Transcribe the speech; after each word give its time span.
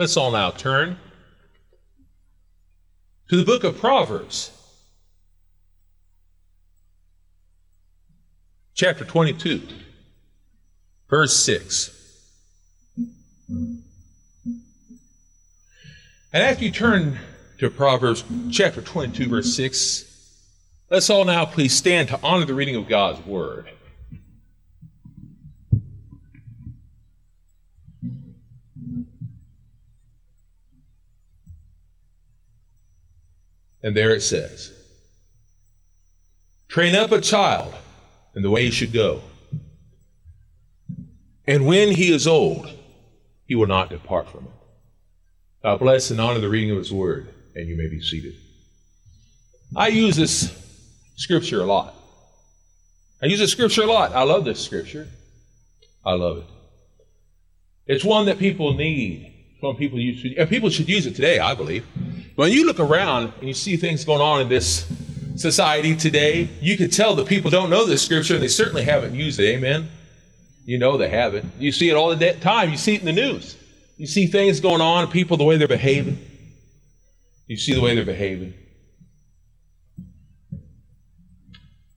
Let's 0.00 0.16
all 0.16 0.30
now 0.30 0.50
turn 0.50 0.96
to 3.28 3.36
the 3.36 3.44
book 3.44 3.64
of 3.64 3.76
Proverbs, 3.76 4.50
chapter 8.72 9.04
22, 9.04 9.60
verse 11.10 11.36
6. 11.36 11.90
And 13.46 13.82
after 16.32 16.64
you 16.64 16.70
turn 16.70 17.18
to 17.58 17.68
Proverbs 17.68 18.24
chapter 18.50 18.80
22, 18.80 19.28
verse 19.28 19.54
6, 19.54 20.38
let's 20.88 21.10
all 21.10 21.26
now 21.26 21.44
please 21.44 21.76
stand 21.76 22.08
to 22.08 22.18
honor 22.22 22.46
the 22.46 22.54
reading 22.54 22.76
of 22.76 22.88
God's 22.88 23.20
word. 23.26 23.68
And 33.82 33.96
there 33.96 34.10
it 34.10 34.22
says, 34.22 34.72
Train 36.68 36.94
up 36.94 37.12
a 37.12 37.20
child 37.20 37.74
in 38.34 38.42
the 38.42 38.50
way 38.50 38.64
he 38.64 38.70
should 38.70 38.92
go. 38.92 39.22
And 41.46 41.66
when 41.66 41.90
he 41.90 42.12
is 42.12 42.26
old, 42.26 42.70
he 43.46 43.56
will 43.56 43.66
not 43.66 43.90
depart 43.90 44.28
from 44.28 44.44
it. 44.44 44.50
God 45.62 45.80
bless 45.80 46.10
and 46.10 46.20
honor 46.20 46.38
the 46.38 46.48
reading 46.48 46.70
of 46.70 46.78
his 46.78 46.92
word, 46.92 47.28
and 47.54 47.68
you 47.68 47.76
may 47.76 47.88
be 47.88 48.00
seated. 48.00 48.34
I 49.76 49.88
use 49.88 50.16
this 50.16 50.52
scripture 51.16 51.60
a 51.60 51.66
lot. 51.66 51.94
I 53.22 53.26
use 53.26 53.38
this 53.38 53.52
scripture 53.52 53.82
a 53.82 53.86
lot. 53.86 54.12
I 54.12 54.22
love 54.22 54.44
this 54.44 54.60
scripture. 54.60 55.08
I 56.04 56.12
love 56.12 56.38
it. 56.38 56.44
It's 57.86 58.04
one 58.04 58.26
that 58.26 58.38
people 58.38 58.74
need. 58.74 59.34
It's 59.54 59.62
one 59.62 59.76
people 59.76 59.98
use. 59.98 60.24
And 60.38 60.48
people 60.48 60.70
should 60.70 60.88
use 60.88 61.06
it 61.06 61.14
today, 61.14 61.38
I 61.38 61.54
believe. 61.54 61.84
When 62.40 62.52
you 62.52 62.64
look 62.64 62.80
around 62.80 63.34
and 63.40 63.48
you 63.48 63.52
see 63.52 63.76
things 63.76 64.02
going 64.06 64.22
on 64.22 64.40
in 64.40 64.48
this 64.48 64.90
society 65.36 65.94
today, 65.94 66.48
you 66.62 66.78
can 66.78 66.88
tell 66.88 67.14
that 67.16 67.26
people 67.26 67.50
don't 67.50 67.68
know 67.68 67.84
this 67.84 68.02
scripture 68.02 68.32
and 68.32 68.42
they 68.42 68.48
certainly 68.48 68.82
haven't 68.82 69.14
used 69.14 69.38
it. 69.38 69.56
Amen. 69.56 69.90
You 70.64 70.78
know 70.78 70.96
they 70.96 71.10
haven't. 71.10 71.52
You 71.58 71.70
see 71.70 71.90
it 71.90 71.96
all 71.96 72.16
the 72.16 72.32
time. 72.40 72.70
You 72.70 72.78
see 72.78 72.94
it 72.94 73.00
in 73.00 73.04
the 73.04 73.12
news. 73.12 73.58
You 73.98 74.06
see 74.06 74.26
things 74.26 74.58
going 74.58 74.80
on, 74.80 75.10
people, 75.10 75.36
the 75.36 75.44
way 75.44 75.58
they're 75.58 75.68
behaving. 75.68 76.16
You 77.46 77.58
see 77.58 77.74
the 77.74 77.82
way 77.82 77.94
they're 77.94 78.06
behaving. 78.06 78.54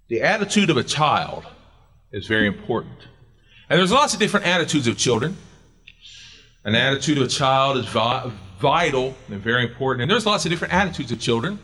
The 0.09 0.23
attitude 0.23 0.69
of 0.69 0.75
a 0.75 0.83
child 0.83 1.45
is 2.11 2.28
very 2.28 2.47
important. 2.47 3.00
And 3.69 3.80
there's 3.80 3.94
lots 3.94 4.13
of 4.13 4.19
different 4.19 4.45
attitudes 4.45 4.88
of 4.88 4.97
children. 4.97 5.38
An 6.66 6.75
attitude 6.75 7.17
of 7.17 7.25
a 7.25 7.28
child 7.28 7.78
is 7.78 7.86
vi- 7.88 8.31
vital 8.59 9.16
and 9.30 9.42
very 9.42 9.64
important. 9.64 10.03
And 10.03 10.11
there's 10.11 10.25
lots 10.25 10.45
of 10.45 10.52
different 10.52 10.73
attitudes 10.73 11.11
of 11.11 11.19
children. 11.19 11.59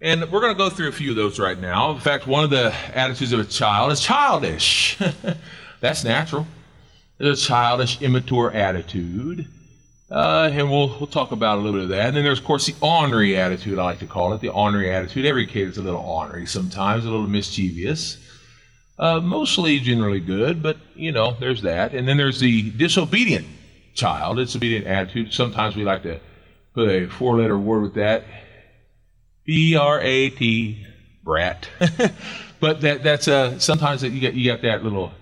And 0.00 0.30
we're 0.30 0.40
going 0.40 0.52
to 0.52 0.58
go 0.58 0.68
through 0.68 0.88
a 0.88 0.92
few 0.92 1.10
of 1.10 1.16
those 1.16 1.38
right 1.38 1.58
now. 1.58 1.92
In 1.92 2.00
fact, 2.00 2.26
one 2.26 2.42
of 2.42 2.50
the 2.50 2.74
attitudes 2.92 3.32
of 3.32 3.38
a 3.38 3.44
child 3.44 3.92
is 3.92 4.00
childish. 4.00 4.98
That's 5.80 6.02
natural. 6.02 6.46
There's 7.18 7.42
a 7.42 7.46
childish, 7.46 8.02
immature 8.02 8.50
attitude. 8.50 9.46
Uh, 10.10 10.50
and 10.52 10.68
we'll, 10.68 10.88
we'll 10.88 11.06
talk 11.06 11.30
about 11.30 11.58
a 11.58 11.60
little 11.60 11.78
bit 11.78 11.84
of 11.84 11.88
that. 11.90 12.08
And 12.08 12.16
then 12.16 12.24
there's, 12.24 12.40
of 12.40 12.44
course, 12.44 12.66
the 12.66 12.74
ornery 12.80 13.36
attitude, 13.36 13.78
I 13.78 13.84
like 13.84 14.00
to 14.00 14.06
call 14.06 14.32
it. 14.32 14.40
The 14.40 14.48
ornery 14.48 14.90
attitude. 14.90 15.26
Every 15.26 15.46
kid 15.46 15.68
is 15.68 15.78
a 15.78 15.82
little 15.82 16.00
ornery 16.00 16.46
sometimes, 16.46 17.04
a 17.04 17.10
little 17.10 17.28
mischievous. 17.28 18.18
Uh, 18.98 19.20
mostly 19.20 19.78
generally 19.78 20.20
good, 20.20 20.62
but, 20.62 20.76
you 20.94 21.12
know, 21.12 21.36
there's 21.40 21.62
that. 21.62 21.94
And 21.94 22.06
then 22.06 22.16
there's 22.16 22.40
the 22.40 22.70
disobedient 22.72 23.46
child, 23.94 24.38
it's 24.38 24.52
disobedient 24.52 24.86
attitude. 24.86 25.32
Sometimes 25.32 25.76
we 25.76 25.84
like 25.84 26.02
to 26.02 26.20
put 26.74 26.88
a 26.88 27.08
four 27.08 27.38
letter 27.38 27.58
word 27.58 27.82
with 27.82 27.94
that 27.94 28.24
B 29.44 29.76
R 29.76 30.00
A 30.00 30.30
T, 30.30 30.86
brat. 31.22 31.68
but 32.60 32.80
that, 32.80 33.02
that's 33.02 33.28
uh, 33.28 33.58
sometimes 33.58 34.02
you 34.02 34.20
get, 34.20 34.34
you 34.34 34.50
got 34.50 34.62
that 34.62 34.82
little 34.82 35.12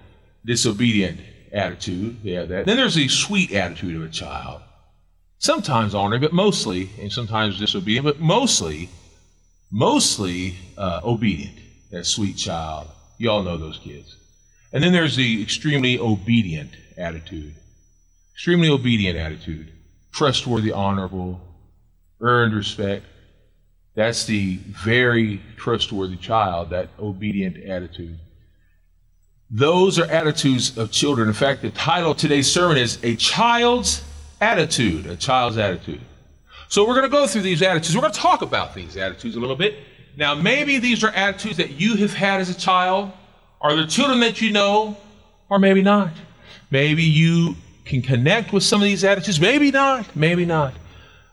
disobedient 0.45 1.21
attitude. 1.53 2.19
Yeah, 2.23 2.45
that. 2.45 2.67
Then 2.67 2.77
there's 2.77 2.95
the 2.95 3.09
sweet 3.09 3.53
attitude 3.53 3.97
of 3.97 4.03
a 4.03 4.09
child. 4.09 4.63
Sometimes 5.39 5.95
ornery, 5.95 6.21
but 6.21 6.33
mostly, 6.33 6.91
and 7.01 7.11
sometimes 7.11 7.59
disobedient, 7.59 8.05
but 8.05 8.21
mostly, 8.21 8.89
mostly 9.73 10.55
uh, 10.79 11.01
obedient. 11.03 11.59
That 11.91 12.07
sweet 12.07 12.37
child. 12.37 12.89
You 13.19 13.31
all 13.31 13.43
know 13.43 13.57
those 13.57 13.79
kids. 13.79 14.17
And 14.73 14.83
then 14.83 14.93
there's 14.93 15.17
the 15.17 15.43
extremely 15.43 15.99
obedient 15.99 16.71
attitude. 16.97 17.55
Extremely 18.35 18.69
obedient 18.69 19.19
attitude. 19.19 19.73
Trustworthy, 20.13 20.73
honorable, 20.73 21.41
earned 22.21 22.55
respect. 22.55 23.05
That's 23.95 24.25
the 24.25 24.57
very 24.57 25.41
trustworthy 25.57 26.17
child, 26.17 26.71
that 26.71 26.89
obedient 26.99 27.63
attitude. 27.65 28.19
Those 29.51 29.99
are 29.99 30.07
attitudes 30.07 30.79
of 30.79 30.91
children. 30.91 31.29
In 31.29 31.35
fact, 31.35 31.61
the 31.61 31.71
title 31.71 32.13
of 32.13 32.17
today's 32.17 32.51
sermon 32.51 32.79
is 32.79 32.99
A 33.03 33.17
Child's 33.17 34.03
Attitude. 34.41 35.07
A 35.07 35.17
Child's 35.17 35.59
Attitude. 35.59 36.01
So 36.69 36.89
we're 36.89 36.95
going 36.95 37.11
to 37.11 37.11
go 37.11 37.27
through 37.27 37.43
these 37.43 37.61
attitudes. 37.61 37.95
We're 37.95 38.01
going 38.01 38.15
to 38.15 38.19
talk 38.19 38.41
about 38.41 38.75
these 38.75 38.97
attitudes 38.97 39.37
a 39.37 39.41
little 39.41 39.57
bit. 39.57 39.77
Now, 40.17 40.35
maybe 40.35 40.79
these 40.79 41.05
are 41.05 41.11
attitudes 41.11 41.59
that 41.59 41.73
you 41.73 41.97
have 41.97 42.15
had 42.15 42.41
as 42.41 42.49
a 42.49 42.55
child. 42.55 43.13
Are 43.61 43.77
there 43.77 43.87
children 43.87 44.21
that 44.21 44.41
you 44.41 44.53
know? 44.53 44.97
Or 45.51 45.59
maybe 45.59 45.83
not. 45.83 46.13
Maybe 46.71 47.03
you 47.03 47.57
can 47.85 48.03
connect 48.03 48.53
with 48.53 48.63
some 48.63 48.81
of 48.81 48.85
these 48.85 49.05
attitudes. 49.05 49.41
Maybe 49.41 49.71
not. 49.71 50.15
Maybe 50.17 50.45
not. 50.45 50.75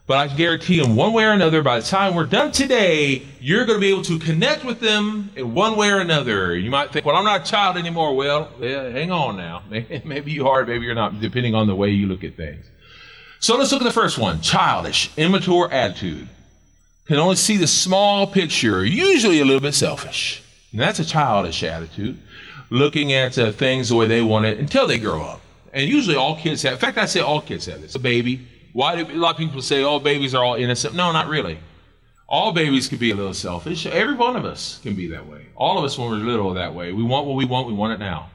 But 0.09 0.17
I 0.17 0.35
guarantee 0.35 0.77
you, 0.77 0.85
in 0.85 0.95
one 0.95 1.13
way 1.13 1.25
or 1.25 1.33
another, 1.33 1.61
by 1.61 1.79
the 1.79 1.85
time 1.85 2.15
we're 2.15 2.25
done 2.25 2.51
today, 2.51 3.21
you're 3.39 3.65
going 3.65 3.77
to 3.77 3.79
be 3.79 3.91
able 3.91 4.01
to 4.05 4.17
connect 4.17 4.65
with 4.65 4.79
them 4.79 5.29
in 5.35 5.53
one 5.53 5.75
way 5.75 5.91
or 5.91 5.99
another. 5.99 6.57
You 6.57 6.71
might 6.71 6.91
think, 6.91 7.05
well, 7.05 7.15
I'm 7.15 7.25
not 7.25 7.41
a 7.41 7.43
child 7.43 7.77
anymore. 7.77 8.15
Well, 8.15 8.49
yeah, 8.59 8.89
hang 8.89 9.11
on 9.11 9.37
now. 9.37 9.61
Maybe 9.69 10.31
you 10.31 10.47
are, 10.47 10.65
maybe 10.65 10.85
you're 10.85 10.95
not, 10.95 11.21
depending 11.21 11.53
on 11.53 11.67
the 11.67 11.75
way 11.75 11.91
you 11.91 12.07
look 12.07 12.23
at 12.23 12.35
things. 12.35 12.65
So 13.39 13.55
let's 13.55 13.71
look 13.71 13.81
at 13.81 13.85
the 13.85 13.91
first 13.91 14.17
one 14.17 14.41
childish, 14.41 15.11
immature 15.15 15.71
attitude. 15.71 16.27
Can 17.05 17.17
only 17.17 17.35
see 17.35 17.57
the 17.57 17.67
small 17.67 18.25
picture, 18.25 18.83
usually 18.83 19.41
a 19.41 19.45
little 19.45 19.61
bit 19.61 19.75
selfish. 19.75 20.41
And 20.71 20.81
that's 20.81 20.97
a 20.97 21.05
childish 21.05 21.61
attitude, 21.61 22.17
looking 22.71 23.13
at 23.13 23.37
uh, 23.37 23.51
things 23.51 23.89
the 23.89 23.95
way 23.95 24.07
they 24.07 24.23
want 24.23 24.45
it 24.45 24.57
until 24.57 24.87
they 24.87 24.97
grow 24.97 25.21
up. 25.21 25.41
And 25.73 25.87
usually 25.87 26.15
all 26.15 26.35
kids 26.35 26.63
have, 26.63 26.73
in 26.73 26.79
fact, 26.79 26.97
I 26.97 27.05
say 27.05 27.19
all 27.19 27.41
kids 27.41 27.65
have 27.67 27.81
this. 27.81 27.95
A 27.95 27.99
baby, 27.99 28.47
why 28.73 29.01
do 29.01 29.11
a 29.11 29.15
lot 29.15 29.31
of 29.31 29.37
people 29.37 29.61
say 29.61 29.83
all 29.83 29.99
babies 29.99 30.33
are 30.35 30.43
all 30.43 30.55
innocent? 30.55 30.95
No, 30.95 31.11
not 31.11 31.27
really. 31.27 31.59
All 32.27 32.51
babies 32.51 32.87
can 32.87 32.99
be 32.99 33.11
a 33.11 33.15
little 33.15 33.33
selfish. 33.33 33.85
Every 33.85 34.13
one 34.13 34.35
of 34.35 34.45
us 34.45 34.79
can 34.83 34.95
be 34.95 35.07
that 35.07 35.27
way. 35.27 35.47
All 35.55 35.79
of 35.79 35.83
us, 35.83 35.97
when 35.97 36.09
we're 36.09 36.17
little, 36.17 36.53
that 36.53 36.73
way. 36.75 36.93
We 36.93 37.03
want 37.03 37.25
what 37.25 37.35
we 37.35 37.45
want. 37.45 37.67
We 37.67 37.73
want 37.73 37.93
it 37.93 37.99
now. 37.99 38.29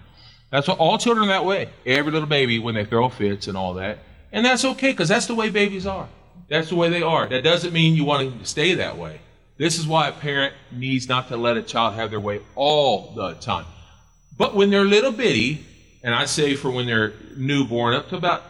That's 0.50 0.66
what 0.66 0.78
all 0.78 0.98
children 0.98 1.26
are 1.26 1.32
that 1.32 1.44
way. 1.44 1.68
Every 1.86 2.12
little 2.12 2.28
baby, 2.28 2.58
when 2.58 2.74
they 2.74 2.84
throw 2.84 3.08
fits 3.08 3.46
and 3.46 3.56
all 3.56 3.74
that, 3.74 3.98
and 4.32 4.44
that's 4.44 4.64
okay 4.64 4.90
because 4.90 5.08
that's 5.08 5.26
the 5.26 5.34
way 5.34 5.48
babies 5.48 5.86
are. 5.86 6.08
That's 6.48 6.68
the 6.68 6.76
way 6.76 6.90
they 6.90 7.02
are. 7.02 7.28
That 7.28 7.44
doesn't 7.44 7.72
mean 7.72 7.94
you 7.94 8.04
want 8.04 8.40
to 8.40 8.46
stay 8.46 8.74
that 8.74 8.98
way. 8.98 9.20
This 9.56 9.78
is 9.78 9.86
why 9.86 10.08
a 10.08 10.12
parent 10.12 10.52
needs 10.72 11.08
not 11.08 11.28
to 11.28 11.36
let 11.36 11.56
a 11.56 11.62
child 11.62 11.94
have 11.94 12.10
their 12.10 12.20
way 12.20 12.40
all 12.56 13.12
the 13.14 13.34
time. 13.34 13.66
But 14.36 14.56
when 14.56 14.70
they're 14.70 14.84
little 14.84 15.12
bitty, 15.12 15.64
and 16.04 16.14
I 16.14 16.26
say 16.26 16.54
for 16.54 16.70
when 16.70 16.86
they're 16.86 17.14
newborn 17.36 17.94
up 17.94 18.10
to 18.10 18.16
about 18.16 18.42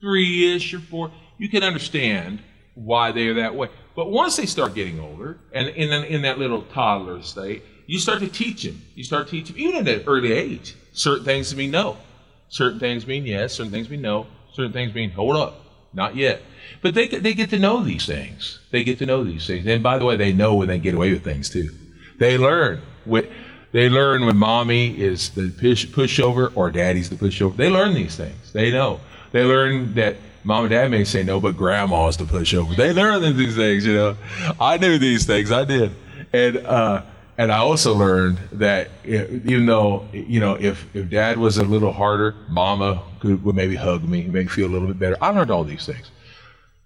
three 0.00 0.56
ish 0.56 0.72
or 0.74 0.80
four, 0.80 1.12
you 1.38 1.48
can 1.50 1.62
understand 1.62 2.40
why 2.74 3.12
they 3.12 3.28
are 3.28 3.34
that 3.34 3.54
way. 3.54 3.68
But 3.94 4.10
once 4.10 4.36
they 4.36 4.46
start 4.46 4.74
getting 4.74 4.98
older, 4.98 5.38
and 5.52 5.68
in, 5.68 5.92
in 6.04 6.22
that 6.22 6.38
little 6.38 6.62
toddler 6.62 7.22
state, 7.22 7.62
you 7.86 7.98
start 7.98 8.20
to 8.20 8.28
teach 8.28 8.64
them. 8.64 8.82
You 8.94 9.04
start 9.04 9.28
teaching 9.28 9.56
them, 9.56 9.62
even 9.62 9.86
at 9.86 10.00
an 10.00 10.04
early 10.06 10.32
age. 10.32 10.74
Certain 10.92 11.24
things 11.24 11.54
mean 11.54 11.70
no. 11.70 11.98
Certain 12.48 12.80
things 12.80 13.06
mean 13.06 13.26
yes. 13.26 13.52
Certain 13.52 13.72
things 13.72 13.88
mean 13.88 14.02
no. 14.02 14.26
Certain 14.52 14.72
things 14.72 14.94
mean 14.94 15.10
hold 15.10 15.36
up, 15.36 15.60
not 15.92 16.16
yet. 16.16 16.40
But 16.80 16.94
they, 16.94 17.08
they 17.08 17.34
get 17.34 17.50
to 17.50 17.58
know 17.58 17.82
these 17.82 18.06
things. 18.06 18.60
They 18.70 18.84
get 18.84 18.98
to 18.98 19.06
know 19.06 19.22
these 19.22 19.46
things. 19.46 19.66
And 19.66 19.82
by 19.82 19.98
the 19.98 20.04
way, 20.06 20.16
they 20.16 20.32
know 20.32 20.54
when 20.54 20.68
they 20.68 20.78
get 20.78 20.94
away 20.94 21.12
with 21.12 21.24
things 21.24 21.50
too. 21.50 21.70
They 22.18 22.38
learn. 22.38 22.80
When, 23.04 23.28
they 23.72 23.88
learn 23.88 24.26
when 24.26 24.36
mommy 24.36 24.98
is 24.98 25.30
the 25.30 25.50
push, 25.50 25.86
pushover 25.86 26.50
or 26.54 26.70
daddy's 26.70 27.10
the 27.10 27.16
pushover. 27.16 27.56
They 27.56 27.68
learn 27.68 27.94
these 27.94 28.16
things. 28.16 28.52
They 28.52 28.70
know. 28.70 29.00
They 29.32 29.44
learn 29.44 29.94
that 29.94 30.16
mom 30.44 30.64
and 30.64 30.70
dad 30.70 30.90
may 30.90 31.04
say 31.04 31.22
no, 31.22 31.40
but 31.40 31.56
grandma's 31.56 32.16
the 32.16 32.24
pushover. 32.24 32.76
They 32.76 32.92
learn 32.92 33.20
these 33.36 33.56
things, 33.56 33.84
you 33.84 33.94
know. 33.94 34.16
I 34.60 34.78
knew 34.78 34.98
these 34.98 35.26
things. 35.26 35.50
I 35.50 35.64
did. 35.64 35.92
And, 36.32 36.58
uh, 36.58 37.02
and 37.38 37.52
I 37.52 37.58
also 37.58 37.94
learned 37.94 38.38
that 38.52 38.88
even 39.04 39.66
though, 39.66 40.08
you 40.12 40.40
know, 40.40 40.54
if, 40.54 40.86
if 40.94 41.10
dad 41.10 41.36
was 41.36 41.58
a 41.58 41.64
little 41.64 41.92
harder, 41.92 42.34
mama 42.48 43.02
could, 43.20 43.44
would 43.44 43.56
maybe 43.56 43.74
hug 43.74 44.04
me, 44.04 44.22
make 44.22 44.46
me 44.46 44.46
feel 44.46 44.68
a 44.68 44.72
little 44.72 44.88
bit 44.88 44.98
better. 44.98 45.16
I 45.20 45.30
learned 45.30 45.50
all 45.50 45.64
these 45.64 45.84
things. 45.84 46.10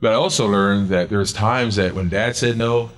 But 0.00 0.12
I 0.12 0.14
also 0.14 0.48
learned 0.48 0.88
that 0.88 1.10
there's 1.10 1.32
times 1.32 1.76
that 1.76 1.94
when 1.94 2.08
dad 2.08 2.34
said 2.34 2.56
no, 2.56 2.90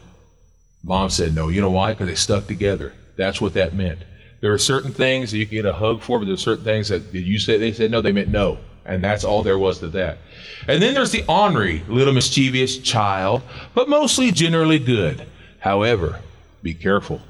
mom 0.85 1.11
said 1.11 1.35
no. 1.35 1.49
You 1.49 1.61
know 1.61 1.71
why? 1.71 1.93
Because 1.93 2.07
they 2.07 2.15
stuck 2.15 2.47
together. 2.47 2.93
That's 3.23 3.41
what 3.41 3.55
that 3.55 3.75
meant. 3.75 4.01
There 4.41 4.53
are 4.53 4.59
certain 4.59 4.93
things 4.93 5.31
that 5.31 5.39
you 5.39 5.47
can 5.47 5.55
get 5.55 5.65
a 5.65 5.73
hug 5.73 6.03
for, 6.03 6.19
but 6.19 6.27
there's 6.27 6.43
certain 6.43 6.65
things 6.65 6.89
that 6.89 7.15
you 7.15 7.39
said 7.39 7.61
they 7.61 7.73
said 7.73 7.93
no, 7.93 8.01
they 8.01 8.11
meant 8.11 8.29
no. 8.29 8.59
And 8.85 9.03
that's 9.03 9.23
all 9.23 9.45
there 9.45 9.59
was 9.59 9.79
to 9.79 9.87
that. 9.89 10.19
And 10.67 10.83
then 10.83 10.95
there's 10.95 11.13
the 11.13 11.25
ornery, 11.29 11.85
little 11.87 12.13
mischievous 12.13 12.79
child, 12.79 13.43
but 13.75 13.89
mostly 13.89 14.33
generally 14.33 14.81
good. 14.81 15.25
However, 15.61 16.19
be 16.65 16.75
careful. 16.75 17.21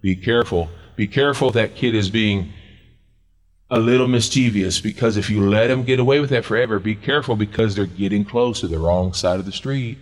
Be 0.00 0.16
careful. 0.16 0.68
Be 0.96 1.06
careful 1.06 1.52
that 1.52 1.76
kid 1.76 1.94
is 1.94 2.10
being 2.10 2.52
a 3.70 3.78
little 3.78 4.08
mischievous 4.08 4.80
because 4.80 5.16
if 5.16 5.30
you 5.30 5.48
let 5.48 5.68
them 5.68 5.84
get 5.84 6.00
away 6.00 6.18
with 6.18 6.30
that 6.30 6.44
forever, 6.44 6.80
be 6.80 6.96
careful 6.96 7.36
because 7.36 7.76
they're 7.76 7.86
getting 7.86 8.24
close 8.24 8.60
to 8.60 8.66
the 8.66 8.78
wrong 8.78 9.12
side 9.12 9.38
of 9.38 9.46
the 9.46 9.52
street. 9.52 9.98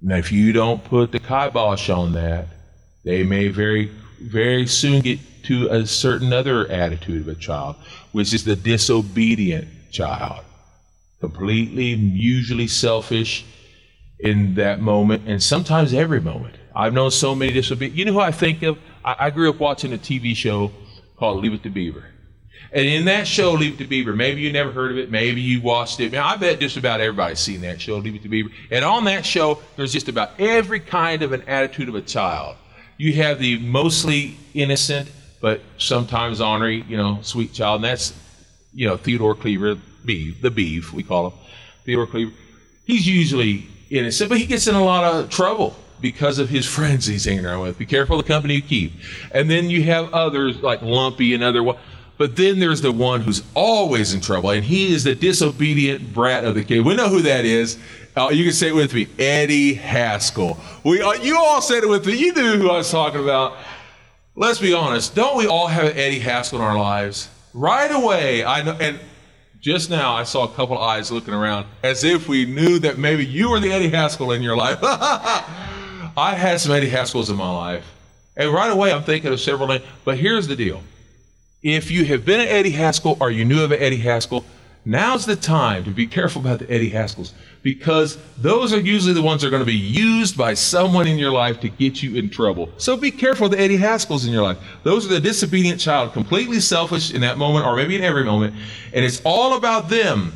Now, 0.00 0.16
if 0.16 0.30
you 0.30 0.52
don't 0.52 0.84
put 0.84 1.10
the 1.10 1.18
kibosh 1.18 1.90
on 1.90 2.12
that, 2.12 2.46
they 3.04 3.24
may 3.24 3.48
very, 3.48 3.90
very 4.20 4.66
soon 4.66 5.00
get 5.00 5.18
to 5.44 5.68
a 5.68 5.86
certain 5.86 6.32
other 6.32 6.70
attitude 6.70 7.22
of 7.22 7.28
a 7.28 7.34
child, 7.34 7.76
which 8.12 8.34
is 8.34 8.44
the 8.44 8.56
disobedient 8.56 9.68
child. 9.90 10.44
Completely, 11.20 11.94
usually 11.94 12.66
selfish 12.66 13.44
in 14.18 14.54
that 14.54 14.80
moment, 14.80 15.22
and 15.26 15.42
sometimes 15.42 15.94
every 15.94 16.20
moment. 16.20 16.54
I've 16.74 16.92
known 16.92 17.10
so 17.10 17.34
many 17.34 17.52
disobedient. 17.52 17.96
You 17.96 18.04
know 18.04 18.12
who 18.12 18.20
I 18.20 18.30
think 18.30 18.62
of? 18.62 18.78
I, 19.04 19.16
I 19.18 19.30
grew 19.30 19.50
up 19.50 19.58
watching 19.58 19.92
a 19.92 19.98
TV 19.98 20.36
show 20.36 20.70
called 21.16 21.42
Leave 21.42 21.54
It 21.54 21.62
to 21.64 21.70
Beaver. 21.70 22.04
And 22.72 22.86
in 22.86 23.06
that 23.06 23.26
show, 23.26 23.52
Leave 23.52 23.74
It 23.74 23.78
to 23.78 23.86
Beaver, 23.86 24.14
maybe 24.14 24.40
you 24.40 24.52
never 24.52 24.70
heard 24.70 24.92
of 24.92 24.98
it, 24.98 25.10
maybe 25.10 25.40
you 25.40 25.60
watched 25.60 26.00
it. 26.00 26.12
Now, 26.12 26.26
I 26.26 26.36
bet 26.36 26.60
just 26.60 26.76
about 26.76 27.00
everybody's 27.00 27.40
seen 27.40 27.62
that 27.62 27.80
show, 27.80 27.96
Leave 27.96 28.14
It 28.14 28.22
to 28.22 28.28
Beaver. 28.28 28.50
And 28.70 28.84
on 28.84 29.04
that 29.04 29.26
show, 29.26 29.60
there's 29.76 29.92
just 29.92 30.08
about 30.08 30.38
every 30.38 30.80
kind 30.80 31.22
of 31.22 31.32
an 31.32 31.42
attitude 31.42 31.88
of 31.88 31.94
a 31.96 32.02
child. 32.02 32.56
You 33.00 33.14
have 33.14 33.38
the 33.38 33.58
mostly 33.60 34.36
innocent, 34.52 35.10
but 35.40 35.62
sometimes 35.78 36.42
ornery, 36.42 36.84
you 36.86 36.98
know, 36.98 37.20
sweet 37.22 37.54
child, 37.54 37.76
and 37.76 37.84
that's, 37.84 38.12
you 38.74 38.86
know, 38.86 38.98
Theodore 38.98 39.34
Cleaver, 39.34 39.78
the 40.04 40.34
Beav, 40.42 40.92
we 40.92 41.02
call 41.02 41.30
him. 41.30 41.38
Theodore 41.86 42.06
Cleaver. 42.06 42.32
He's 42.84 43.08
usually 43.08 43.66
innocent, 43.88 44.28
but 44.28 44.36
he 44.36 44.44
gets 44.44 44.66
in 44.66 44.74
a 44.74 44.84
lot 44.84 45.04
of 45.04 45.30
trouble 45.30 45.74
because 46.02 46.38
of 46.38 46.50
his 46.50 46.66
friends 46.66 47.06
he's 47.06 47.24
hanging 47.24 47.46
around 47.46 47.60
with. 47.60 47.78
Be 47.78 47.86
careful 47.86 48.18
the 48.18 48.22
company 48.22 48.56
you 48.56 48.62
keep. 48.62 48.92
And 49.32 49.48
then 49.48 49.70
you 49.70 49.82
have 49.84 50.12
others 50.12 50.58
like 50.58 50.82
Lumpy 50.82 51.32
and 51.32 51.42
other 51.42 51.62
but 52.20 52.36
then 52.36 52.58
there's 52.58 52.82
the 52.82 52.92
one 52.92 53.22
who's 53.22 53.42
always 53.54 54.12
in 54.12 54.20
trouble, 54.20 54.50
and 54.50 54.62
he 54.62 54.92
is 54.92 55.04
the 55.04 55.14
disobedient 55.14 56.12
brat 56.12 56.44
of 56.44 56.54
the 56.54 56.62
kid. 56.62 56.84
We 56.84 56.94
know 56.94 57.08
who 57.08 57.22
that 57.22 57.46
is. 57.46 57.78
Uh, 58.16 58.28
you 58.32 58.44
can 58.44 58.52
say 58.52 58.68
it 58.68 58.74
with 58.74 58.92
me, 58.92 59.06
Eddie 59.18 59.74
Haskell. 59.74 60.58
We, 60.84 61.00
uh, 61.00 61.12
you 61.12 61.38
all 61.38 61.62
said 61.62 61.84
it 61.84 61.88
with 61.88 62.06
me. 62.06 62.14
You 62.14 62.34
knew 62.34 62.58
who 62.58 62.70
I 62.70 62.78
was 62.78 62.90
talking 62.90 63.22
about. 63.22 63.56
Let's 64.34 64.58
be 64.58 64.74
honest. 64.74 65.14
Don't 65.14 65.36
we 65.36 65.46
all 65.46 65.68
have 65.68 65.96
Eddie 65.96 66.18
Haskell 66.18 66.58
in 66.58 66.64
our 66.64 66.78
lives? 66.78 67.28
Right 67.54 67.90
away, 67.90 68.44
I 68.44 68.62
know. 68.62 68.76
And 68.80 68.98
just 69.60 69.90
now, 69.90 70.14
I 70.14 70.24
saw 70.24 70.44
a 70.44 70.48
couple 70.48 70.78
eyes 70.78 71.10
looking 71.12 71.34
around 71.34 71.66
as 71.82 72.02
if 72.02 72.28
we 72.28 72.46
knew 72.46 72.78
that 72.80 72.98
maybe 72.98 73.24
you 73.24 73.50
were 73.50 73.60
the 73.60 73.70
Eddie 73.70 73.90
Haskell 73.90 74.32
in 74.32 74.42
your 74.42 74.56
life. 74.56 74.78
I 74.82 76.34
had 76.34 76.60
some 76.60 76.72
Eddie 76.72 76.90
Haskells 76.90 77.30
in 77.30 77.36
my 77.36 77.50
life. 77.50 77.84
And 78.36 78.52
right 78.52 78.70
away, 78.72 78.92
I'm 78.92 79.02
thinking 79.02 79.32
of 79.32 79.40
several 79.40 79.68
names. 79.68 79.84
But 80.04 80.18
here's 80.18 80.48
the 80.48 80.56
deal 80.56 80.82
if 81.62 81.90
you 81.90 82.04
have 82.06 82.24
been 82.24 82.40
an 82.40 82.48
Eddie 82.48 82.70
Haskell 82.70 83.18
or 83.20 83.30
you 83.30 83.44
knew 83.44 83.62
of 83.62 83.70
an 83.70 83.80
Eddie 83.80 83.98
Haskell, 83.98 84.44
now's 84.84 85.26
the 85.26 85.36
time 85.36 85.84
to 85.84 85.90
be 85.90 86.06
careful 86.06 86.40
about 86.40 86.60
the 86.60 86.70
Eddie 86.70 86.90
Haskells 86.90 87.32
because 87.62 88.16
those 88.38 88.72
are 88.72 88.80
usually 88.80 89.12
the 89.12 89.22
ones 89.22 89.42
that 89.42 89.48
are 89.48 89.50
going 89.50 89.60
to 89.60 89.66
be 89.66 89.74
used 89.74 90.36
by 90.36 90.54
someone 90.54 91.06
in 91.06 91.18
your 91.18 91.30
life 91.30 91.60
to 91.60 91.68
get 91.68 92.02
you 92.02 92.16
in 92.16 92.30
trouble. 92.30 92.70
So 92.78 92.96
be 92.96 93.10
careful 93.10 93.46
of 93.46 93.52
the 93.52 93.60
Eddie 93.60 93.78
Haskells 93.78 94.26
in 94.26 94.32
your 94.32 94.42
life. 94.42 94.58
Those 94.82 95.04
are 95.04 95.10
the 95.10 95.20
disobedient 95.20 95.80
child, 95.80 96.12
completely 96.12 96.60
selfish 96.60 97.12
in 97.12 97.20
that 97.20 97.36
moment 97.36 97.66
or 97.66 97.76
maybe 97.76 97.96
in 97.96 98.02
every 98.02 98.24
moment, 98.24 98.54
and 98.92 99.04
it's 99.04 99.20
all 99.24 99.56
about 99.56 99.88
them. 99.88 100.32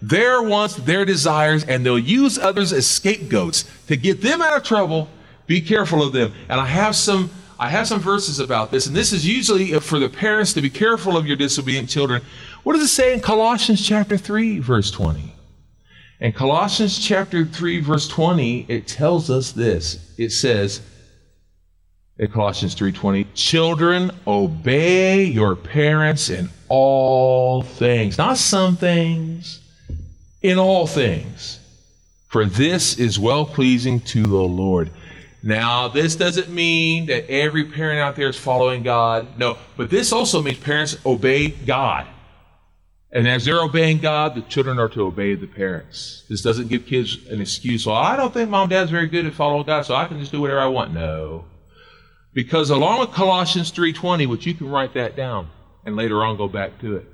Their 0.00 0.40
wants, 0.42 0.76
their 0.76 1.04
desires, 1.04 1.64
and 1.64 1.84
they'll 1.84 1.98
use 1.98 2.38
others 2.38 2.72
as 2.72 2.86
scapegoats 2.86 3.64
to 3.88 3.96
get 3.96 4.22
them 4.22 4.40
out 4.40 4.56
of 4.56 4.62
trouble. 4.62 5.08
Be 5.48 5.60
careful 5.60 6.04
of 6.04 6.12
them. 6.12 6.32
And 6.48 6.60
I 6.60 6.66
have 6.66 6.94
some 6.94 7.30
I 7.60 7.70
have 7.70 7.88
some 7.88 7.98
verses 7.98 8.38
about 8.38 8.70
this, 8.70 8.86
and 8.86 8.94
this 8.94 9.12
is 9.12 9.26
usually 9.26 9.72
for 9.80 9.98
the 9.98 10.08
parents 10.08 10.52
to 10.52 10.62
be 10.62 10.70
careful 10.70 11.16
of 11.16 11.26
your 11.26 11.36
disobedient 11.36 11.88
children. 11.88 12.22
What 12.68 12.74
does 12.74 12.82
it 12.82 12.88
say 12.88 13.14
in 13.14 13.20
Colossians 13.20 13.80
chapter 13.80 14.18
3, 14.18 14.58
verse 14.58 14.90
20? 14.90 15.32
In 16.20 16.32
Colossians 16.34 16.98
chapter 16.98 17.46
3, 17.46 17.80
verse 17.80 18.06
20, 18.06 18.66
it 18.68 18.86
tells 18.86 19.30
us 19.30 19.52
this. 19.52 20.14
It 20.18 20.32
says, 20.32 20.82
in 22.18 22.30
Colossians 22.30 22.74
3:20, 22.74 23.28
children, 23.32 24.10
obey 24.26 25.24
your 25.24 25.56
parents 25.56 26.28
in 26.28 26.50
all 26.68 27.62
things, 27.62 28.18
not 28.18 28.36
some 28.36 28.76
things, 28.76 29.60
in 30.42 30.58
all 30.58 30.86
things. 30.86 31.60
For 32.26 32.44
this 32.44 32.98
is 32.98 33.18
well 33.18 33.46
pleasing 33.46 34.00
to 34.12 34.22
the 34.24 34.36
Lord. 34.36 34.90
Now, 35.42 35.88
this 35.88 36.16
doesn't 36.16 36.50
mean 36.50 37.06
that 37.06 37.30
every 37.30 37.64
parent 37.64 38.00
out 38.00 38.14
there 38.14 38.28
is 38.28 38.36
following 38.36 38.82
God. 38.82 39.38
No, 39.38 39.56
but 39.78 39.88
this 39.88 40.12
also 40.12 40.42
means 40.42 40.58
parents 40.58 40.98
obey 41.06 41.48
God. 41.48 42.06
And 43.10 43.26
as 43.26 43.44
they're 43.44 43.62
obeying 43.62 43.98
God, 43.98 44.34
the 44.34 44.42
children 44.42 44.78
are 44.78 44.88
to 44.90 45.06
obey 45.06 45.34
the 45.34 45.46
parents. 45.46 46.24
This 46.28 46.42
doesn't 46.42 46.68
give 46.68 46.86
kids 46.86 47.26
an 47.28 47.40
excuse. 47.40 47.86
Well, 47.86 47.96
I 47.96 48.16
don't 48.16 48.34
think 48.34 48.50
mom 48.50 48.64
and 48.64 48.70
dad's 48.70 48.90
very 48.90 49.06
good 49.06 49.24
at 49.24 49.32
following 49.32 49.64
God, 49.64 49.86
so 49.86 49.94
I 49.94 50.06
can 50.06 50.18
just 50.20 50.30
do 50.30 50.40
whatever 50.40 50.60
I 50.60 50.66
want. 50.66 50.92
No. 50.92 51.46
Because 52.34 52.68
along 52.68 53.00
with 53.00 53.12
Colossians 53.12 53.72
3.20, 53.72 54.26
which 54.26 54.44
you 54.46 54.52
can 54.52 54.68
write 54.68 54.92
that 54.94 55.16
down 55.16 55.48
and 55.86 55.96
later 55.96 56.22
on 56.22 56.36
go 56.36 56.48
back 56.48 56.78
to 56.80 56.96
it, 56.96 57.06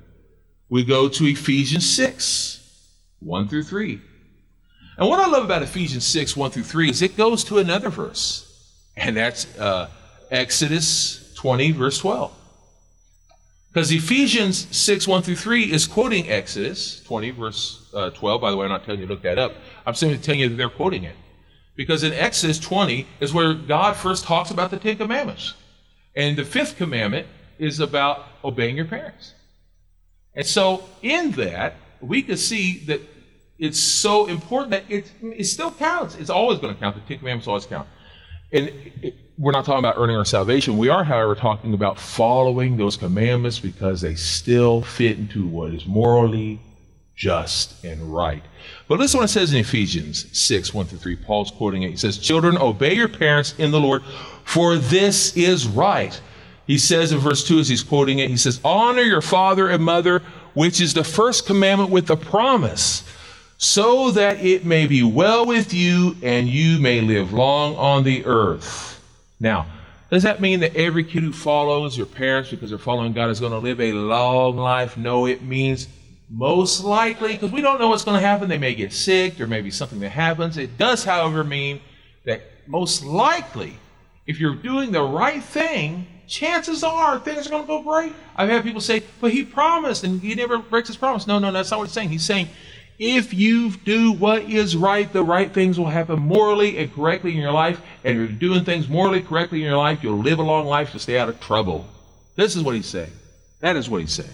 we 0.69 0.83
go 0.83 1.07
to 1.07 1.25
Ephesians 1.25 1.89
6, 1.95 2.59
1 3.19 3.47
through 3.47 3.63
3. 3.63 4.01
And 4.97 5.07
what 5.07 5.19
I 5.19 5.27
love 5.27 5.45
about 5.45 5.63
Ephesians 5.63 6.05
6, 6.05 6.35
1 6.35 6.51
through 6.51 6.63
3 6.63 6.89
is 6.89 7.01
it 7.01 7.15
goes 7.15 7.43
to 7.45 7.59
another 7.59 7.89
verse. 7.89 8.41
And 8.97 9.15
that's 9.15 9.45
uh, 9.57 9.89
Exodus 10.29 11.33
20, 11.35 11.71
verse 11.71 11.99
12. 11.99 12.33
Because 13.75 13.91
Ephesians 13.91 14.73
6, 14.73 15.05
1 15.05 15.21
through 15.23 15.35
3 15.35 15.63
is 15.69 15.85
quoting 15.85 16.29
Exodus 16.29 17.01
20, 17.03 17.31
verse 17.31 17.91
uh, 17.93 18.09
12. 18.09 18.39
By 18.39 18.49
the 18.49 18.55
way, 18.55 18.63
I'm 18.63 18.71
not 18.71 18.85
telling 18.85 19.01
you 19.01 19.05
to 19.05 19.11
look 19.11 19.23
that 19.23 19.37
up. 19.37 19.53
I'm 19.85 19.93
simply 19.93 20.17
telling 20.17 20.39
you 20.39 20.47
that 20.47 20.55
they're 20.55 20.69
quoting 20.69 21.03
it. 21.03 21.17
Because 21.75 22.01
in 22.03 22.13
Exodus 22.13 22.57
20 22.57 23.05
is 23.19 23.33
where 23.33 23.53
God 23.53 23.97
first 23.97 24.23
talks 24.23 24.49
about 24.49 24.71
the 24.71 24.77
Ten 24.77 24.95
Commandments. 24.95 25.55
And 26.15 26.37
the 26.37 26.45
fifth 26.45 26.77
commandment 26.77 27.27
is 27.59 27.81
about 27.81 28.23
obeying 28.45 28.77
your 28.77 28.85
parents. 28.85 29.33
And 30.35 30.45
so 30.45 30.85
in 31.01 31.31
that, 31.31 31.75
we 31.99 32.21
could 32.21 32.39
see 32.39 32.77
that 32.85 33.01
it's 33.59 33.83
so 33.83 34.27
important 34.27 34.71
that 34.71 34.85
it, 34.87 35.11
it 35.21 35.43
still 35.43 35.71
counts. 35.71 36.15
It's 36.15 36.29
always 36.29 36.59
going 36.59 36.73
to 36.73 36.79
count. 36.79 36.95
The 36.95 37.01
Ten 37.01 37.17
Commandments 37.17 37.49
always 37.49 37.65
count. 37.65 37.89
And 38.51 38.71
it, 39.01 39.15
we're 39.37 39.51
not 39.51 39.65
talking 39.65 39.79
about 39.79 39.95
earning 39.97 40.15
our 40.15 40.25
salvation. 40.25 40.77
We 40.77 40.89
are, 40.89 41.03
however, 41.03 41.35
talking 41.35 41.73
about 41.73 41.99
following 41.99 42.77
those 42.77 42.95
commandments 42.95 43.59
because 43.59 44.01
they 44.01 44.15
still 44.15 44.81
fit 44.81 45.17
into 45.17 45.45
what 45.45 45.73
is 45.73 45.85
morally 45.85 46.59
just 47.15 47.83
and 47.83 48.13
right. 48.13 48.43
But 48.87 48.99
listen 48.99 49.19
what 49.19 49.25
it 49.25 49.33
says 49.33 49.53
in 49.53 49.59
Ephesians 49.59 50.25
6, 50.37 50.73
1 50.73 50.85
through 50.85 50.99
3. 50.99 51.15
Paul's 51.17 51.51
quoting 51.51 51.83
it. 51.83 51.89
He 51.89 51.97
says, 51.97 52.17
Children, 52.17 52.57
obey 52.57 52.93
your 52.93 53.07
parents 53.07 53.55
in 53.57 53.71
the 53.71 53.79
Lord, 53.79 54.03
for 54.43 54.77
this 54.77 55.35
is 55.35 55.67
right. 55.67 56.19
He 56.67 56.77
says 56.77 57.11
in 57.11 57.19
verse 57.19 57.47
2, 57.47 57.59
as 57.59 57.67
he's 57.67 57.83
quoting 57.83 58.19
it, 58.19 58.29
he 58.29 58.37
says, 58.37 58.59
Honor 58.63 59.01
your 59.01 59.21
father 59.21 59.69
and 59.69 59.83
mother, 59.83 60.21
which 60.53 60.81
is 60.81 60.93
the 60.93 61.03
first 61.03 61.45
commandment 61.45 61.91
with 61.91 62.07
the 62.07 62.17
promise 62.17 63.03
so 63.57 64.11
that 64.11 64.43
it 64.43 64.65
may 64.65 64.87
be 64.87 65.03
well 65.03 65.45
with 65.45 65.73
you 65.73 66.15
and 66.21 66.47
you 66.47 66.79
may 66.79 67.01
live 67.01 67.33
long 67.33 67.75
on 67.75 68.03
the 68.03 68.25
earth. 68.25 69.01
Now, 69.39 69.67
does 70.09 70.23
that 70.23 70.41
mean 70.41 70.59
that 70.59 70.75
every 70.75 71.03
kid 71.03 71.23
who 71.23 71.33
follows 71.33 71.97
your 71.97 72.05
parents 72.05 72.49
because 72.49 72.69
they're 72.69 72.79
following 72.79 73.13
God 73.13 73.29
is 73.29 73.39
going 73.39 73.51
to 73.53 73.57
live 73.59 73.79
a 73.81 73.93
long 73.93 74.57
life? 74.57 74.97
No, 74.97 75.25
it 75.25 75.41
means 75.41 75.87
most 76.29 76.83
likely, 76.83 77.33
because 77.33 77.51
we 77.51 77.61
don't 77.61 77.79
know 77.79 77.89
what's 77.89 78.03
going 78.03 78.19
to 78.19 78.25
happen. 78.25 78.49
They 78.49 78.57
may 78.57 78.75
get 78.75 78.91
sick, 78.93 79.37
there 79.37 79.47
may 79.47 79.61
be 79.61 79.71
something 79.71 79.99
that 79.99 80.09
happens. 80.09 80.57
It 80.57 80.77
does, 80.77 81.03
however, 81.03 81.43
mean 81.43 81.81
that 82.25 82.41
most 82.67 83.03
likely, 83.03 83.77
if 84.25 84.39
you're 84.39 84.55
doing 84.55 84.91
the 84.91 85.03
right 85.03 85.43
thing, 85.43 86.07
chances 86.27 86.83
are 86.83 87.19
things 87.19 87.47
are 87.47 87.49
going 87.51 87.63
to 87.63 87.67
go 87.67 87.83
great. 87.83 88.13
I've 88.35 88.49
had 88.49 88.63
people 88.63 88.81
say, 88.81 89.03
but 89.21 89.31
he 89.31 89.43
promised 89.45 90.03
and 90.03 90.19
he 90.19 90.33
never 90.35 90.57
breaks 90.57 90.87
his 90.87 90.97
promise. 90.97 91.27
No, 91.27 91.39
no, 91.39 91.51
that's 91.51 91.71
not 91.71 91.77
what 91.77 91.85
he's 91.85 91.93
saying. 91.93 92.09
He's 92.09 92.25
saying 92.25 92.47
if 92.97 93.33
you 93.33 93.71
do 93.71 94.13
what 94.13 94.43
is 94.43 94.75
right, 94.75 95.11
the 95.11 95.23
right 95.23 95.53
things 95.53 95.77
will 95.77 95.89
happen 95.89 96.19
morally 96.19 96.77
and 96.77 96.93
correctly 96.93 97.31
in 97.31 97.37
your 97.37 97.51
life. 97.51 97.81
And 98.03 98.17
if 98.17 98.29
you're 98.29 98.39
doing 98.39 98.63
things 98.63 98.87
morally 98.87 99.21
correctly 99.21 99.59
in 99.59 99.65
your 99.65 99.77
life, 99.77 100.01
you'll 100.01 100.17
live 100.17 100.39
a 100.39 100.43
long 100.43 100.65
life 100.65 100.91
to 100.91 100.99
stay 100.99 101.19
out 101.19 101.29
of 101.29 101.39
trouble. 101.39 101.85
This 102.35 102.55
is 102.55 102.63
what 102.63 102.75
he's 102.75 102.85
saying. 102.85 103.11
That 103.59 103.75
is 103.75 103.89
what 103.89 104.01
he's 104.01 104.13
saying. 104.13 104.29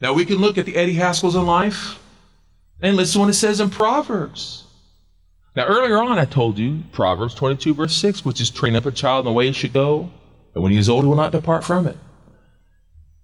Now 0.00 0.12
we 0.12 0.24
can 0.24 0.36
look 0.36 0.58
at 0.58 0.66
the 0.66 0.76
Eddie 0.76 0.94
Haskells 0.94 1.34
in 1.34 1.44
life 1.46 1.98
and 2.80 2.96
listen 2.96 3.14
to 3.14 3.18
what 3.20 3.30
it 3.30 3.34
says 3.34 3.60
in 3.60 3.70
Proverbs. 3.70 4.64
Now 5.56 5.66
earlier 5.66 6.00
on 6.00 6.18
I 6.18 6.24
told 6.24 6.56
you 6.56 6.84
Proverbs 6.92 7.34
22 7.34 7.74
verse 7.74 7.96
6, 7.96 8.24
which 8.24 8.40
is 8.40 8.50
train 8.50 8.76
up 8.76 8.86
a 8.86 8.92
child 8.92 9.26
in 9.26 9.32
the 9.32 9.36
way 9.36 9.48
he 9.48 9.52
should 9.52 9.72
go, 9.72 10.10
and 10.54 10.62
when 10.62 10.70
he 10.70 10.78
is 10.78 10.88
old 10.88 11.02
he 11.02 11.08
will 11.08 11.16
not 11.16 11.32
depart 11.32 11.64
from 11.64 11.88
it. 11.88 11.96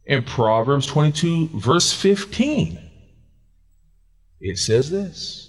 In 0.05 0.25
Proverbs 0.25 0.87
22, 0.87 1.51
verse 1.55 1.93
15, 1.93 2.79
it 4.45 4.59
says 4.59 4.91
this 4.91 5.49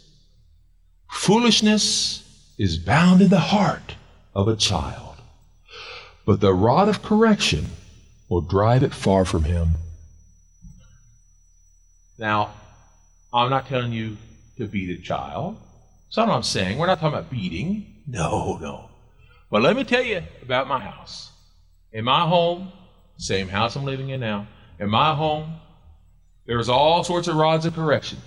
Foolishness 1.12 2.24
is 2.58 2.78
bound 2.78 3.22
in 3.22 3.30
the 3.30 3.40
heart 3.40 3.96
of 4.34 4.48
a 4.48 4.56
child, 4.56 5.18
but 6.26 6.40
the 6.40 6.54
rod 6.54 6.88
of 6.88 7.04
correction 7.04 7.66
will 8.30 8.42
drive 8.42 8.84
it 8.84 8.94
far 8.94 9.26
from 9.26 9.44
him. 9.44 9.76
Now, 12.18 12.52
I'm 13.34 13.50
not 13.50 13.68
telling 13.68 13.92
you 13.92 14.18
to 14.58 14.66
beat 14.66 14.98
a 14.98 15.02
child. 15.02 15.58
That's 16.08 16.18
not 16.18 16.30
what 16.30 16.36
I'm 16.36 16.44
saying. 16.44 16.78
We're 16.78 16.88
not 16.88 17.02
talking 17.02 17.18
about 17.20 17.30
beating. 17.30 17.86
No, 18.08 18.58
no. 18.62 18.90
But 19.52 19.62
let 19.62 19.76
me 19.76 19.84
tell 19.84 20.04
you 20.04 20.22
about 20.42 20.70
my 20.70 20.80
house. 20.80 21.32
In 21.92 22.06
my 22.06 22.22
home, 22.22 22.72
same 23.18 23.50
house 23.50 23.76
I'm 23.76 23.84
living 23.84 24.10
in 24.10 24.22
now, 24.22 24.48
in 24.80 24.90
my 24.90 25.14
home, 25.14 25.56
there's 26.46 26.70
all 26.70 27.04
sorts 27.04 27.28
of 27.28 27.36
rods 27.36 27.66
of 27.66 27.74
correction. 27.76 28.20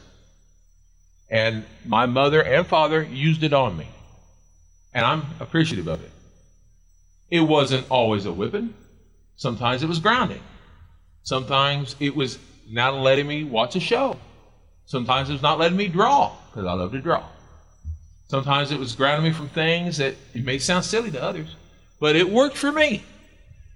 And 1.30 1.64
my 1.84 2.06
mother 2.06 2.42
and 2.42 2.66
father 2.66 3.02
used 3.02 3.42
it 3.42 3.52
on 3.52 3.76
me. 3.76 3.86
And 4.94 5.04
I'm 5.04 5.26
appreciative 5.40 5.86
of 5.86 6.02
it. 6.02 6.10
It 7.30 7.40
wasn't 7.40 7.90
always 7.90 8.24
a 8.24 8.32
whipping. 8.32 8.72
Sometimes 9.36 9.82
it 9.82 9.88
was 9.88 9.98
grounding. 9.98 10.40
Sometimes 11.22 11.94
it 12.00 12.16
was 12.16 12.38
not 12.68 12.94
letting 12.94 13.26
me 13.26 13.44
watch 13.44 13.76
a 13.76 13.80
show. 13.80 14.16
Sometimes 14.86 15.28
it 15.28 15.34
was 15.34 15.42
not 15.42 15.58
letting 15.58 15.76
me 15.76 15.88
draw, 15.88 16.32
because 16.50 16.66
I 16.66 16.72
love 16.72 16.92
to 16.92 17.00
draw. 17.00 17.22
Sometimes 18.28 18.72
it 18.72 18.78
was 18.78 18.94
grounding 18.94 19.30
me 19.30 19.36
from 19.36 19.48
things 19.50 19.98
that 19.98 20.14
it 20.34 20.44
may 20.44 20.58
sound 20.58 20.84
silly 20.84 21.10
to 21.10 21.22
others, 21.22 21.54
but 22.00 22.16
it 22.16 22.30
worked 22.30 22.56
for 22.56 22.72
me. 22.72 23.02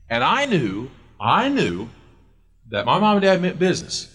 And 0.09 0.25
I 0.25 0.47
knew, 0.47 0.91
I 1.21 1.49
knew 1.49 1.89
that 2.71 2.87
my 2.87 2.99
mom 2.99 3.17
and 3.17 3.23
dad 3.23 3.43
meant 3.43 3.59
business, 3.59 4.09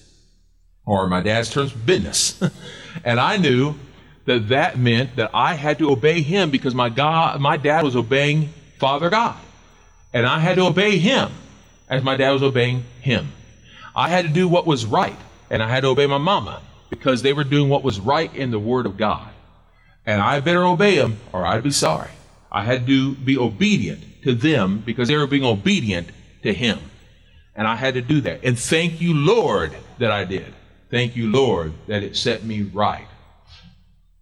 or 0.86 1.08
my 1.08 1.22
dad's 1.22 1.50
terms, 1.52 1.72
business. 1.72 2.42
and 3.04 3.20
I 3.20 3.38
knew 3.38 3.76
that 4.26 4.50
that 4.50 4.78
meant 4.78 5.16
that 5.16 5.32
I 5.34 5.54
had 5.54 5.80
to 5.80 5.90
obey 5.90 6.22
him 6.22 6.52
because 6.52 6.76
my 6.76 6.90
God, 6.90 7.40
my 7.40 7.58
dad 7.58 7.84
was 7.84 7.96
obeying 7.96 8.50
Father 8.78 9.10
God. 9.10 9.38
And 10.14 10.26
I 10.26 10.40
had 10.40 10.56
to 10.56 10.66
obey 10.66 10.98
him 10.98 11.32
as 11.90 12.04
my 12.04 12.18
dad 12.18 12.32
was 12.32 12.44
obeying 12.44 12.84
him. 13.02 13.30
I 13.96 14.10
had 14.10 14.26
to 14.26 14.32
do 14.32 14.48
what 14.48 14.68
was 14.68 14.86
right, 14.86 15.18
and 15.50 15.64
I 15.64 15.70
had 15.70 15.82
to 15.82 15.88
obey 15.88 16.06
my 16.06 16.18
mama 16.18 16.62
because 16.90 17.22
they 17.22 17.34
were 17.34 17.44
doing 17.44 17.70
what 17.70 17.84
was 17.84 18.00
right 18.00 18.34
in 18.36 18.52
the 18.52 18.60
Word 18.60 18.86
of 18.86 18.98
God. 18.98 19.30
And 20.06 20.22
I 20.22 20.40
better 20.40 20.64
obey 20.64 20.98
them 20.98 21.18
or 21.34 21.46
I'd 21.46 21.64
be 21.64 21.72
sorry. 21.72 22.12
I 22.52 22.64
had 22.64 22.88
to 22.88 23.16
be 23.16 23.38
obedient 23.38 24.24
to 24.24 24.34
them 24.34 24.82
because 24.86 25.08
they 25.08 25.18
were 25.18 25.28
being 25.28 25.44
obedient 25.44 26.10
to 26.44 26.54
Him. 26.54 26.80
And 27.56 27.68
I 27.68 27.76
had 27.76 27.96
to 27.96 28.02
do 28.02 28.22
that. 28.22 28.44
And 28.44 28.58
thank 28.58 29.02
you, 29.02 29.14
Lord, 29.14 29.76
that 29.98 30.12
I 30.12 30.24
did. 30.24 30.54
Thank 30.90 31.16
you, 31.16 31.30
Lord, 31.30 31.74
that 31.88 32.04
it 32.04 32.16
set 32.16 32.44
me 32.44 32.62
right. 32.62 33.08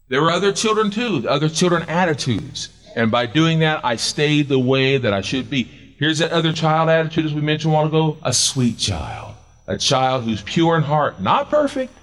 There 0.07 0.21
were 0.21 0.31
other 0.31 0.51
children 0.51 0.91
too, 0.91 1.25
other 1.27 1.49
children 1.49 1.83
attitudes. 1.83 2.69
And 2.95 3.11
by 3.11 3.25
doing 3.25 3.59
that, 3.59 3.83
I 3.83 3.97
stayed 3.97 4.47
the 4.47 4.59
way 4.59 4.97
that 4.97 5.13
I 5.13 5.21
should 5.21 5.49
be. 5.49 5.63
Here's 5.97 6.19
that 6.19 6.31
other 6.31 6.53
child 6.53 6.89
attitude, 6.89 7.25
as 7.25 7.33
we 7.33 7.41
mentioned 7.41 7.73
a 7.73 7.75
while 7.75 7.87
ago 7.87 8.17
a 8.23 8.33
sweet 8.33 8.77
child. 8.77 9.35
A 9.67 9.77
child 9.77 10.23
who's 10.23 10.41
pure 10.43 10.77
in 10.77 10.83
heart, 10.83 11.19
not 11.19 11.49
perfect. 11.49 11.93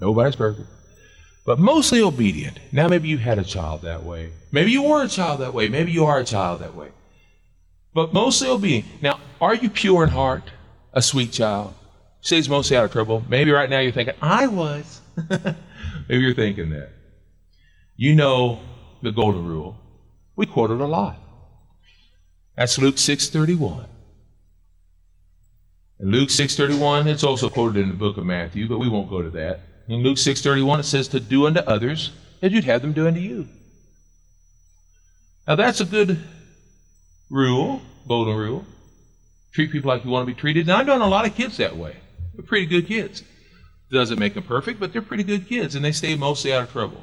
Nobody's 0.00 0.36
perfect. 0.36 0.68
But 1.44 1.58
mostly 1.58 2.00
obedient. 2.00 2.58
Now, 2.72 2.88
maybe 2.88 3.08
you 3.08 3.18
had 3.18 3.38
a 3.38 3.44
child 3.44 3.82
that 3.82 4.04
way. 4.04 4.30
Maybe 4.52 4.70
you 4.70 4.82
were 4.82 5.02
a 5.02 5.08
child 5.08 5.40
that 5.40 5.54
way. 5.54 5.68
Maybe 5.68 5.90
you 5.90 6.04
are 6.04 6.18
a 6.18 6.24
child 6.24 6.60
that 6.60 6.74
way. 6.74 6.88
But 7.94 8.12
mostly 8.12 8.48
obedient. 8.48 9.02
Now, 9.02 9.18
are 9.40 9.54
you 9.54 9.70
pure 9.70 10.04
in 10.04 10.10
heart? 10.10 10.44
A 10.92 11.02
sweet 11.02 11.32
child? 11.32 11.74
Stays 12.20 12.48
mostly 12.48 12.76
out 12.76 12.84
of 12.84 12.92
trouble. 12.92 13.24
Maybe 13.28 13.50
right 13.50 13.70
now 13.70 13.80
you're 13.80 13.92
thinking, 13.92 14.14
I 14.20 14.46
was. 14.46 15.00
maybe 15.30 16.22
you're 16.22 16.34
thinking 16.34 16.70
that. 16.70 16.90
You 17.96 18.14
know 18.14 18.60
the 19.02 19.12
golden 19.12 19.46
rule. 19.46 19.76
We 20.36 20.46
quote 20.46 20.70
it 20.70 20.80
a 20.80 20.86
lot. 20.86 21.18
That's 22.56 22.78
Luke 22.78 22.96
6:31. 22.96 23.86
In 26.00 26.10
Luke 26.10 26.28
6:31, 26.28 27.06
it's 27.06 27.24
also 27.24 27.48
quoted 27.48 27.82
in 27.82 27.88
the 27.88 27.94
book 27.94 28.16
of 28.16 28.24
Matthew, 28.24 28.68
but 28.68 28.78
we 28.78 28.88
won't 28.88 29.10
go 29.10 29.22
to 29.22 29.30
that. 29.30 29.60
In 29.88 30.02
Luke 30.02 30.18
6:31, 30.18 30.80
it 30.80 30.84
says 30.84 31.08
to 31.08 31.20
do 31.20 31.46
unto 31.46 31.60
others 31.60 32.12
as 32.42 32.52
you'd 32.52 32.64
have 32.64 32.82
them 32.82 32.92
do 32.92 33.06
unto 33.06 33.20
you. 33.20 33.48
Now 35.46 35.56
that's 35.56 35.80
a 35.80 35.84
good 35.84 36.18
rule, 37.30 37.80
golden 38.06 38.36
rule. 38.36 38.64
Treat 39.52 39.72
people 39.72 39.88
like 39.88 40.04
you 40.04 40.10
want 40.10 40.28
to 40.28 40.34
be 40.34 40.38
treated. 40.38 40.68
And 40.68 40.72
I've 40.72 40.86
known 40.86 41.00
a 41.00 41.08
lot 41.08 41.26
of 41.26 41.34
kids 41.34 41.56
that 41.56 41.76
way. 41.76 41.96
They're 42.38 42.46
pretty 42.46 42.66
good 42.66 42.86
kids. 42.86 43.24
Doesn't 43.90 44.20
make 44.20 44.34
them 44.34 44.44
perfect, 44.44 44.78
but 44.78 44.92
they're 44.92 45.02
pretty 45.02 45.24
good 45.24 45.48
kids, 45.48 45.74
and 45.74 45.84
they 45.84 45.90
stay 45.90 46.14
mostly 46.14 46.52
out 46.52 46.62
of 46.62 46.70
trouble. 46.70 47.02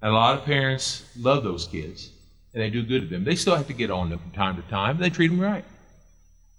And 0.00 0.12
a 0.12 0.14
lot 0.14 0.38
of 0.38 0.44
parents 0.44 1.04
love 1.18 1.42
those 1.42 1.66
kids, 1.66 2.08
and 2.54 2.62
they 2.62 2.70
do 2.70 2.84
good 2.84 3.00
to 3.00 3.06
them. 3.08 3.24
They 3.24 3.34
still 3.34 3.56
have 3.56 3.66
to 3.66 3.72
get 3.72 3.90
on 3.90 4.10
them 4.10 4.20
from 4.20 4.30
time 4.30 4.54
to 4.54 4.62
time. 4.68 4.98
They 4.98 5.10
treat 5.10 5.28
them 5.28 5.40
right. 5.40 5.64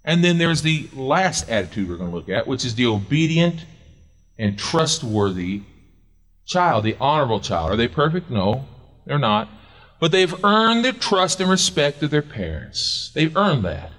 And 0.04 0.22
then 0.22 0.36
there's 0.36 0.60
the 0.60 0.90
last 0.92 1.48
attitude 1.48 1.88
we're 1.88 1.96
going 1.96 2.10
to 2.10 2.14
look 2.14 2.28
at, 2.28 2.46
which 2.46 2.66
is 2.66 2.74
the 2.74 2.84
obedient 2.84 3.64
and 4.38 4.58
trustworthy 4.58 5.62
child, 6.44 6.84
the 6.84 6.98
honorable 7.00 7.40
child. 7.40 7.70
Are 7.70 7.76
they 7.76 7.88
perfect? 7.88 8.28
No, 8.28 8.66
they're 9.06 9.18
not. 9.18 9.48
But 10.00 10.12
they've 10.12 10.44
earned 10.44 10.84
the 10.84 10.92
trust 10.92 11.40
and 11.40 11.48
respect 11.48 12.02
of 12.02 12.10
their 12.10 12.20
parents. 12.20 13.10
They've 13.14 13.34
earned 13.34 13.64
that. 13.64 13.90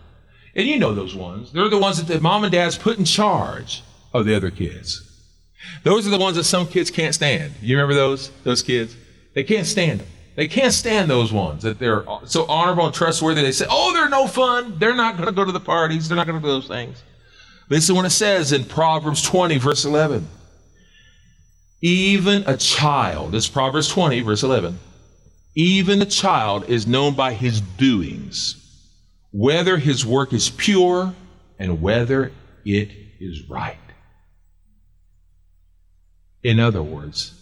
And 0.55 0.67
you 0.67 0.79
know 0.79 0.93
those 0.93 1.15
ones. 1.15 1.51
They're 1.51 1.69
the 1.69 1.77
ones 1.77 2.03
that 2.03 2.11
the 2.11 2.21
mom 2.21 2.43
and 2.43 2.51
dad's 2.51 2.77
put 2.77 2.97
in 2.97 3.05
charge 3.05 3.83
of 4.13 4.25
the 4.25 4.35
other 4.35 4.51
kids. 4.51 5.01
Those 5.83 6.07
are 6.07 6.11
the 6.11 6.17
ones 6.17 6.37
that 6.37 6.45
some 6.45 6.67
kids 6.67 6.89
can't 6.89 7.13
stand. 7.13 7.53
You 7.61 7.75
remember 7.75 7.95
those? 7.95 8.29
Those 8.43 8.61
kids? 8.61 8.95
They 9.33 9.43
can't 9.43 9.67
stand 9.67 9.99
them. 10.01 10.07
They 10.35 10.47
can't 10.47 10.73
stand 10.73 11.09
those 11.09 11.31
ones 11.31 11.63
that 11.63 11.79
they're 11.79 12.05
so 12.25 12.45
honorable 12.45 12.85
and 12.85 12.93
trustworthy. 12.93 13.41
They 13.41 13.51
say, 13.51 13.65
oh, 13.69 13.93
they're 13.93 14.09
no 14.09 14.27
fun. 14.27 14.77
They're 14.79 14.95
not 14.95 15.15
going 15.15 15.27
to 15.27 15.33
go 15.33 15.45
to 15.45 15.51
the 15.51 15.59
parties. 15.59 16.09
They're 16.09 16.17
not 16.17 16.27
going 16.27 16.39
to 16.39 16.45
do 16.45 16.51
those 16.51 16.67
things. 16.67 17.01
Listen 17.69 17.95
what 17.95 18.05
it 18.05 18.11
says 18.11 18.51
in 18.51 18.65
Proverbs 18.65 19.21
20, 19.23 19.57
verse 19.57 19.85
11. 19.85 20.27
Even 21.81 22.43
a 22.47 22.57
child, 22.57 23.31
this 23.31 23.47
Proverbs 23.47 23.87
20, 23.87 24.21
verse 24.21 24.43
11, 24.43 24.77
even 25.55 26.01
a 26.01 26.05
child 26.05 26.69
is 26.69 26.85
known 26.85 27.15
by 27.15 27.33
his 27.33 27.61
doings, 27.61 28.64
whether 29.37 29.75
his 29.75 30.05
work 30.05 30.31
is 30.31 30.49
pure 30.49 31.13
and 31.59 31.81
whether 31.81 32.31
it 32.63 32.89
is 33.19 33.49
right. 33.49 33.75
In 36.41 36.57
other 36.57 36.81
words, 36.81 37.33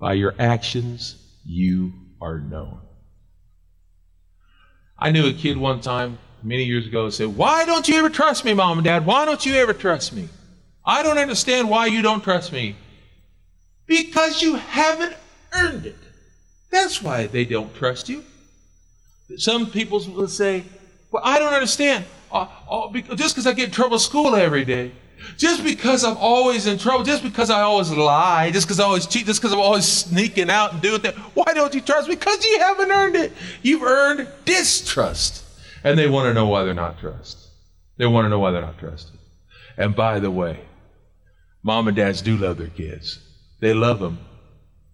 by 0.00 0.14
your 0.14 0.34
actions, 0.38 1.22
you 1.44 1.92
are 2.18 2.38
known. 2.38 2.80
I 4.98 5.10
knew 5.10 5.26
a 5.26 5.34
kid 5.34 5.58
one 5.58 5.82
time 5.82 6.16
many 6.42 6.64
years 6.64 6.86
ago 6.86 7.10
said, 7.10 7.36
Why 7.36 7.66
don't 7.66 7.86
you 7.86 7.96
ever 7.96 8.08
trust 8.08 8.42
me, 8.42 8.54
mom 8.54 8.78
and 8.78 8.86
dad? 8.86 9.04
Why 9.04 9.26
don't 9.26 9.44
you 9.44 9.56
ever 9.56 9.74
trust 9.74 10.14
me? 10.14 10.30
I 10.82 11.02
don't 11.02 11.18
understand 11.18 11.68
why 11.68 11.86
you 11.86 12.00
don't 12.00 12.24
trust 12.24 12.52
me. 12.54 12.76
Because 13.84 14.40
you 14.40 14.54
haven't 14.54 15.14
earned 15.52 15.84
it. 15.84 15.96
That's 16.70 17.02
why 17.02 17.26
they 17.26 17.44
don't 17.44 17.74
trust 17.74 18.08
you. 18.08 18.24
Some 19.36 19.70
people 19.70 20.00
will 20.14 20.28
say, 20.28 20.64
Well, 21.10 21.22
I 21.24 21.38
don't 21.38 21.52
understand. 21.52 22.04
Uh, 22.30 22.46
uh, 22.70 22.90
just 23.14 23.34
because 23.34 23.46
I 23.46 23.52
get 23.52 23.66
in 23.66 23.70
trouble 23.70 23.96
at 23.96 24.00
school 24.00 24.34
every 24.34 24.64
day, 24.64 24.92
just 25.36 25.62
because 25.62 26.04
I'm 26.04 26.16
always 26.16 26.66
in 26.66 26.78
trouble, 26.78 27.04
just 27.04 27.22
because 27.22 27.50
I 27.50 27.62
always 27.62 27.90
lie, 27.90 28.50
just 28.50 28.66
because 28.66 28.80
I 28.80 28.84
always 28.84 29.06
cheat, 29.06 29.26
just 29.26 29.40
because 29.40 29.52
I'm 29.52 29.60
always 29.60 29.86
sneaking 29.86 30.50
out 30.50 30.72
and 30.72 30.82
doing 30.82 31.02
that, 31.02 31.14
why 31.34 31.52
don't 31.54 31.74
you 31.74 31.80
trust? 31.80 32.08
Because 32.08 32.44
you 32.44 32.58
haven't 32.58 32.90
earned 32.90 33.16
it. 33.16 33.32
You've 33.62 33.82
earned 33.82 34.28
distrust. 34.44 35.44
And 35.84 35.98
they 35.98 36.08
want 36.08 36.26
to 36.26 36.34
know 36.34 36.46
why 36.46 36.64
they're 36.64 36.74
not 36.74 36.98
trusted. 36.98 37.50
They 37.96 38.06
want 38.06 38.24
to 38.24 38.28
know 38.28 38.38
why 38.38 38.50
they're 38.50 38.62
not 38.62 38.78
trusted. 38.78 39.18
And 39.76 39.94
by 39.94 40.18
the 40.20 40.30
way, 40.30 40.60
mom 41.62 41.88
and 41.88 41.96
dads 41.96 42.22
do 42.22 42.36
love 42.36 42.58
their 42.58 42.68
kids. 42.68 43.18
They 43.60 43.74
love 43.74 44.00
them, 44.00 44.18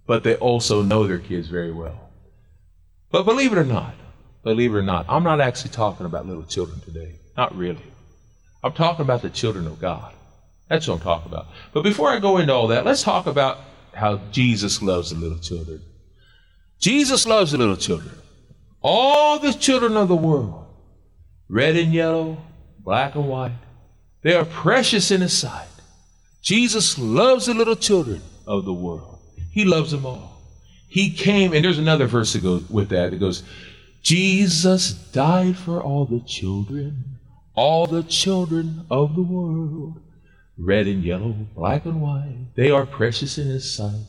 but 0.06 0.24
they 0.24 0.36
also 0.36 0.82
know 0.82 1.06
their 1.06 1.18
kids 1.18 1.48
very 1.48 1.72
well. 1.72 2.10
But 3.10 3.24
believe 3.24 3.52
it 3.52 3.58
or 3.58 3.64
not, 3.64 3.94
believe 4.48 4.74
it 4.74 4.78
or 4.78 4.82
not, 4.82 5.06
I'm 5.08 5.24
not 5.24 5.40
actually 5.40 5.70
talking 5.70 6.06
about 6.06 6.26
little 6.26 6.44
children 6.44 6.80
today. 6.80 7.16
Not 7.36 7.54
really. 7.54 7.84
I'm 8.64 8.72
talking 8.72 9.04
about 9.04 9.22
the 9.22 9.30
children 9.30 9.66
of 9.66 9.80
God. 9.80 10.12
That's 10.68 10.88
what 10.88 10.94
I'm 10.94 11.00
talking 11.00 11.30
about. 11.30 11.46
But 11.72 11.82
before 11.82 12.10
I 12.10 12.18
go 12.18 12.38
into 12.38 12.52
all 12.54 12.68
that, 12.68 12.84
let's 12.84 13.02
talk 13.02 13.26
about 13.26 13.58
how 13.94 14.20
Jesus 14.32 14.82
loves 14.82 15.10
the 15.10 15.16
little 15.16 15.38
children. 15.38 15.82
Jesus 16.80 17.26
loves 17.26 17.52
the 17.52 17.58
little 17.58 17.76
children. 17.76 18.14
All 18.80 19.38
the 19.38 19.52
children 19.52 19.96
of 19.96 20.08
the 20.08 20.16
world 20.16 20.64
red 21.48 21.76
and 21.76 21.92
yellow, 21.92 22.38
black 22.80 23.14
and 23.14 23.28
white. 23.28 23.52
They 24.22 24.34
are 24.34 24.44
precious 24.44 25.10
in 25.10 25.20
His 25.20 25.36
sight. 25.36 25.68
Jesus 26.42 26.98
loves 26.98 27.46
the 27.46 27.54
little 27.54 27.76
children 27.76 28.22
of 28.46 28.64
the 28.64 28.72
world. 28.72 29.18
He 29.50 29.64
loves 29.64 29.90
them 29.90 30.06
all. 30.06 30.42
He 30.88 31.10
came, 31.10 31.52
and 31.52 31.64
there's 31.64 31.78
another 31.78 32.06
verse 32.06 32.32
that 32.32 32.42
goes 32.42 32.68
with 32.68 32.90
that. 32.90 33.12
It 33.12 33.20
goes, 33.20 33.42
Jesus 34.08 34.92
died 35.12 35.58
for 35.58 35.82
all 35.82 36.06
the 36.06 36.20
children, 36.20 37.18
all 37.54 37.86
the 37.86 38.02
children 38.02 38.86
of 38.90 39.14
the 39.14 39.22
world, 39.22 40.00
red 40.56 40.86
and 40.86 41.04
yellow, 41.04 41.34
black 41.54 41.84
and 41.84 42.00
white, 42.00 42.46
they 42.56 42.70
are 42.70 42.86
precious 42.86 43.36
in 43.36 43.48
his 43.48 43.70
sight. 43.70 44.06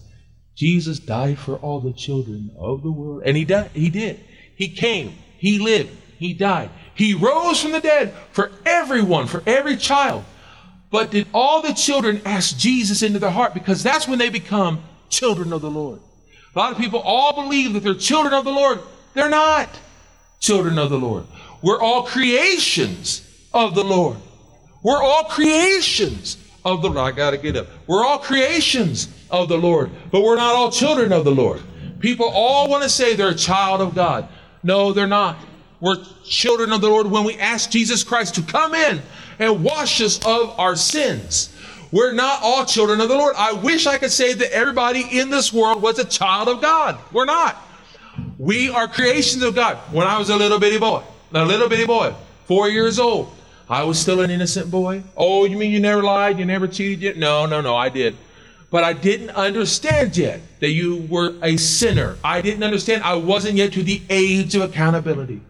Jesus 0.56 1.00
died 1.00 1.38
for 1.38 1.58
all 1.58 1.82
the 1.82 1.92
children 1.92 2.50
of 2.58 2.82
the 2.82 2.90
world. 2.90 3.24
And 3.26 3.36
he 3.36 3.44
died, 3.44 3.72
he 3.74 3.90
did. 3.90 4.22
He 4.56 4.70
came, 4.70 5.16
he 5.38 5.60
lived, 5.60 5.90
he 6.18 6.34
died. 6.34 6.70
He 6.96 7.14
rose 7.14 7.62
from 7.62 7.74
the 7.74 7.82
dead 7.82 8.14
for 8.32 8.54
everyone, 8.66 9.28
for 9.28 9.44
every 9.46 9.76
child. 9.76 10.24
But 10.92 11.12
did 11.12 11.28
all 11.34 11.62
the 11.62 11.74
children 11.74 12.22
ask 12.24 12.58
Jesus 12.58 13.04
into 13.04 13.20
their 13.20 13.32
heart? 13.32 13.54
Because 13.54 13.84
that's 13.84 14.08
when 14.08 14.18
they 14.18 14.30
become 14.30 14.82
children 15.10 15.52
of 15.52 15.60
the 15.60 15.70
Lord. 15.70 16.00
A 16.56 16.58
lot 16.58 16.72
of 16.72 16.78
people 16.78 17.02
all 17.02 17.34
believe 17.34 17.74
that 17.74 17.84
they're 17.84 17.96
children 17.96 18.34
of 18.34 18.46
the 18.46 18.54
Lord. 18.54 18.80
They're 19.14 19.30
not 19.30 19.68
children 20.40 20.80
of 20.80 20.90
the 20.90 21.00
Lord. 21.00 21.26
We're 21.62 21.82
all 21.82 22.04
creations 22.04 23.28
of 23.54 23.76
the 23.76 23.84
Lord. 23.84 24.18
We're 24.82 25.02
all 25.02 25.26
creations 25.26 26.38
of 26.64 26.82
the 26.82 26.90
Lord. 26.90 27.14
I 27.14 27.16
got 27.16 27.32
to 27.32 27.38
get 27.38 27.56
up. 27.56 27.68
We're 27.88 28.06
all 28.06 28.20
creations 28.20 29.10
of 29.30 29.50
the 29.50 29.58
Lord, 29.58 29.92
but 30.12 30.22
we're 30.22 30.38
not 30.38 30.56
all 30.56 30.72
children 30.72 31.12
of 31.12 31.26
the 31.26 31.32
Lord. 31.32 31.62
People 32.00 32.30
all 32.30 32.70
want 32.70 32.84
to 32.84 32.90
say 32.90 33.16
they're 33.16 33.30
a 33.30 33.36
child 33.36 33.82
of 33.82 33.94
God. 33.94 34.28
No, 34.64 34.94
they're 34.94 35.08
not. 35.08 35.38
We're 35.82 36.04
children 36.24 36.72
of 36.72 36.82
the 36.82 36.90
Lord 36.90 37.08
when 37.08 37.24
we 37.24 37.38
ask 37.38 37.70
Jesus 37.70 38.04
Christ 38.04 38.36
to 38.36 38.42
come 38.42 38.74
in 38.74 39.02
and 39.38 39.64
wash 39.64 40.02
us 40.02 40.24
of 40.26 40.58
our 40.60 40.76
sins. 40.76 41.56
We're 41.92 42.14
not 42.14 42.40
all 42.44 42.66
children 42.66 43.02
of 43.02 43.10
the 43.10 43.16
Lord. 43.16 43.36
I 43.38 43.54
wish 43.54 43.88
I 43.88 43.98
could 43.98 44.12
say 44.12 44.34
that 44.34 44.54
everybody 44.54 45.20
in 45.20 45.30
this 45.30 45.52
world 45.52 45.82
was 45.82 45.98
a 45.98 46.06
child 46.06 46.48
of 46.48 46.62
God. 46.62 47.00
We're 47.12 47.26
not. 47.26 47.58
We 48.40 48.70
are 48.70 48.88
creations 48.88 49.44
of 49.44 49.54
God. 49.54 49.76
When 49.92 50.08
I 50.08 50.18
was 50.18 50.30
a 50.30 50.36
little 50.38 50.60
bitty 50.60 50.80
boy, 50.80 51.04
a 51.34 51.44
little 51.44 51.68
bitty 51.68 51.86
boy, 51.86 52.16
four 52.46 52.70
years 52.70 52.98
old, 52.98 53.36
I 53.68 53.84
was 53.84 54.00
still 54.00 54.22
an 54.22 54.32
innocent 54.32 54.72
boy. 54.72 55.04
Oh, 55.18 55.44
you 55.44 55.58
mean 55.58 55.72
you 55.72 55.82
never 55.82 56.02
lied? 56.02 56.40
You 56.40 56.46
never 56.46 56.66
cheated 56.66 57.02
yet? 57.02 57.18
No, 57.18 57.46
no, 57.46 57.60
no, 57.60 57.76
I 57.76 57.90
did. 57.90 58.16
But 58.72 58.86
I 58.86 58.94
didn't 58.94 59.32
understand 59.32 60.16
yet 60.16 60.40
that 60.62 60.70
you 60.70 61.06
were 61.10 61.34
a 61.44 61.58
sinner. 61.58 62.18
I 62.24 62.40
didn't 62.40 62.64
understand. 62.64 63.04
I 63.04 63.16
wasn't 63.16 63.56
yet 63.56 63.74
to 63.74 63.84
the 63.84 64.02
age 64.10 64.56
of 64.56 64.62
accountability. 64.62 65.42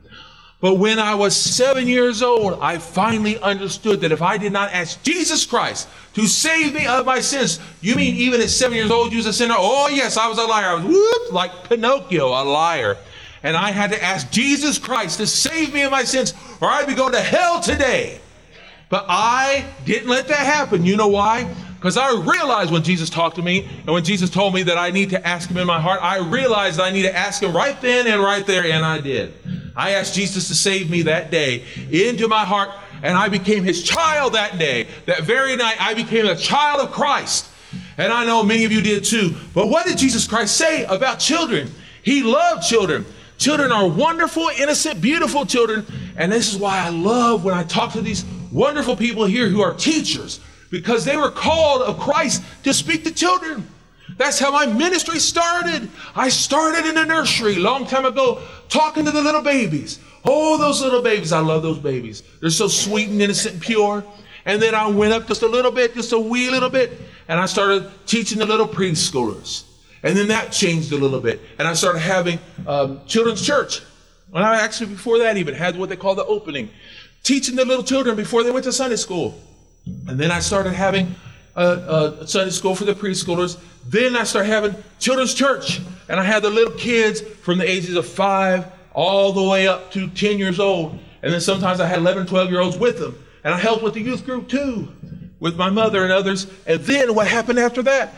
But 0.62 0.76
when 0.76 1.00
I 1.00 1.16
was 1.16 1.38
seven 1.38 1.88
years 1.88 2.22
old, 2.22 2.60
I 2.62 2.80
finally 2.80 3.40
understood 3.40 4.02
that 4.02 4.12
if 4.12 4.22
I 4.22 4.38
did 4.38 4.52
not 4.52 4.74
ask 4.74 5.02
Jesus 5.04 5.46
Christ 5.46 5.88
to 6.16 6.28
save 6.28 6.74
me 6.74 6.86
of 6.86 7.06
my 7.06 7.22
sins, 7.22 7.62
you 7.80 7.96
mean 7.96 8.16
even 8.16 8.42
at 8.42 8.50
seven 8.50 8.76
years 8.76 8.92
old, 8.92 9.12
you 9.12 9.18
was 9.18 9.26
a 9.26 9.32
sinner? 9.32 9.56
Oh, 9.58 9.88
yes, 9.88 10.18
I 10.18 10.28
was 10.28 10.38
a 10.38 10.44
liar. 10.44 10.72
I 10.72 10.74
was 10.74 10.84
whoop, 10.84 11.32
like 11.32 11.70
Pinocchio, 11.70 12.28
a 12.28 12.44
liar. 12.44 12.98
And 13.42 13.56
I 13.56 13.72
had 13.72 13.92
to 13.92 14.04
ask 14.04 14.30
Jesus 14.32 14.78
Christ 14.78 15.20
to 15.20 15.28
save 15.28 15.74
me 15.74 15.84
of 15.84 15.92
my 15.92 16.04
sins, 16.04 16.34
or 16.60 16.68
I'd 16.68 16.88
be 16.88 16.94
going 16.94 17.14
to 17.14 17.22
hell 17.22 17.62
today. 17.62 18.20
But 18.90 19.06
I 19.08 19.66
didn't 19.86 20.10
let 20.10 20.28
that 20.28 20.40
happen. 20.40 20.84
You 20.84 20.98
know 20.98 21.08
why? 21.08 21.56
Because 21.76 21.96
I 21.96 22.12
realized 22.12 22.74
when 22.74 22.84
Jesus 22.84 23.10
talked 23.10 23.38
to 23.38 23.42
me 23.42 23.66
and 23.86 23.94
when 23.94 24.04
Jesus 24.04 24.30
told 24.30 24.54
me 24.54 24.64
that 24.64 24.78
I 24.78 24.92
need 24.92 25.12
to 25.12 25.26
ask 25.26 25.50
him 25.50 25.56
in 25.56 25.68
my 25.68 25.80
heart, 25.80 26.02
I 26.04 26.18
realized 26.18 26.82
I 26.82 26.90
need 26.90 27.04
to 27.04 27.16
ask 27.16 27.42
him 27.42 27.56
right 27.56 27.80
then 27.80 28.08
and 28.08 28.22
right 28.22 28.46
there, 28.46 28.66
and 28.66 28.86
I 28.86 29.00
did. 29.00 29.34
I 29.80 29.92
asked 29.92 30.14
Jesus 30.14 30.50
to 30.50 30.56
save 30.56 30.90
me 30.90 31.04
that 31.04 31.32
day 31.32 31.64
into 31.90 32.28
my 32.28 32.44
heart, 32.44 32.70
and 33.02 33.18
I 33.18 33.30
became 33.30 33.64
his 33.64 33.82
child 33.82 34.34
that 34.34 34.60
day. 34.60 34.88
That 35.06 35.24
very 35.24 35.56
night, 35.56 35.78
I 35.80 35.94
became 35.94 36.26
a 36.26 36.36
child 36.36 36.82
of 36.82 36.92
Christ. 36.92 37.48
And 37.98 38.12
I 38.12 38.26
know 38.26 38.44
many 38.44 38.66
of 38.66 38.74
you 38.74 38.82
did 38.82 39.06
too. 39.06 39.36
But 39.54 39.68
what 39.68 39.86
did 39.86 39.98
Jesus 39.98 40.28
Christ 40.28 40.58
say 40.58 40.84
about 40.84 41.20
children? 41.20 41.72
He 42.04 42.24
loved 42.24 42.68
children. 42.68 43.06
Children 43.38 43.72
are 43.72 43.88
wonderful, 43.88 44.50
innocent, 44.58 45.00
beautiful 45.00 45.46
children. 45.46 45.86
And 46.18 46.30
this 46.30 46.54
is 46.54 46.60
why 46.60 46.80
I 46.80 46.90
love 46.90 47.46
when 47.46 47.54
I 47.54 47.64
talk 47.64 47.94
to 47.94 48.02
these 48.02 48.26
wonderful 48.52 48.98
people 48.98 49.24
here 49.26 49.48
who 49.48 49.62
are 49.62 49.74
teachers, 49.74 50.42
because 50.72 51.06
they 51.06 51.16
were 51.16 51.32
called 51.32 51.84
of 51.84 51.98
Christ 52.00 52.44
to 52.64 52.74
speak 52.74 53.06
to 53.06 53.14
children. 53.14 53.66
That's 54.20 54.38
how 54.38 54.52
my 54.52 54.66
ministry 54.66 55.18
started. 55.18 55.90
I 56.14 56.28
started 56.28 56.86
in 56.86 56.98
a 56.98 57.06
nursery 57.06 57.56
long 57.56 57.88
time 57.88 58.04
ago, 58.04 58.42
talking 58.68 59.06
to 59.06 59.12
the 59.12 59.22
little 59.22 59.42
babies. 59.42 59.98
Oh, 60.26 60.58
those 60.58 60.82
little 60.82 61.02
babies. 61.02 61.32
I 61.32 61.40
love 61.40 61.64
those 61.64 61.80
babies. 61.80 62.22
They're 62.42 62.50
so 62.50 62.68
sweet 62.68 63.08
and 63.08 63.22
innocent 63.22 63.54
and 63.54 63.64
pure. 63.64 64.04
And 64.44 64.62
then 64.62 64.76
I 64.76 64.88
went 64.88 65.14
up 65.14 65.26
just 65.26 65.42
a 65.42 65.48
little 65.48 65.72
bit, 65.72 65.94
just 65.94 66.12
a 66.12 66.20
wee 66.20 66.50
little 66.50 66.70
bit, 66.70 67.00
and 67.30 67.40
I 67.40 67.46
started 67.46 67.90
teaching 68.06 68.40
the 68.40 68.46
little 68.46 68.68
preschoolers. 68.68 69.64
And 70.04 70.18
then 70.18 70.28
that 70.28 70.52
changed 70.52 70.92
a 70.92 70.98
little 70.98 71.22
bit. 71.22 71.40
And 71.58 71.66
I 71.66 71.74
started 71.74 72.00
having 72.00 72.40
um, 72.68 73.00
children's 73.06 73.46
church. 73.46 73.82
And 74.34 74.44
I 74.44 74.60
actually, 74.60 74.88
before 74.88 75.20
that, 75.20 75.38
even 75.38 75.56
had 75.56 75.78
what 75.78 75.88
they 75.88 75.96
call 75.96 76.16
the 76.16 76.26
opening, 76.26 76.70
teaching 77.24 77.56
the 77.56 77.64
little 77.64 77.86
children 77.86 78.18
before 78.18 78.44
they 78.44 78.52
went 78.52 78.66
to 78.66 78.74
Sunday 78.74 78.98
school. 78.98 79.40
And 80.10 80.20
then 80.20 80.30
I 80.30 80.40
started 80.40 80.74
having 80.74 81.16
a, 81.60 82.18
a 82.22 82.28
Sunday 82.28 82.52
school 82.52 82.76
for 82.76 82.86
the 82.86 82.94
preschoolers. 82.94 83.60
Then 83.88 84.16
I 84.16 84.24
started 84.24 84.50
having 84.50 84.76
children's 85.00 85.34
church. 85.34 85.82
And 86.08 86.20
I 86.20 86.24
had 86.24 86.42
the 86.42 86.50
little 86.50 86.74
kids 86.74 87.22
from 87.22 87.60
the 87.60 87.70
ages 87.70 87.96
of 87.96 88.06
five 88.08 88.66
all 88.94 89.32
the 89.32 89.44
way 89.44 89.68
up 89.68 89.92
to 89.92 90.08
10 90.08 90.40
years 90.40 90.60
old. 90.60 90.98
And 91.22 91.34
then 91.34 91.42
sometimes 91.42 91.80
I 91.80 91.86
had 91.86 92.00
11, 92.00 92.28
12 92.28 92.50
year 92.50 92.62
olds 92.62 92.78
with 92.78 93.00
them. 93.00 93.24
And 93.44 93.54
I 93.54 93.58
helped 93.58 93.84
with 93.84 93.94
the 93.94 94.02
youth 94.02 94.26
group 94.26 94.48
too, 94.50 94.88
with 95.40 95.56
my 95.56 95.70
mother 95.70 96.04
and 96.04 96.12
others. 96.12 96.48
And 96.66 96.80
then 96.82 97.14
what 97.14 97.28
happened 97.28 97.60
after 97.60 97.84
that? 97.84 98.14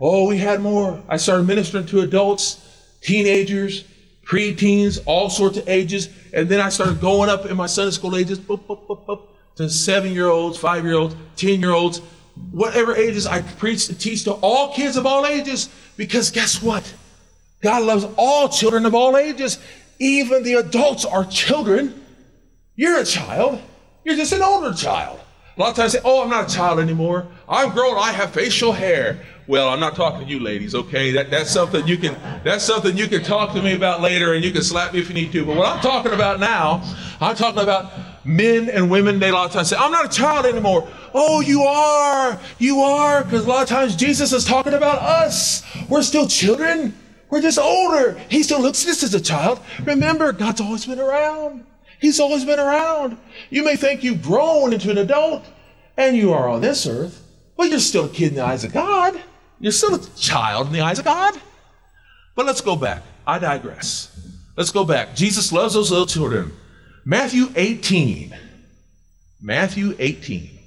Oh, 0.00 0.28
we 0.28 0.38
had 0.38 0.60
more. 0.60 1.02
I 1.08 1.16
started 1.16 1.46
ministering 1.46 1.86
to 1.86 2.00
adults, 2.00 2.64
teenagers, 3.00 3.84
preteens, 4.24 5.00
all 5.06 5.30
sorts 5.30 5.58
of 5.58 5.68
ages. 5.68 6.08
And 6.32 6.48
then 6.48 6.60
I 6.60 6.68
started 6.68 7.00
going 7.00 7.28
up 7.28 7.46
in 7.46 7.56
my 7.56 7.66
Sunday 7.66 7.90
school 7.92 8.16
ages 8.16 8.38
boop, 8.38 8.60
boop, 8.66 9.06
boop, 9.06 9.22
to 9.56 9.68
seven 9.68 10.12
year 10.12 10.28
olds, 10.28 10.58
five 10.58 10.84
year 10.84 10.94
olds, 10.94 11.14
10 11.36 11.60
year 11.60 11.72
olds, 11.72 12.00
whatever 12.50 12.94
ages. 12.96 13.26
I 13.26 13.42
preach 13.42 13.88
and 13.88 13.98
teach 13.98 14.24
to 14.24 14.32
all 14.32 14.74
kids 14.74 14.96
of 14.96 15.06
all 15.06 15.26
ages 15.26 15.68
because 15.96 16.30
guess 16.30 16.62
what? 16.62 16.94
God 17.62 17.82
loves 17.82 18.06
all 18.16 18.48
children 18.48 18.86
of 18.86 18.94
all 18.94 19.16
ages. 19.16 19.58
Even 19.98 20.42
the 20.42 20.54
adults 20.54 21.04
are 21.04 21.24
children. 21.24 22.02
You're 22.74 23.00
a 23.00 23.04
child. 23.04 23.60
You're 24.04 24.16
just 24.16 24.32
an 24.32 24.42
older 24.42 24.74
child. 24.74 25.20
A 25.56 25.60
lot 25.60 25.70
of 25.70 25.76
times 25.76 25.92
say, 25.92 26.00
oh, 26.04 26.22
I'm 26.22 26.30
not 26.30 26.50
a 26.50 26.54
child 26.54 26.80
anymore. 26.80 27.26
I'm 27.48 27.70
grown. 27.72 27.98
I 27.98 28.12
have 28.12 28.30
facial 28.30 28.72
hair. 28.72 29.20
Well, 29.46 29.68
I'm 29.68 29.80
not 29.80 29.96
talking 29.96 30.26
to 30.26 30.32
you 30.32 30.40
ladies, 30.40 30.74
okay? 30.74 31.10
That, 31.10 31.30
that's 31.30 31.50
something 31.50 31.86
you 31.86 31.98
can 31.98 32.16
that's 32.44 32.64
something 32.64 32.96
you 32.96 33.08
can 33.08 33.24
talk 33.24 33.52
to 33.54 33.60
me 33.60 33.74
about 33.74 34.00
later 34.00 34.34
and 34.34 34.44
you 34.44 34.52
can 34.52 34.62
slap 34.62 34.94
me 34.94 35.00
if 35.00 35.08
you 35.08 35.14
need 35.14 35.32
to. 35.32 35.44
But 35.44 35.56
what 35.56 35.66
I'm 35.66 35.82
talking 35.82 36.12
about 36.12 36.38
now, 36.38 36.82
I'm 37.20 37.34
talking 37.34 37.60
about 37.62 37.92
men 38.24 38.68
and 38.68 38.90
women, 38.90 39.18
they 39.18 39.30
a 39.30 39.32
lot 39.32 39.46
of 39.46 39.52
times 39.52 39.68
say, 39.68 39.76
I'm 39.76 39.92
not 39.92 40.04
a 40.04 40.08
child 40.08 40.46
anymore. 40.46 40.88
Oh, 41.14 41.40
you 41.40 41.62
are. 41.62 42.38
You 42.58 42.80
are. 42.80 43.24
Because 43.24 43.46
a 43.46 43.48
lot 43.48 43.62
of 43.62 43.68
times 43.68 43.96
Jesus 43.96 44.32
is 44.32 44.44
talking 44.44 44.74
about 44.74 45.00
us. 45.00 45.64
We're 45.88 46.02
still 46.02 46.26
children. 46.26 46.94
We're 47.30 47.40
just 47.40 47.58
older. 47.58 48.18
He 48.28 48.42
still 48.42 48.60
looks 48.60 48.84
at 48.84 48.90
us 48.90 49.02
as 49.02 49.14
a 49.14 49.20
child. 49.20 49.60
Remember, 49.84 50.32
God's 50.32 50.60
always 50.60 50.86
been 50.86 51.00
around. 51.00 51.64
He's 52.00 52.18
always 52.18 52.44
been 52.44 52.58
around. 52.58 53.18
You 53.50 53.64
may 53.64 53.76
think 53.76 54.02
you've 54.02 54.22
grown 54.22 54.72
into 54.72 54.90
an 54.90 54.98
adult 54.98 55.44
and 55.96 56.16
you 56.16 56.32
are 56.32 56.48
on 56.48 56.60
this 56.60 56.86
earth, 56.86 57.22
but 57.56 57.68
you're 57.68 57.78
still 57.78 58.06
a 58.06 58.08
kid 58.08 58.28
in 58.28 58.34
the 58.36 58.44
eyes 58.44 58.64
of 58.64 58.72
God. 58.72 59.20
You're 59.60 59.72
still 59.72 59.94
a 59.94 60.06
child 60.16 60.68
in 60.68 60.72
the 60.72 60.80
eyes 60.80 60.98
of 60.98 61.04
God. 61.04 61.38
But 62.34 62.46
let's 62.46 62.62
go 62.62 62.74
back. 62.74 63.02
I 63.26 63.38
digress. 63.38 64.18
Let's 64.56 64.72
go 64.72 64.84
back. 64.84 65.14
Jesus 65.14 65.52
loves 65.52 65.74
those 65.74 65.90
little 65.90 66.06
children. 66.06 66.52
Matthew 67.04 67.46
18. 67.56 68.36
Matthew 69.40 69.96
18. 69.98 70.58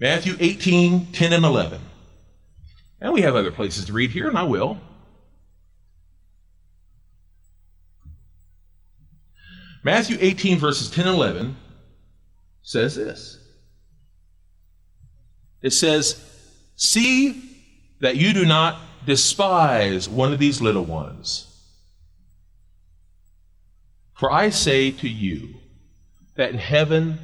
Matthew 0.00 0.36
18, 0.38 1.06
10 1.12 1.32
and 1.32 1.44
11. 1.44 1.80
And 3.00 3.12
we 3.12 3.22
have 3.22 3.34
other 3.34 3.50
places 3.50 3.86
to 3.86 3.92
read 3.92 4.10
here, 4.10 4.28
and 4.28 4.38
I 4.38 4.44
will. 4.44 4.78
Matthew 9.82 10.16
18, 10.20 10.58
verses 10.58 10.90
10 10.90 11.06
and 11.06 11.16
11 11.16 11.56
says 12.62 12.94
this 12.94 13.38
It 15.62 15.70
says, 15.70 16.22
See 16.76 17.42
that 18.00 18.16
you 18.16 18.32
do 18.32 18.44
not 18.44 18.78
despise 19.08 20.06
one 20.06 20.34
of 20.34 20.38
these 20.38 20.60
little 20.60 20.84
ones. 20.84 21.46
For 24.12 24.30
I 24.30 24.50
say 24.50 24.90
to 24.90 25.08
you 25.08 25.54
that 26.36 26.50
in 26.50 26.58
heaven 26.58 27.18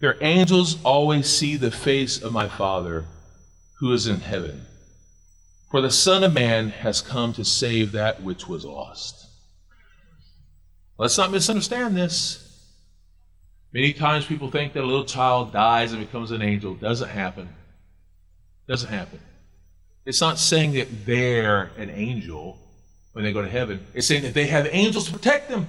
their 0.00 0.18
angels 0.20 0.76
always 0.84 1.26
see 1.26 1.56
the 1.56 1.70
face 1.70 2.22
of 2.22 2.34
my 2.34 2.48
Father 2.48 3.06
who 3.78 3.90
is 3.94 4.06
in 4.06 4.20
heaven. 4.20 4.66
For 5.70 5.80
the 5.80 5.90
Son 5.90 6.22
of 6.22 6.34
Man 6.34 6.68
has 6.68 7.00
come 7.00 7.32
to 7.32 7.46
save 7.46 7.92
that 7.92 8.22
which 8.22 8.46
was 8.46 8.66
lost. 8.66 9.26
Let's 10.98 11.16
not 11.16 11.30
misunderstand 11.30 11.96
this. 11.96 12.46
Many 13.72 13.94
times 13.94 14.26
people 14.26 14.50
think 14.50 14.74
that 14.74 14.84
a 14.84 14.86
little 14.86 15.06
child 15.06 15.50
dies 15.50 15.92
and 15.92 16.04
becomes 16.04 16.30
an 16.30 16.42
angel. 16.42 16.74
Doesn't 16.74 17.08
happen. 17.08 17.48
Doesn't 18.68 18.90
happen. 18.90 19.20
It's 20.10 20.20
not 20.20 20.40
saying 20.40 20.72
that 20.72 21.06
they're 21.06 21.70
an 21.78 21.88
angel. 21.88 22.58
when 23.12 23.24
they 23.24 23.32
go 23.32 23.42
to 23.42 23.48
heaven. 23.48 23.86
It's 23.94 24.08
saying 24.08 24.22
that 24.22 24.34
they 24.34 24.46
have 24.46 24.66
angels 24.72 25.06
to 25.06 25.12
protect 25.12 25.48
them. 25.48 25.68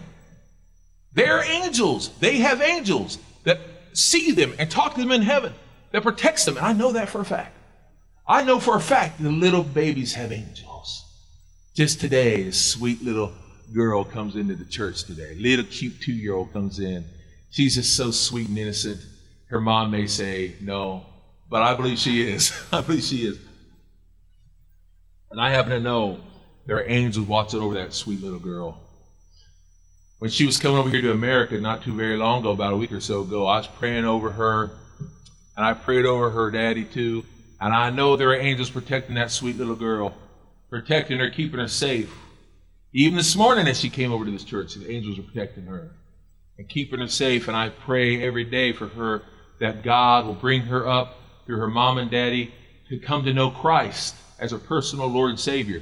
They're 1.13 1.43
angels. 1.43 2.09
They 2.19 2.37
have 2.37 2.59
angels 2.59 3.19
that 3.43 3.59
see 3.93 4.31
them 4.31 4.55
and 4.57 4.69
talk 4.69 4.95
to 4.95 5.01
them 5.01 5.11
in 5.11 5.21
heaven 5.21 5.53
that 5.91 6.01
protects 6.01 6.45
them. 6.45 6.57
And 6.57 6.65
I 6.65 6.73
know 6.73 6.91
that 6.93 7.09
for 7.09 7.21
a 7.21 7.25
fact. 7.25 7.55
I 8.27 8.43
know 8.43 8.59
for 8.59 8.75
a 8.75 8.81
fact 8.81 9.21
the 9.21 9.31
little 9.31 9.61
babies 9.61 10.15
have 10.15 10.31
angels. 10.31 11.05
Just 11.75 11.99
today, 11.99 12.47
a 12.47 12.51
sweet 12.51 13.03
little 13.03 13.33
girl 13.71 14.03
comes 14.03 14.35
into 14.35 14.55
the 14.55 14.65
church 14.65 15.03
today. 15.03 15.35
Little 15.35 15.65
cute 15.65 16.01
two 16.01 16.13
year 16.13 16.33
old 16.33 16.51
comes 16.51 16.79
in. 16.79 17.05
She's 17.51 17.75
just 17.75 17.95
so 17.95 18.09
sweet 18.09 18.47
and 18.49 18.57
innocent. 18.57 19.01
Her 19.49 19.61
mom 19.61 19.91
may 19.91 20.07
say 20.07 20.55
no, 20.61 21.05
but 21.47 21.61
I 21.61 21.75
believe 21.75 21.99
she 21.99 22.27
is. 22.27 22.51
I 22.71 22.81
believe 22.81 23.03
she 23.03 23.27
is. 23.27 23.37
And 25.31 25.39
I 25.39 25.49
happen 25.49 25.71
to 25.71 25.79
know 25.79 26.19
there 26.65 26.77
are 26.77 26.89
angels 26.89 27.25
watching 27.25 27.61
over 27.61 27.75
that 27.75 27.93
sweet 27.93 28.21
little 28.21 28.39
girl. 28.39 28.81
When 30.19 30.29
she 30.29 30.45
was 30.45 30.57
coming 30.57 30.77
over 30.77 30.89
here 30.89 31.01
to 31.01 31.13
America 31.13 31.59
not 31.59 31.83
too 31.83 31.95
very 31.95 32.17
long 32.17 32.41
ago, 32.41 32.51
about 32.51 32.73
a 32.73 32.77
week 32.77 32.91
or 32.91 32.99
so 32.99 33.21
ago, 33.21 33.47
I 33.47 33.57
was 33.57 33.67
praying 33.67 34.03
over 34.03 34.31
her, 34.31 34.71
and 35.55 35.65
I 35.65 35.73
prayed 35.73 36.05
over 36.05 36.29
her 36.29 36.51
daddy 36.51 36.83
too. 36.83 37.23
And 37.61 37.73
I 37.73 37.91
know 37.91 38.17
there 38.17 38.29
are 38.29 38.35
angels 38.35 38.69
protecting 38.69 39.15
that 39.15 39.31
sweet 39.31 39.57
little 39.57 39.75
girl, 39.75 40.13
protecting 40.69 41.19
her, 41.19 41.29
keeping 41.29 41.59
her 41.59 41.67
safe. 41.69 42.13
Even 42.91 43.15
this 43.15 43.35
morning, 43.35 43.67
as 43.67 43.79
she 43.79 43.89
came 43.89 44.11
over 44.11 44.25
to 44.25 44.31
this 44.31 44.43
church, 44.43 44.75
the 44.75 44.91
angels 44.91 45.17
are 45.17 45.23
protecting 45.23 45.65
her 45.65 45.91
and 46.57 46.67
keeping 46.67 46.99
her 46.99 47.07
safe. 47.07 47.47
And 47.47 47.55
I 47.55 47.69
pray 47.69 48.21
every 48.21 48.43
day 48.43 48.73
for 48.73 48.87
her 48.87 49.23
that 49.59 49.81
God 49.81 50.25
will 50.25 50.33
bring 50.33 50.63
her 50.63 50.87
up 50.87 51.15
through 51.45 51.59
her 51.59 51.69
mom 51.69 51.99
and 51.99 52.11
daddy 52.11 52.53
to 52.89 52.99
come 52.99 53.23
to 53.23 53.33
know 53.33 53.49
Christ 53.49 54.15
as 54.41 54.51
her 54.51 54.57
personal 54.57 55.07
Lord 55.07 55.29
and 55.29 55.39
Savior. 55.39 55.81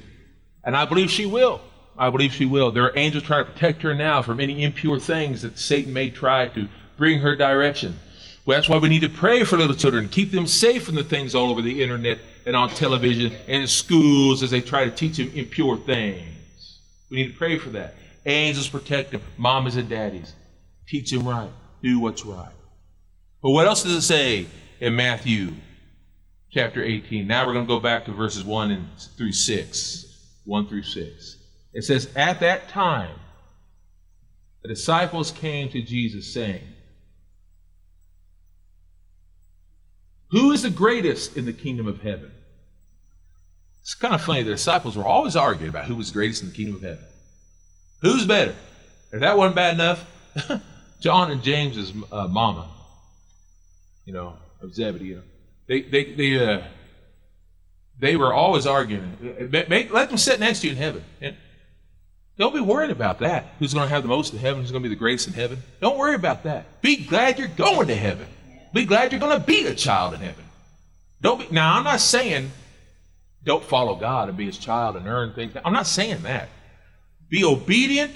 And 0.63 0.77
I 0.77 0.85
believe 0.85 1.09
she 1.09 1.25
will. 1.25 1.61
I 1.97 2.09
believe 2.09 2.33
she 2.33 2.45
will. 2.45 2.71
There 2.71 2.83
are 2.83 2.97
angels 2.97 3.23
trying 3.23 3.45
to 3.45 3.51
protect 3.51 3.81
her 3.81 3.95
now 3.95 4.21
from 4.21 4.39
any 4.39 4.63
impure 4.63 4.99
things 4.99 5.41
that 5.41 5.57
Satan 5.57 5.91
may 5.91 6.09
try 6.09 6.49
to 6.49 6.67
bring 6.97 7.19
her 7.19 7.35
direction. 7.35 7.97
Well, 8.45 8.57
that's 8.57 8.69
why 8.69 8.77
we 8.77 8.89
need 8.89 9.01
to 9.01 9.09
pray 9.09 9.43
for 9.43 9.57
little 9.57 9.75
children, 9.75 10.07
keep 10.09 10.31
them 10.31 10.47
safe 10.47 10.83
from 10.83 10.95
the 10.95 11.03
things 11.03 11.35
all 11.35 11.49
over 11.49 11.61
the 11.61 11.81
internet 11.81 12.19
and 12.45 12.55
on 12.55 12.69
television 12.69 13.33
and 13.47 13.61
in 13.61 13.67
schools 13.67 14.43
as 14.43 14.51
they 14.51 14.61
try 14.61 14.85
to 14.85 14.91
teach 14.91 15.17
them 15.17 15.31
impure 15.33 15.77
things. 15.77 16.79
We 17.09 17.17
need 17.17 17.33
to 17.33 17.37
pray 17.37 17.57
for 17.57 17.69
that. 17.71 17.95
Angels 18.25 18.67
protect 18.67 19.11
them, 19.11 19.21
mamas 19.37 19.75
and 19.75 19.89
daddies. 19.89 20.33
Teach 20.87 21.11
them 21.11 21.27
right. 21.27 21.49
Do 21.81 21.99
what's 21.99 22.25
right. 22.25 22.51
But 23.41 23.51
what 23.51 23.67
else 23.67 23.83
does 23.83 23.93
it 23.93 24.01
say 24.01 24.47
in 24.79 24.95
Matthew 24.95 25.53
chapter 26.51 26.83
18? 26.83 27.27
Now 27.27 27.45
we're 27.45 27.53
going 27.53 27.65
to 27.65 27.73
go 27.73 27.79
back 27.79 28.05
to 28.05 28.11
verses 28.11 28.43
1 28.43 28.71
and 28.71 28.87
through 29.17 29.31
6. 29.31 30.05
1 30.45 30.67
through 30.67 30.83
6. 30.83 31.37
It 31.73 31.83
says, 31.83 32.09
At 32.15 32.39
that 32.39 32.69
time, 32.69 33.15
the 34.63 34.69
disciples 34.69 35.31
came 35.31 35.69
to 35.69 35.81
Jesus 35.81 36.33
saying, 36.33 36.63
Who 40.31 40.51
is 40.51 40.61
the 40.61 40.69
greatest 40.69 41.37
in 41.37 41.45
the 41.45 41.53
kingdom 41.53 41.87
of 41.87 42.01
heaven? 42.01 42.31
It's 43.81 43.95
kind 43.95 44.13
of 44.13 44.21
funny. 44.21 44.43
The 44.43 44.51
disciples 44.51 44.95
were 44.95 45.05
always 45.05 45.35
arguing 45.35 45.69
about 45.69 45.85
who 45.85 45.95
was 45.95 46.11
greatest 46.11 46.43
in 46.43 46.49
the 46.49 46.55
kingdom 46.55 46.75
of 46.75 46.81
heaven. 46.81 47.03
Who's 48.01 48.25
better? 48.25 48.55
If 49.11 49.21
that 49.21 49.37
wasn't 49.37 49.55
bad 49.55 49.73
enough, 49.73 50.05
John 51.01 51.31
and 51.31 51.41
James's 51.41 51.93
uh, 52.11 52.27
mama, 52.27 52.69
you 54.05 54.13
know, 54.13 54.37
of 54.61 54.73
Zebedee, 54.75 55.05
you 55.05 55.15
know, 55.15 55.21
they 55.69 55.81
they 55.81 56.03
they 56.03 56.45
uh, 56.45 56.61
they 57.99 58.15
were 58.15 58.33
always 58.33 58.65
arguing. 58.65 59.49
Make, 59.51 59.93
let 59.93 60.09
them 60.09 60.17
sit 60.17 60.39
next 60.39 60.61
to 60.61 60.67
you 60.67 60.73
in 60.73 60.77
heaven. 60.77 61.03
And 61.21 61.35
don't 62.37 62.53
be 62.53 62.59
worried 62.59 62.91
about 62.91 63.19
that. 63.19 63.53
Who's 63.59 63.73
going 63.73 63.87
to 63.87 63.93
have 63.93 64.01
the 64.01 64.09
most 64.09 64.33
in 64.33 64.39
heaven? 64.39 64.61
Who's 64.61 64.71
going 64.71 64.81
to 64.81 64.89
be 64.89 64.95
the 64.95 64.99
greatest 64.99 65.27
in 65.27 65.33
heaven? 65.33 65.59
Don't 65.79 65.97
worry 65.97 66.15
about 66.15 66.43
that. 66.43 66.81
Be 66.81 67.05
glad 67.05 67.37
you're 67.37 67.49
going 67.49 67.87
to 67.87 67.95
heaven. 67.95 68.27
Be 68.73 68.85
glad 68.85 69.11
you're 69.11 69.21
going 69.21 69.37
to 69.37 69.45
be 69.45 69.65
a 69.67 69.75
child 69.75 70.13
in 70.13 70.21
heaven. 70.21 70.43
Don't 71.21 71.39
be, 71.39 71.53
now, 71.53 71.77
I'm 71.77 71.83
not 71.83 71.99
saying 71.99 72.51
don't 73.43 73.63
follow 73.63 73.95
God 73.95 74.29
and 74.29 74.37
be 74.37 74.45
his 74.45 74.57
child 74.57 74.95
and 74.95 75.05
earn 75.07 75.33
things. 75.33 75.53
I'm 75.63 75.73
not 75.73 75.87
saying 75.87 76.23
that. 76.23 76.49
Be 77.29 77.43
obedient, 77.43 78.11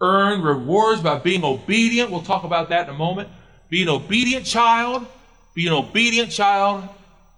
earn 0.00 0.40
rewards 0.40 1.02
by 1.02 1.18
being 1.18 1.44
obedient. 1.44 2.10
We'll 2.10 2.22
talk 2.22 2.44
about 2.44 2.70
that 2.70 2.88
in 2.88 2.94
a 2.94 2.98
moment. 2.98 3.28
Be 3.68 3.82
an 3.82 3.88
obedient 3.88 4.46
child. 4.46 5.06
Be 5.54 5.66
an 5.66 5.72
obedient 5.72 6.30
child 6.30 6.88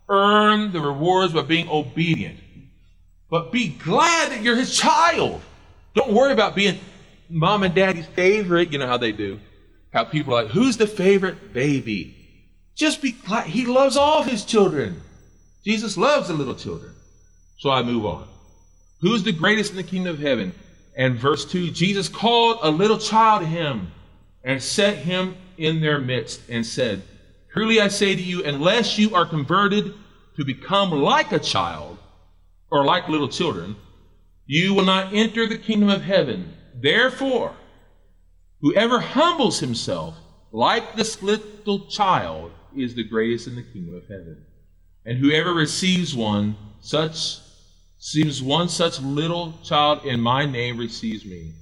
earn 0.08 0.72
the 0.72 0.80
rewards 0.80 1.32
by 1.32 1.42
being 1.42 1.68
obedient. 1.68 2.38
But 3.30 3.52
be 3.52 3.68
glad 3.68 4.30
that 4.30 4.42
you're 4.42 4.56
his 4.56 4.76
child. 4.76 5.40
Don't 5.94 6.12
worry 6.12 6.32
about 6.32 6.54
being 6.54 6.78
mom 7.28 7.62
and 7.62 7.74
daddy's 7.74 8.06
favorite. 8.06 8.72
You 8.72 8.78
know 8.78 8.86
how 8.86 8.98
they 8.98 9.12
do. 9.12 9.40
How 9.92 10.04
people 10.04 10.34
are 10.34 10.44
like, 10.44 10.52
who's 10.52 10.76
the 10.76 10.86
favorite 10.86 11.52
baby? 11.52 12.16
Just 12.74 13.00
be 13.00 13.12
glad. 13.12 13.46
He 13.46 13.64
loves 13.66 13.96
all 13.96 14.22
his 14.22 14.44
children. 14.44 15.00
Jesus 15.64 15.96
loves 15.96 16.28
the 16.28 16.34
little 16.34 16.54
children. 16.54 16.92
So 17.58 17.70
I 17.70 17.82
move 17.82 18.04
on. 18.04 18.26
Who's 19.00 19.22
the 19.22 19.32
greatest 19.32 19.70
in 19.70 19.76
the 19.76 19.82
kingdom 19.82 20.14
of 20.14 20.20
heaven? 20.20 20.52
And 20.96 21.16
verse 21.16 21.44
2 21.44 21.70
Jesus 21.70 22.08
called 22.08 22.58
a 22.62 22.70
little 22.70 22.98
child 22.98 23.42
to 23.42 23.46
him 23.46 23.90
and 24.42 24.62
set 24.62 24.98
him 24.98 25.36
in 25.56 25.80
their 25.80 25.98
midst 25.98 26.42
and 26.48 26.66
said, 26.66 27.02
Truly 27.54 27.80
I 27.80 27.86
say 27.86 28.16
to 28.16 28.22
you, 28.22 28.44
unless 28.44 28.98
you 28.98 29.14
are 29.14 29.24
converted 29.24 29.94
to 30.36 30.44
become 30.44 30.90
like 30.90 31.30
a 31.30 31.38
child 31.38 31.98
or 32.68 32.84
like 32.84 33.08
little 33.08 33.28
children, 33.28 33.76
you 34.44 34.74
will 34.74 34.84
not 34.84 35.14
enter 35.14 35.46
the 35.46 35.56
kingdom 35.56 35.88
of 35.88 36.02
heaven. 36.02 36.52
Therefore, 36.74 37.54
whoever 38.60 38.98
humbles 38.98 39.60
himself 39.60 40.16
like 40.50 40.96
this 40.96 41.22
little 41.22 41.86
child 41.86 42.50
is 42.76 42.96
the 42.96 43.04
greatest 43.04 43.46
in 43.46 43.54
the 43.54 43.62
kingdom 43.62 43.94
of 43.94 44.02
heaven. 44.08 44.44
And 45.06 45.18
whoever 45.18 45.54
receives 45.54 46.12
one 46.12 46.56
such 46.80 47.38
receives 47.98 48.42
one 48.42 48.68
such 48.68 49.00
little 49.00 49.54
child 49.62 50.04
in 50.04 50.20
my 50.20 50.44
name 50.44 50.76
receives 50.76 51.24
me. 51.24 51.52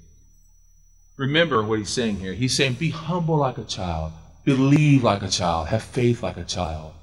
Remember 1.18 1.62
what 1.62 1.78
he's 1.78 1.90
saying 1.90 2.16
here. 2.16 2.32
He's 2.32 2.56
saying, 2.56 2.74
Be 2.74 2.88
humble 2.88 3.36
like 3.36 3.58
a 3.58 3.64
child. 3.64 4.12
Believe 4.44 5.02
like 5.02 5.22
a 5.22 5.28
child. 5.28 5.68
Have 5.68 5.82
faith 5.82 6.22
like 6.22 6.36
a 6.36 6.44
child. 6.44 6.94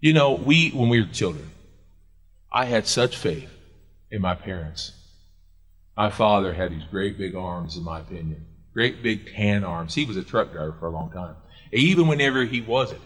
You 0.00 0.12
know, 0.12 0.34
we, 0.34 0.70
when 0.70 0.88
we 0.88 1.00
were 1.00 1.08
children, 1.08 1.50
I 2.52 2.64
had 2.64 2.86
such 2.86 3.16
faith 3.16 3.50
in 4.10 4.20
my 4.22 4.34
parents. 4.34 4.92
My 5.96 6.10
father 6.10 6.52
had 6.52 6.72
these 6.72 6.84
great 6.90 7.16
big 7.16 7.34
arms, 7.34 7.76
in 7.76 7.84
my 7.84 8.00
opinion, 8.00 8.44
great 8.74 9.02
big 9.02 9.32
tan 9.32 9.64
arms. 9.64 9.94
He 9.94 10.04
was 10.04 10.16
a 10.16 10.22
truck 10.22 10.52
driver 10.52 10.76
for 10.78 10.86
a 10.86 10.90
long 10.90 11.10
time. 11.10 11.36
Even 11.72 12.06
whenever 12.06 12.44
he 12.44 12.60
wasn't, 12.60 13.00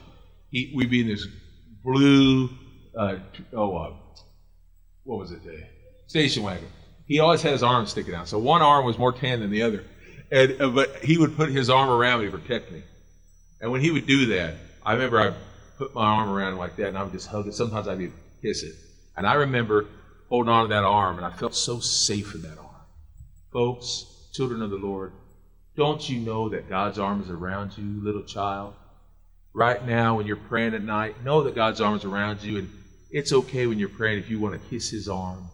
he, 0.51 0.73
we'd 0.75 0.91
be 0.91 1.01
in 1.03 1.07
this 1.07 1.27
blue, 1.85 2.51
uh, 2.97 3.17
oh, 3.53 3.77
uh, 3.77 3.93
what 5.05 5.19
was 5.19 5.31
it, 5.31 5.45
the 5.45 5.63
station 6.07 6.43
wagon. 6.43 6.69
He 7.07 7.21
always 7.21 7.43
had 7.43 7.53
his 7.53 7.63
arms 7.63 7.91
sticking 7.91 8.15
out. 8.15 8.29
So 8.29 8.39
one 8.39 8.63
arm 8.63 8.85
was 8.85 8.99
more 8.99 9.13
tan 9.13 9.41
than 9.41 9.51
the 9.51 9.63
other. 9.63 9.85
And, 10.31 10.61
uh, 10.61 10.69
but 10.69 10.97
he 11.05 11.19
would 11.19 11.37
put 11.37 11.51
his 11.51 11.71
arm 11.71 11.89
around 11.89 12.21
me 12.21 12.31
to 12.31 12.37
protect 12.37 12.71
me. 12.71 12.83
And 13.61 13.71
when 13.71 13.81
he 13.81 13.91
would 13.91 14.07
do 14.07 14.27
that, 14.27 14.55
I 14.85 14.95
remember 14.95 15.21
I 15.21 15.35
put 15.77 15.95
my 15.95 16.05
arm 16.05 16.31
around 16.31 16.55
him 16.55 16.59
like 16.59 16.77
that 16.77 16.89
and 16.89 16.99
I 16.99 17.03
would 17.03 17.13
just 17.13 17.29
hug 17.29 17.47
it. 17.47 17.55
Sometimes 17.55 17.89
I'd 17.89 18.01
even 18.01 18.15
kiss 18.43 18.63
it. 18.63 18.75
And 19.17 19.27
I 19.27 19.35
remember 19.35 19.87
holding 20.29 20.53
on 20.53 20.65
to 20.65 20.69
that 20.69 20.85
arm 20.85 21.17
and 21.17 21.27
I 21.27 21.31
felt 21.31 21.55
so 21.55 21.81
safe 21.81 22.35
in 22.35 22.43
that 22.43 22.59
arm. 22.59 22.67
Folks, 23.53 24.07
children 24.33 24.63
of 24.63 24.71
the 24.71 24.77
Lord, 24.77 25.13
don't 25.77 26.09
you 26.09 26.21
know 26.21 26.49
that 26.51 26.69
God's 26.69 26.99
arm 26.99 27.23
is 27.23 27.31
around 27.31 27.77
you, 27.77 28.03
little 28.03 28.23
child? 28.23 28.75
Right 29.53 29.85
now, 29.87 30.17
when 30.17 30.27
you're 30.27 30.37
praying 30.37 30.75
at 30.75 30.83
night, 30.83 31.25
know 31.25 31.43
that 31.43 31.55
God's 31.55 31.81
arm 31.81 31.97
is 31.97 32.05
around 32.05 32.43
you, 32.43 32.59
and 32.59 32.71
it's 33.11 33.33
okay 33.33 33.67
when 33.67 33.79
you're 33.79 33.89
praying 33.89 34.19
if 34.19 34.31
you 34.31 34.39
want 34.39 34.61
to 34.61 34.69
kiss 34.69 34.91
His 34.91 35.09
arm. 35.09 35.49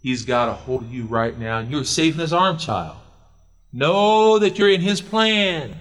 He's 0.00 0.24
got 0.24 0.48
a 0.48 0.52
hold 0.52 0.82
of 0.82 0.94
you 0.94 1.04
right 1.04 1.38
now, 1.38 1.58
and 1.58 1.70
you're 1.70 1.84
safe 1.84 2.14
in 2.14 2.20
His 2.20 2.32
arm, 2.32 2.56
child. 2.56 2.96
Know 3.72 4.38
that 4.38 4.58
you're 4.58 4.70
in 4.70 4.80
His 4.80 5.00
plan. 5.00 5.74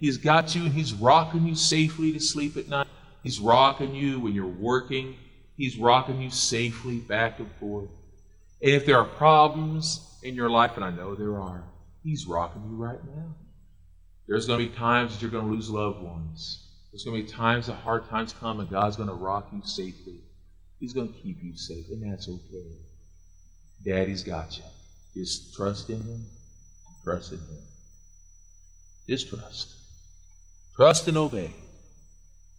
He's 0.00 0.16
got 0.16 0.54
you 0.54 0.64
and 0.64 0.72
He's 0.72 0.92
rocking 0.94 1.46
you 1.46 1.54
safely 1.54 2.12
to 2.12 2.20
sleep 2.20 2.56
at 2.56 2.68
night. 2.68 2.88
He's 3.22 3.38
rocking 3.38 3.94
you 3.94 4.18
when 4.18 4.34
you're 4.34 4.46
working. 4.46 5.16
He's 5.56 5.76
rocking 5.76 6.22
you 6.22 6.30
safely 6.30 6.98
back 6.98 7.38
and 7.38 7.50
forth. 7.60 7.90
And 8.62 8.72
if 8.72 8.86
there 8.86 8.98
are 8.98 9.04
problems 9.04 10.00
in 10.22 10.34
your 10.34 10.50
life, 10.50 10.72
and 10.76 10.84
I 10.84 10.90
know 10.90 11.14
there 11.14 11.38
are, 11.38 11.64
He's 12.02 12.26
rocking 12.26 12.62
you 12.62 12.76
right 12.76 13.04
now. 13.04 13.34
There's 14.26 14.46
going 14.46 14.58
to 14.58 14.70
be 14.70 14.74
times 14.74 15.12
that 15.12 15.22
you're 15.22 15.30
going 15.30 15.44
to 15.44 15.52
lose 15.52 15.68
loved 15.68 16.02
ones. 16.02 16.66
There's 16.90 17.04
going 17.04 17.18
to 17.18 17.22
be 17.26 17.30
times 17.30 17.66
that 17.66 17.74
hard 17.74 18.08
times 18.08 18.32
come, 18.32 18.60
and 18.60 18.70
God's 18.70 18.96
going 18.96 19.08
to 19.08 19.14
rock 19.14 19.48
you 19.52 19.60
safely. 19.64 20.20
He's 20.78 20.94
going 20.94 21.12
to 21.12 21.18
keep 21.18 21.42
you 21.42 21.56
safe, 21.56 21.86
and 21.90 22.10
that's 22.10 22.28
okay. 22.28 22.70
Daddy's 23.84 24.22
got 24.22 24.56
you. 24.56 24.64
Just 25.14 25.54
trust 25.54 25.90
in 25.90 26.00
Him. 26.00 26.24
Trust 27.04 27.32
in 27.32 27.38
Him. 27.38 27.62
Just 29.08 29.28
trust. 29.28 29.74
Trust 30.80 31.08
and 31.08 31.18
obey. 31.18 31.50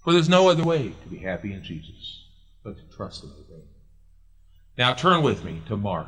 For 0.04 0.14
there's 0.14 0.30
no 0.30 0.48
other 0.48 0.64
way 0.64 0.90
to 0.90 1.10
be 1.10 1.18
happy 1.18 1.54
in 1.54 1.64
Jesus 1.64 2.28
but 2.64 2.78
to 2.78 2.96
trust 2.96 3.24
and 3.24 3.32
obey. 3.32 3.64
Now 4.78 4.94
turn 4.94 5.24
with 5.24 5.44
me 5.44 5.64
to 5.66 5.76
Mark 5.76 6.06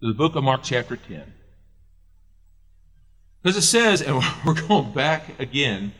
to 0.00 0.06
the 0.06 0.14
book 0.14 0.36
of 0.36 0.44
Mark, 0.44 0.60
chapter 0.62 0.96
10. 0.96 1.34
Because 3.42 3.56
it 3.56 3.62
says, 3.62 4.02
and 4.02 4.22
we're 4.46 4.54
going 4.68 4.92
back 4.92 5.40
again, 5.40 5.92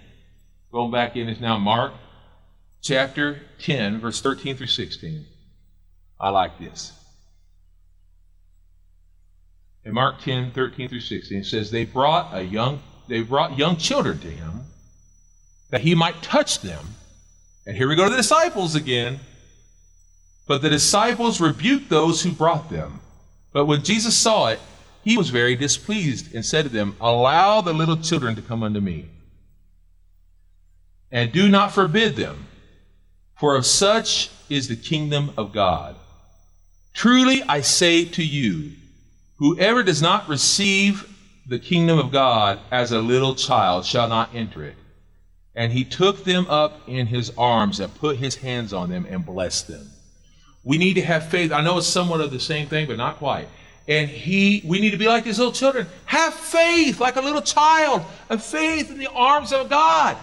going 0.70 0.92
back 0.92 1.16
in, 1.16 1.28
it's 1.28 1.40
now 1.40 1.58
Mark 1.58 1.92
chapter 2.80 3.40
10, 3.58 3.98
verse 3.98 4.20
13 4.20 4.56
through 4.56 4.68
16. 4.68 5.26
I 6.20 6.28
like 6.28 6.56
this. 6.60 6.92
In 9.84 9.92
Mark 9.92 10.20
10, 10.20 10.52
13 10.52 10.88
through 10.88 11.00
16, 11.00 11.38
it 11.38 11.46
says, 11.46 11.72
They 11.72 11.84
brought 11.84 12.32
a 12.32 12.44
young 12.44 12.80
they 13.08 13.22
brought 13.22 13.58
young 13.58 13.76
children 13.76 14.20
to 14.20 14.30
him 14.30 14.66
that 15.70 15.80
he 15.80 15.94
might 15.94 16.22
touch 16.22 16.60
them. 16.60 16.84
And 17.66 17.76
here 17.76 17.88
we 17.88 17.96
go 17.96 18.04
to 18.04 18.10
the 18.10 18.16
disciples 18.16 18.74
again. 18.74 19.20
But 20.46 20.62
the 20.62 20.70
disciples 20.70 21.40
rebuked 21.40 21.88
those 21.88 22.22
who 22.22 22.30
brought 22.30 22.70
them. 22.70 23.00
But 23.52 23.66
when 23.66 23.82
Jesus 23.82 24.16
saw 24.16 24.48
it, 24.48 24.60
he 25.04 25.16
was 25.16 25.30
very 25.30 25.54
displeased 25.54 26.34
and 26.34 26.44
said 26.44 26.64
to 26.64 26.68
them, 26.68 26.96
Allow 27.00 27.60
the 27.60 27.72
little 27.72 27.96
children 27.96 28.34
to 28.36 28.42
come 28.42 28.62
unto 28.62 28.80
me, 28.80 29.06
and 31.12 31.30
do 31.30 31.48
not 31.48 31.72
forbid 31.72 32.16
them, 32.16 32.46
for 33.38 33.54
of 33.54 33.66
such 33.66 34.30
is 34.48 34.68
the 34.68 34.76
kingdom 34.76 35.32
of 35.36 35.52
God. 35.52 35.96
Truly 36.94 37.42
I 37.42 37.60
say 37.60 38.04
to 38.06 38.24
you, 38.24 38.72
whoever 39.36 39.82
does 39.82 40.00
not 40.00 40.28
receive 40.28 41.10
the 41.46 41.58
kingdom 41.58 41.98
of 41.98 42.10
God 42.10 42.58
as 42.70 42.90
a 42.90 43.00
little 43.00 43.34
child 43.34 43.84
shall 43.84 44.08
not 44.08 44.34
enter 44.34 44.64
it. 44.64 44.76
And 45.56 45.72
he 45.72 45.84
took 45.84 46.24
them 46.24 46.46
up 46.48 46.80
in 46.88 47.06
his 47.06 47.32
arms 47.38 47.80
and 47.80 47.94
put 47.94 48.16
his 48.16 48.36
hands 48.36 48.72
on 48.72 48.90
them 48.90 49.06
and 49.08 49.24
blessed 49.24 49.68
them. 49.68 49.88
We 50.64 50.78
need 50.78 50.94
to 50.94 51.02
have 51.02 51.28
faith. 51.28 51.52
I 51.52 51.62
know 51.62 51.78
it's 51.78 51.86
somewhat 51.86 52.20
of 52.20 52.30
the 52.30 52.40
same 52.40 52.66
thing, 52.66 52.86
but 52.86 52.96
not 52.96 53.18
quite. 53.18 53.48
And 53.86 54.08
he, 54.08 54.62
we 54.66 54.80
need 54.80 54.92
to 54.92 54.96
be 54.96 55.06
like 55.06 55.24
these 55.24 55.38
little 55.38 55.52
children. 55.52 55.86
Have 56.06 56.34
faith 56.34 57.00
like 57.00 57.16
a 57.16 57.20
little 57.20 57.42
child, 57.42 58.02
a 58.30 58.38
faith 58.38 58.90
in 58.90 58.98
the 58.98 59.10
arms 59.10 59.52
of 59.52 59.68
God. 59.68 60.16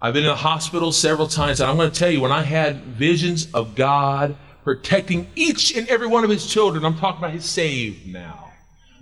I've 0.00 0.14
been 0.14 0.24
in 0.24 0.28
the 0.28 0.36
hospital 0.36 0.92
several 0.92 1.26
times, 1.26 1.60
and 1.60 1.68
I'm 1.68 1.76
going 1.76 1.90
to 1.90 1.98
tell 1.98 2.10
you, 2.10 2.20
when 2.20 2.30
I 2.30 2.42
had 2.42 2.76
visions 2.84 3.52
of 3.52 3.74
God 3.74 4.36
protecting 4.62 5.26
each 5.34 5.76
and 5.76 5.88
every 5.88 6.06
one 6.06 6.22
of 6.22 6.30
his 6.30 6.46
children, 6.46 6.84
I'm 6.84 6.96
talking 6.98 7.18
about 7.18 7.32
his 7.32 7.46
saved 7.46 8.06
now. 8.06 8.52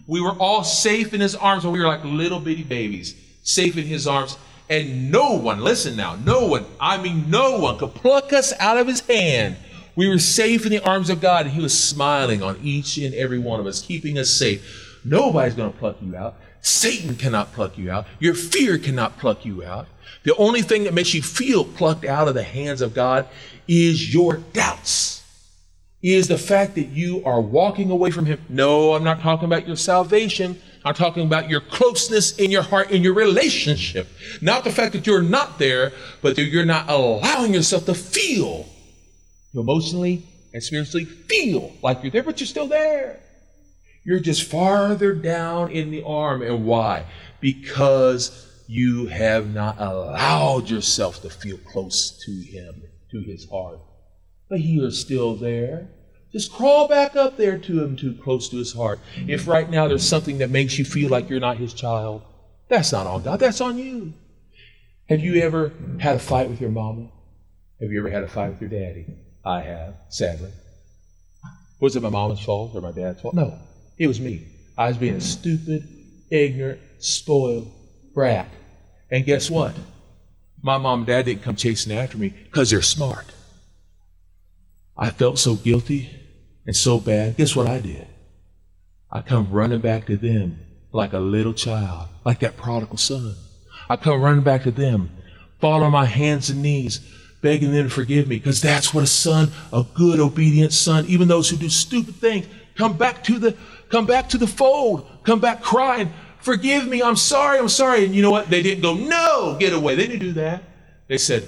We 0.06 0.20
were 0.20 0.32
all 0.32 0.62
safe 0.62 1.12
in 1.12 1.20
his 1.20 1.34
arms 1.34 1.64
when 1.64 1.72
we 1.72 1.80
were 1.80 1.88
like 1.88 2.04
little 2.04 2.38
bitty 2.38 2.62
babies, 2.62 3.14
safe 3.42 3.76
in 3.76 3.84
his 3.84 4.06
arms. 4.06 4.38
And 4.68 5.12
no 5.12 5.34
one, 5.34 5.60
listen 5.60 5.96
now, 5.96 6.16
no 6.16 6.46
one, 6.46 6.66
I 6.80 7.00
mean, 7.00 7.30
no 7.30 7.60
one 7.60 7.78
could 7.78 7.94
pluck 7.94 8.32
us 8.32 8.52
out 8.58 8.78
of 8.78 8.86
his 8.86 9.00
hand. 9.00 9.56
We 9.94 10.08
were 10.08 10.18
safe 10.18 10.66
in 10.66 10.72
the 10.72 10.84
arms 10.84 11.08
of 11.08 11.20
God, 11.20 11.46
and 11.46 11.54
he 11.54 11.62
was 11.62 11.78
smiling 11.78 12.42
on 12.42 12.58
each 12.62 12.98
and 12.98 13.14
every 13.14 13.38
one 13.38 13.60
of 13.60 13.66
us, 13.66 13.80
keeping 13.80 14.18
us 14.18 14.30
safe. 14.30 15.00
Nobody's 15.04 15.54
going 15.54 15.72
to 15.72 15.78
pluck 15.78 15.96
you 16.02 16.16
out. 16.16 16.34
Satan 16.60 17.14
cannot 17.14 17.52
pluck 17.52 17.78
you 17.78 17.90
out. 17.90 18.06
Your 18.18 18.34
fear 18.34 18.76
cannot 18.76 19.18
pluck 19.18 19.44
you 19.44 19.64
out. 19.64 19.86
The 20.24 20.34
only 20.36 20.62
thing 20.62 20.84
that 20.84 20.94
makes 20.94 21.14
you 21.14 21.22
feel 21.22 21.64
plucked 21.64 22.04
out 22.04 22.26
of 22.26 22.34
the 22.34 22.42
hands 22.42 22.82
of 22.82 22.92
God 22.92 23.28
is 23.68 24.12
your 24.12 24.38
doubts 24.38 25.16
is 26.02 26.28
the 26.28 26.38
fact 26.38 26.74
that 26.76 26.88
you 26.88 27.24
are 27.24 27.40
walking 27.40 27.90
away 27.90 28.10
from 28.10 28.26
Him. 28.26 28.40
No, 28.48 28.94
I'm 28.94 29.04
not 29.04 29.20
talking 29.20 29.46
about 29.46 29.66
your 29.66 29.76
salvation. 29.76 30.60
I'm 30.86 30.94
talking 30.94 31.26
about 31.26 31.50
your 31.50 31.60
closeness 31.60 32.36
in 32.38 32.52
your 32.52 32.62
heart, 32.62 32.92
in 32.92 33.02
your 33.02 33.14
relationship. 33.14 34.06
Not 34.40 34.62
the 34.62 34.70
fact 34.70 34.92
that 34.92 35.04
you're 35.04 35.20
not 35.20 35.58
there, 35.58 35.92
but 36.22 36.36
that 36.36 36.44
you're 36.44 36.64
not 36.64 36.88
allowing 36.88 37.52
yourself 37.52 37.86
to 37.86 37.94
feel 37.94 38.68
emotionally 39.52 40.22
and 40.54 40.62
spiritually 40.62 41.04
feel 41.04 41.72
like 41.82 42.04
you're 42.04 42.12
there, 42.12 42.22
but 42.22 42.38
you're 42.38 42.46
still 42.46 42.68
there. 42.68 43.18
You're 44.04 44.20
just 44.20 44.44
farther 44.44 45.12
down 45.12 45.72
in 45.72 45.90
the 45.90 46.04
arm. 46.04 46.40
And 46.40 46.64
why? 46.64 47.06
Because 47.40 48.48
you 48.68 49.06
have 49.06 49.52
not 49.52 49.80
allowed 49.80 50.70
yourself 50.70 51.20
to 51.22 51.30
feel 51.30 51.58
close 51.58 52.16
to 52.24 52.30
Him, 52.30 52.84
to 53.10 53.20
His 53.22 53.50
heart. 53.50 53.80
But 54.48 54.60
He 54.60 54.78
is 54.78 55.00
still 55.00 55.34
there. 55.34 55.88
Just 56.32 56.52
crawl 56.52 56.88
back 56.88 57.16
up 57.16 57.36
there 57.36 57.58
to 57.58 57.82
him 57.82 57.96
too 57.96 58.14
close 58.22 58.48
to 58.50 58.56
his 58.56 58.72
heart. 58.72 59.00
If 59.26 59.46
right 59.46 59.68
now 59.68 59.88
there's 59.88 60.06
something 60.06 60.38
that 60.38 60.50
makes 60.50 60.78
you 60.78 60.84
feel 60.84 61.08
like 61.08 61.30
you're 61.30 61.40
not 61.40 61.56
his 61.56 61.72
child, 61.72 62.22
that's 62.68 62.92
not 62.92 63.06
on 63.06 63.22
God, 63.22 63.40
that's 63.40 63.60
on 63.60 63.78
you. 63.78 64.12
Have 65.08 65.20
you 65.20 65.40
ever 65.42 65.72
had 66.00 66.16
a 66.16 66.18
fight 66.18 66.50
with 66.50 66.60
your 66.60 66.70
mama? 66.70 67.08
Have 67.80 67.90
you 67.90 68.00
ever 68.00 68.10
had 68.10 68.24
a 68.24 68.28
fight 68.28 68.50
with 68.50 68.60
your 68.60 68.70
daddy? 68.70 69.06
I 69.44 69.60
have, 69.60 69.94
sadly. 70.08 70.50
Was 71.78 71.94
it 71.94 72.02
my 72.02 72.08
mama's 72.08 72.40
fault 72.40 72.72
or 72.74 72.80
my 72.80 72.90
dad's 72.90 73.20
fault? 73.20 73.34
No, 73.34 73.56
it 73.98 74.06
was 74.08 74.20
me. 74.20 74.46
I 74.76 74.88
was 74.88 74.96
being 74.96 75.14
a 75.14 75.20
stupid, 75.20 75.86
ignorant, 76.30 76.80
spoiled 76.98 77.70
brat. 78.14 78.48
And 79.10 79.24
guess 79.24 79.50
what? 79.50 79.74
My 80.62 80.78
mom 80.78 81.00
and 81.00 81.06
dad 81.06 81.26
didn't 81.26 81.42
come 81.42 81.54
chasing 81.54 81.96
after 81.96 82.18
me 82.18 82.30
because 82.30 82.70
they're 82.70 82.82
smart. 82.82 83.26
I 84.96 85.10
felt 85.10 85.38
so 85.38 85.54
guilty 85.54 86.10
and 86.66 86.74
so 86.74 86.98
bad, 86.98 87.36
guess 87.36 87.54
what 87.54 87.66
I 87.66 87.80
did? 87.80 88.06
I 89.10 89.20
come 89.20 89.50
running 89.50 89.80
back 89.80 90.06
to 90.06 90.16
them 90.16 90.58
like 90.92 91.12
a 91.12 91.18
little 91.18 91.54
child, 91.54 92.08
like 92.24 92.40
that 92.40 92.56
prodigal 92.56 92.96
son. 92.96 93.34
I 93.88 93.96
come 93.96 94.20
running 94.20 94.42
back 94.42 94.62
to 94.64 94.70
them, 94.70 95.10
fall 95.60 95.82
on 95.82 95.92
my 95.92 96.06
hands 96.06 96.50
and 96.50 96.62
knees, 96.62 97.00
begging 97.42 97.72
them 97.72 97.88
to 97.88 97.94
forgive 97.94 98.26
me, 98.26 98.36
because 98.36 98.60
that's 98.60 98.92
what 98.92 99.04
a 99.04 99.06
son, 99.06 99.50
a 99.72 99.84
good, 99.94 100.18
obedient 100.18 100.72
son, 100.72 101.04
even 101.06 101.28
those 101.28 101.50
who 101.50 101.56
do 101.56 101.68
stupid 101.68 102.16
things, 102.16 102.46
come 102.74 102.96
back 102.96 103.22
to 103.24 103.38
the 103.38 103.56
come 103.88 104.06
back 104.06 104.28
to 104.30 104.38
the 104.38 104.46
fold, 104.46 105.06
come 105.22 105.38
back 105.38 105.62
crying, 105.62 106.12
forgive 106.40 106.88
me, 106.88 107.02
I'm 107.02 107.16
sorry, 107.16 107.58
I'm 107.58 107.68
sorry. 107.68 108.04
And 108.04 108.14
you 108.14 108.22
know 108.22 108.30
what? 108.30 108.50
They 108.50 108.62
didn't 108.62 108.82
go, 108.82 108.94
no, 108.94 109.56
get 109.60 109.72
away. 109.72 109.94
They 109.94 110.06
didn't 110.06 110.20
do 110.20 110.32
that. 110.32 110.62
They 111.08 111.18
said, 111.18 111.46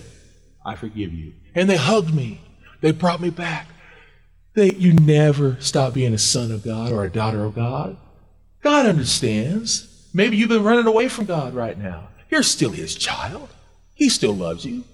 I 0.64 0.76
forgive 0.76 1.12
you. 1.12 1.32
And 1.54 1.68
they 1.68 1.76
hugged 1.76 2.14
me. 2.14 2.40
They 2.80 2.92
brought 2.92 3.20
me 3.20 3.30
back. 3.30 3.68
They, 4.54 4.72
you 4.72 4.92
never 4.92 5.56
stop 5.60 5.94
being 5.94 6.14
a 6.14 6.18
son 6.18 6.50
of 6.50 6.64
God 6.64 6.92
or 6.92 7.04
a 7.04 7.10
daughter 7.10 7.44
of 7.44 7.54
God. 7.54 7.96
God 8.62 8.86
understands. 8.86 10.08
Maybe 10.12 10.36
you've 10.36 10.48
been 10.48 10.64
running 10.64 10.86
away 10.86 11.08
from 11.08 11.26
God 11.26 11.54
right 11.54 11.78
now. 11.78 12.08
You're 12.30 12.42
still 12.42 12.70
his 12.70 12.94
child. 12.94 13.48
He 13.94 14.08
still 14.08 14.34
loves 14.34 14.64
you. 14.64 14.84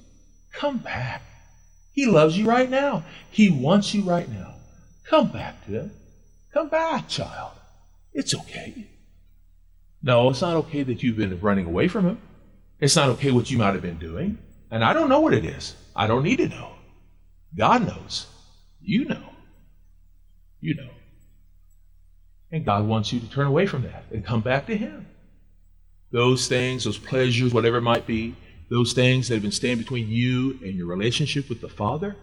Come 0.52 0.78
back. 0.78 1.22
He 1.92 2.06
loves 2.06 2.36
you 2.36 2.46
right 2.46 2.68
now. 2.68 3.04
He 3.30 3.50
wants 3.50 3.94
you 3.94 4.02
right 4.02 4.28
now. 4.28 4.54
Come 5.04 5.30
back 5.30 5.64
to 5.66 5.72
him. 5.72 5.90
Come 6.52 6.68
back, 6.68 7.08
child. 7.08 7.52
It's 8.12 8.34
okay. 8.34 8.86
No, 10.02 10.30
it's 10.30 10.40
not 10.40 10.56
okay 10.56 10.82
that 10.82 11.02
you've 11.02 11.16
been 11.16 11.40
running 11.40 11.66
away 11.66 11.88
from 11.88 12.06
him. 12.06 12.18
It's 12.80 12.96
not 12.96 13.08
okay 13.10 13.30
what 13.30 13.50
you 13.50 13.58
might 13.58 13.72
have 13.72 13.82
been 13.82 13.98
doing. 13.98 14.38
And 14.70 14.84
I 14.84 14.92
don't 14.92 15.08
know 15.08 15.20
what 15.20 15.34
it 15.34 15.44
is. 15.44 15.74
I 15.96 16.06
don't 16.06 16.22
need 16.22 16.36
to 16.36 16.48
know. 16.48 16.72
God 17.56 17.86
knows. 17.86 18.26
You 18.80 19.04
know. 19.06 19.22
You 20.60 20.74
know. 20.74 20.90
And 22.50 22.64
God 22.64 22.86
wants 22.86 23.12
you 23.12 23.20
to 23.20 23.30
turn 23.30 23.46
away 23.46 23.66
from 23.66 23.82
that 23.82 24.04
and 24.12 24.24
come 24.24 24.40
back 24.40 24.66
to 24.66 24.76
Him. 24.76 25.06
Those 26.12 26.46
things, 26.46 26.84
those 26.84 26.98
pleasures, 26.98 27.52
whatever 27.52 27.78
it 27.78 27.82
might 27.82 28.06
be, 28.06 28.36
those 28.70 28.92
things 28.92 29.28
that 29.28 29.34
have 29.34 29.42
been 29.42 29.52
standing 29.52 29.78
between 29.78 30.08
you 30.08 30.58
and 30.62 30.74
your 30.74 30.86
relationship 30.86 31.48
with 31.48 31.60
the 31.60 31.68
Father, 31.68 32.16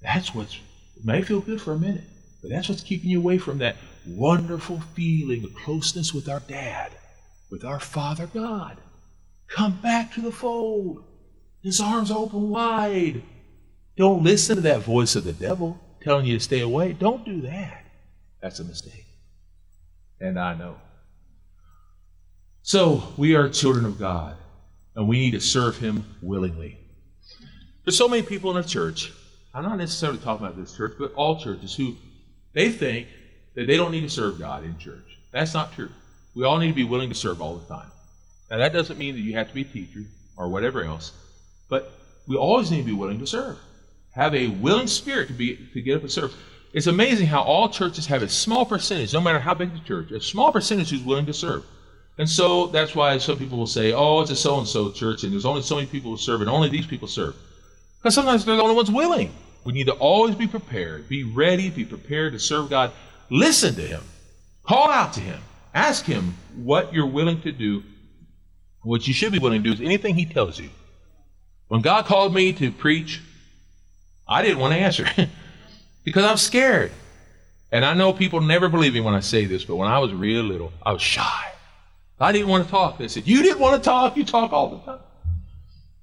that's 0.00 0.34
what's, 0.34 0.54
it 0.96 1.04
may 1.04 1.22
feel 1.22 1.40
good 1.40 1.60
for 1.60 1.72
a 1.72 1.78
minute, 1.78 2.04
but 2.40 2.50
that's 2.50 2.68
what's 2.68 2.82
keeping 2.82 3.10
you 3.10 3.18
away 3.18 3.38
from 3.38 3.58
that 3.58 3.76
wonderful 4.06 4.80
feeling 4.94 5.44
of 5.44 5.54
closeness 5.54 6.14
with 6.14 6.28
our 6.28 6.40
dad, 6.40 6.92
with 7.50 7.64
our 7.64 7.80
Father 7.80 8.26
God. 8.26 8.78
Come 9.48 9.80
back 9.80 10.12
to 10.14 10.20
the 10.20 10.32
fold. 10.32 11.04
His 11.62 11.80
arms 11.80 12.10
open 12.10 12.48
wide. 12.50 13.22
Don't 13.98 14.22
listen 14.22 14.54
to 14.54 14.62
that 14.62 14.82
voice 14.82 15.16
of 15.16 15.24
the 15.24 15.32
devil 15.32 15.76
telling 16.00 16.24
you 16.24 16.38
to 16.38 16.44
stay 16.44 16.60
away. 16.60 16.92
Don't 16.92 17.24
do 17.24 17.40
that. 17.42 17.84
That's 18.40 18.60
a 18.60 18.64
mistake. 18.64 19.04
And 20.20 20.38
I 20.38 20.54
know. 20.54 20.76
So, 22.62 23.02
we 23.16 23.34
are 23.34 23.48
children 23.48 23.84
of 23.84 23.98
God, 23.98 24.36
and 24.94 25.08
we 25.08 25.18
need 25.18 25.32
to 25.32 25.40
serve 25.40 25.78
Him 25.78 26.04
willingly. 26.22 26.78
There's 27.84 27.98
so 27.98 28.06
many 28.06 28.22
people 28.22 28.56
in 28.56 28.62
the 28.62 28.68
church, 28.68 29.12
I'm 29.52 29.64
not 29.64 29.78
necessarily 29.78 30.18
talking 30.18 30.46
about 30.46 30.56
this 30.56 30.76
church, 30.76 30.94
but 30.96 31.12
all 31.14 31.40
churches 31.40 31.74
who 31.74 31.96
they 32.52 32.70
think 32.70 33.08
that 33.54 33.66
they 33.66 33.76
don't 33.76 33.90
need 33.90 34.02
to 34.02 34.10
serve 34.10 34.38
God 34.38 34.62
in 34.62 34.78
church. 34.78 35.18
That's 35.32 35.54
not 35.54 35.72
true. 35.72 35.90
We 36.36 36.44
all 36.44 36.58
need 36.58 36.68
to 36.68 36.74
be 36.74 36.84
willing 36.84 37.08
to 37.08 37.16
serve 37.16 37.42
all 37.42 37.56
the 37.56 37.66
time. 37.66 37.90
Now, 38.48 38.58
that 38.58 38.72
doesn't 38.72 38.98
mean 38.98 39.14
that 39.14 39.22
you 39.22 39.34
have 39.34 39.48
to 39.48 39.54
be 39.54 39.62
a 39.62 39.64
teacher 39.64 40.04
or 40.36 40.48
whatever 40.48 40.84
else, 40.84 41.12
but 41.68 41.90
we 42.28 42.36
always 42.36 42.70
need 42.70 42.82
to 42.82 42.86
be 42.86 42.92
willing 42.92 43.18
to 43.18 43.26
serve 43.26 43.58
have 44.18 44.34
a 44.34 44.48
willing 44.48 44.88
spirit 44.88 45.28
to 45.28 45.32
be 45.32 45.56
to 45.72 45.80
get 45.80 45.96
up 45.96 46.02
and 46.02 46.10
serve. 46.10 46.34
It's 46.72 46.88
amazing 46.88 47.28
how 47.28 47.42
all 47.42 47.68
churches 47.68 48.06
have 48.06 48.22
a 48.22 48.28
small 48.28 48.66
percentage, 48.66 49.14
no 49.14 49.20
matter 49.20 49.38
how 49.38 49.54
big 49.54 49.72
the 49.72 49.78
church, 49.80 50.10
a 50.10 50.20
small 50.20 50.52
percentage 50.52 50.90
who's 50.90 51.02
willing 51.02 51.26
to 51.26 51.32
serve. 51.32 51.64
And 52.18 52.28
so 52.28 52.66
that's 52.66 52.94
why 52.94 53.16
some 53.18 53.38
people 53.38 53.56
will 53.56 53.66
say, 53.66 53.92
oh, 53.92 54.20
it's 54.20 54.30
a 54.30 54.36
so 54.36 54.58
and 54.58 54.66
so 54.66 54.90
church, 54.90 55.22
and 55.22 55.32
there's 55.32 55.46
only 55.46 55.62
so 55.62 55.76
many 55.76 55.86
people 55.86 56.10
who 56.10 56.16
serve, 56.16 56.40
and 56.40 56.50
only 56.50 56.68
these 56.68 56.86
people 56.86 57.08
serve. 57.08 57.36
Because 57.98 58.14
sometimes 58.14 58.44
they're 58.44 58.56
the 58.56 58.62
only 58.62 58.74
ones 58.74 58.90
willing. 58.90 59.32
We 59.64 59.72
need 59.72 59.86
to 59.86 59.92
always 59.94 60.34
be 60.34 60.46
prepared, 60.46 61.08
be 61.08 61.22
ready, 61.22 61.70
be 61.70 61.84
prepared 61.84 62.32
to 62.32 62.38
serve 62.38 62.70
God 62.70 62.90
listen 63.30 63.74
to 63.74 63.82
him. 63.82 64.02
Call 64.64 64.90
out 64.90 65.12
to 65.14 65.20
him. 65.20 65.40
Ask 65.74 66.04
him 66.04 66.34
what 66.56 66.92
you're 66.92 67.06
willing 67.06 67.40
to 67.42 67.52
do. 67.52 67.82
What 68.82 69.06
you 69.06 69.14
should 69.14 69.32
be 69.32 69.38
willing 69.38 69.62
to 69.62 69.68
do 69.68 69.74
is 69.74 69.80
anything 69.80 70.14
he 70.14 70.24
tells 70.24 70.58
you. 70.58 70.70
When 71.68 71.82
God 71.82 72.06
called 72.06 72.34
me 72.34 72.52
to 72.54 72.72
preach, 72.72 73.20
I 74.28 74.42
didn't 74.42 74.58
want 74.58 74.74
to 74.74 74.78
answer 74.78 75.06
because 76.04 76.24
I'm 76.24 76.36
scared. 76.36 76.92
And 77.70 77.84
I 77.84 77.94
know 77.94 78.12
people 78.12 78.40
never 78.40 78.68
believe 78.68 78.94
me 78.94 79.00
when 79.00 79.14
I 79.14 79.20
say 79.20 79.44
this, 79.44 79.64
but 79.64 79.76
when 79.76 79.88
I 79.88 79.98
was 79.98 80.12
real 80.12 80.42
little, 80.42 80.72
I 80.82 80.92
was 80.92 81.02
shy. 81.02 81.52
I 82.20 82.32
didn't 82.32 82.48
want 82.48 82.64
to 82.64 82.70
talk. 82.70 82.98
They 82.98 83.08
said, 83.08 83.26
You 83.26 83.42
didn't 83.42 83.60
want 83.60 83.82
to 83.82 83.84
talk. 83.84 84.16
You 84.16 84.24
talk 84.24 84.52
all 84.52 84.70
the 84.70 84.78
time. 84.78 85.00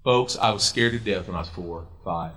Folks, 0.04 0.38
I 0.38 0.52
was 0.52 0.64
scared 0.64 0.94
to 0.94 1.00
death 1.00 1.28
when 1.28 1.36
I 1.36 1.40
was 1.40 1.50
four, 1.50 1.88
five. 2.04 2.32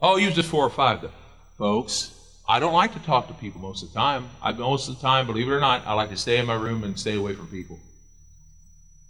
Oh, 0.00 0.16
you 0.16 0.26
was 0.26 0.34
just 0.34 0.50
four 0.50 0.64
or 0.64 0.70
five. 0.70 1.00
Though. 1.00 1.10
Folks, 1.58 2.12
I 2.48 2.60
don't 2.60 2.74
like 2.74 2.92
to 2.92 3.00
talk 3.00 3.26
to 3.28 3.34
people 3.34 3.60
most 3.60 3.82
of 3.82 3.92
the 3.92 3.98
time. 3.98 4.28
I, 4.42 4.52
most 4.52 4.88
of 4.88 4.96
the 4.96 5.02
time, 5.02 5.26
believe 5.26 5.48
it 5.48 5.50
or 5.50 5.60
not, 5.60 5.86
I 5.86 5.94
like 5.94 6.10
to 6.10 6.16
stay 6.16 6.38
in 6.38 6.46
my 6.46 6.54
room 6.54 6.84
and 6.84 6.98
stay 6.98 7.16
away 7.16 7.34
from 7.34 7.46
people. 7.48 7.80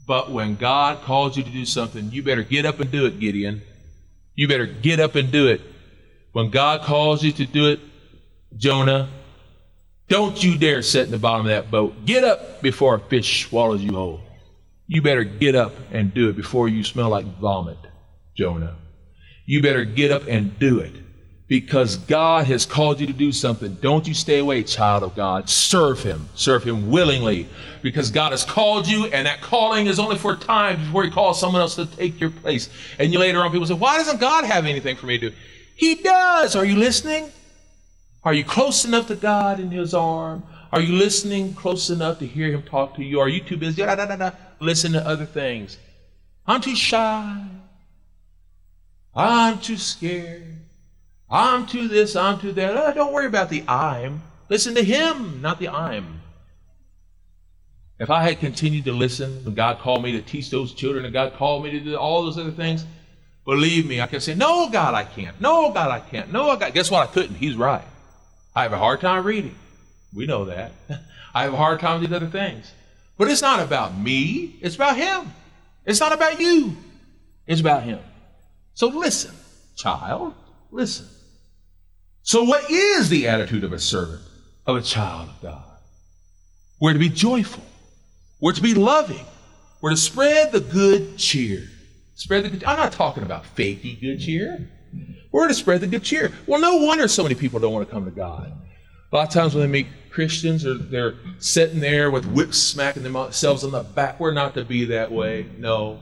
But 0.06 0.30
when 0.30 0.54
God 0.54 1.02
calls 1.02 1.36
you 1.36 1.42
to 1.42 1.50
do 1.50 1.66
something, 1.66 2.12
you 2.12 2.22
better 2.22 2.44
get 2.44 2.64
up 2.64 2.78
and 2.78 2.90
do 2.90 3.06
it, 3.06 3.18
Gideon. 3.18 3.62
You 4.36 4.46
better 4.46 4.66
get 4.66 5.00
up 5.00 5.16
and 5.16 5.32
do 5.32 5.48
it. 5.48 5.60
When 6.36 6.50
God 6.50 6.82
calls 6.82 7.24
you 7.24 7.32
to 7.32 7.46
do 7.46 7.68
it, 7.68 7.80
Jonah, 8.58 9.08
don't 10.06 10.44
you 10.44 10.58
dare 10.58 10.82
sit 10.82 11.06
in 11.06 11.10
the 11.10 11.18
bottom 11.18 11.46
of 11.46 11.50
that 11.50 11.70
boat. 11.70 12.04
Get 12.04 12.24
up 12.24 12.60
before 12.60 12.96
a 12.96 13.00
fish 13.00 13.46
swallows 13.46 13.82
you 13.82 13.94
whole. 13.94 14.20
You 14.86 15.00
better 15.00 15.24
get 15.24 15.54
up 15.54 15.72
and 15.92 16.12
do 16.12 16.28
it 16.28 16.36
before 16.36 16.68
you 16.68 16.84
smell 16.84 17.08
like 17.08 17.24
vomit, 17.38 17.78
Jonah. 18.36 18.76
You 19.46 19.62
better 19.62 19.86
get 19.86 20.10
up 20.10 20.26
and 20.28 20.58
do 20.58 20.80
it 20.80 20.92
because 21.48 21.96
God 21.96 22.44
has 22.48 22.66
called 22.66 23.00
you 23.00 23.06
to 23.06 23.14
do 23.14 23.32
something. 23.32 23.72
Don't 23.80 24.06
you 24.06 24.12
stay 24.12 24.40
away, 24.40 24.62
child 24.62 25.04
of 25.04 25.16
God. 25.16 25.48
Serve 25.48 26.02
Him. 26.02 26.28
Serve 26.34 26.64
Him 26.64 26.90
willingly 26.90 27.48
because 27.80 28.10
God 28.10 28.32
has 28.32 28.44
called 28.44 28.86
you, 28.86 29.06
and 29.06 29.26
that 29.26 29.40
calling 29.40 29.86
is 29.86 29.98
only 29.98 30.18
for 30.18 30.34
a 30.34 30.36
time 30.36 30.84
before 30.84 31.02
He 31.02 31.10
calls 31.10 31.40
someone 31.40 31.62
else 31.62 31.76
to 31.76 31.86
take 31.86 32.20
your 32.20 32.28
place. 32.30 32.68
And 32.98 33.10
you 33.10 33.20
later 33.20 33.42
on, 33.42 33.50
people 33.52 33.66
say, 33.66 33.72
Why 33.72 33.96
doesn't 33.96 34.20
God 34.20 34.44
have 34.44 34.66
anything 34.66 34.96
for 34.96 35.06
me 35.06 35.16
to 35.16 35.30
do? 35.30 35.36
He 35.76 35.94
does. 35.96 36.56
Are 36.56 36.64
you 36.64 36.76
listening? 36.76 37.30
Are 38.24 38.34
you 38.34 38.44
close 38.44 38.84
enough 38.84 39.06
to 39.08 39.14
God 39.14 39.60
in 39.60 39.70
His 39.70 39.94
arm? 39.94 40.42
Are 40.72 40.80
you 40.80 40.96
listening 40.96 41.54
close 41.54 41.90
enough 41.90 42.18
to 42.18 42.26
hear 42.26 42.50
Him 42.50 42.62
talk 42.62 42.96
to 42.96 43.04
you? 43.04 43.20
Are 43.20 43.28
you 43.28 43.40
too 43.40 43.56
busy? 43.56 43.82
Da, 43.82 43.94
da, 43.94 44.16
da, 44.16 44.30
listen 44.58 44.92
to 44.92 45.06
other 45.06 45.26
things. 45.26 45.78
I'm 46.46 46.60
too 46.60 46.74
shy. 46.74 47.44
I'm 49.14 49.58
too 49.60 49.76
scared. 49.76 50.56
I'm 51.28 51.66
too 51.66 51.88
this, 51.88 52.16
I'm 52.16 52.40
too 52.40 52.52
that. 52.52 52.76
Oh, 52.76 52.92
don't 52.94 53.12
worry 53.12 53.26
about 53.26 53.50
the 53.50 53.62
I'm. 53.68 54.22
Listen 54.48 54.74
to 54.76 54.82
him, 54.82 55.42
not 55.42 55.58
the 55.58 55.68
I'm. 55.68 56.20
If 57.98 58.10
I 58.10 58.22
had 58.22 58.40
continued 58.40 58.84
to 58.84 58.92
listen 58.92 59.44
when 59.44 59.54
God 59.54 59.78
called 59.78 60.02
me 60.02 60.12
to 60.12 60.22
teach 60.22 60.50
those 60.50 60.74
children 60.74 61.04
and 61.04 61.12
God 61.12 61.32
called 61.34 61.64
me 61.64 61.70
to 61.70 61.80
do 61.80 61.96
all 61.96 62.22
those 62.22 62.38
other 62.38 62.50
things, 62.50 62.84
believe 63.46 63.86
me, 63.86 64.02
I 64.02 64.06
could 64.06 64.22
say, 64.22 64.34
No, 64.34 64.68
God, 64.68 64.92
I 64.92 65.04
can't. 65.04 65.40
No, 65.40 65.72
God, 65.72 65.90
I 65.90 66.00
can't. 66.00 66.30
No, 66.30 66.54
God. 66.56 66.74
Guess 66.74 66.90
what? 66.90 67.08
I 67.08 67.12
couldn't. 67.12 67.36
He's 67.36 67.56
right. 67.56 67.84
I 68.54 68.64
have 68.64 68.72
a 68.74 68.78
hard 68.78 69.00
time 69.00 69.24
reading. 69.24 69.54
We 70.14 70.26
know 70.26 70.44
that. 70.46 70.72
I 71.34 71.44
have 71.44 71.54
a 71.54 71.56
hard 71.56 71.80
time 71.80 72.00
with 72.00 72.10
these 72.10 72.16
other 72.16 72.26
things. 72.26 72.70
But 73.16 73.30
it's 73.30 73.42
not 73.42 73.60
about 73.60 73.96
me, 73.96 74.56
it's 74.60 74.74
about 74.74 74.96
Him. 74.96 75.32
It's 75.86 76.00
not 76.00 76.12
about 76.12 76.40
you, 76.40 76.76
it's 77.46 77.60
about 77.60 77.82
Him. 77.82 78.00
So 78.74 78.88
listen, 78.88 79.34
child, 79.76 80.34
listen. 80.70 81.06
So, 82.22 82.42
what 82.42 82.68
is 82.68 83.08
the 83.08 83.28
attitude 83.28 83.62
of 83.62 83.72
a 83.72 83.78
servant, 83.78 84.20
of 84.66 84.76
a 84.76 84.82
child 84.82 85.28
of 85.28 85.42
God? 85.42 85.62
We're 86.80 86.92
to 86.92 86.98
be 86.98 87.08
joyful. 87.08 87.62
We're 88.40 88.52
to 88.52 88.62
be 88.62 88.74
loving. 88.74 89.24
We're 89.80 89.90
to 89.90 89.96
spread 89.96 90.50
the 90.50 90.60
good 90.60 91.18
cheer. 91.18 91.68
Spread 92.16 92.44
the 92.44 92.48
good. 92.48 92.64
I'm 92.64 92.78
not 92.78 92.92
talking 92.92 93.22
about 93.22 93.44
fakey 93.56 94.00
good 94.00 94.18
cheer. 94.18 94.68
We're 95.30 95.48
to 95.48 95.54
spread 95.54 95.82
the 95.82 95.86
good 95.86 96.02
cheer. 96.02 96.32
Well, 96.46 96.58
no 96.58 96.76
wonder 96.76 97.06
so 97.08 97.22
many 97.22 97.34
people 97.34 97.60
don't 97.60 97.74
want 97.74 97.86
to 97.86 97.92
come 97.92 98.06
to 98.06 98.10
God. 98.10 98.52
A 99.12 99.14
lot 99.14 99.28
of 99.28 99.34
times 99.34 99.54
when 99.54 99.62
they 99.62 99.70
meet 99.70 99.86
Christians, 100.10 100.62
they're, 100.62 100.74
they're 100.74 101.14
sitting 101.38 101.78
there 101.78 102.10
with 102.10 102.24
whips 102.24 102.56
smacking 102.56 103.02
themselves 103.02 103.64
on 103.64 103.70
the 103.70 103.82
back. 103.82 104.18
We're 104.18 104.32
not 104.32 104.54
to 104.54 104.64
be 104.64 104.86
that 104.86 105.12
way. 105.12 105.46
No. 105.58 106.00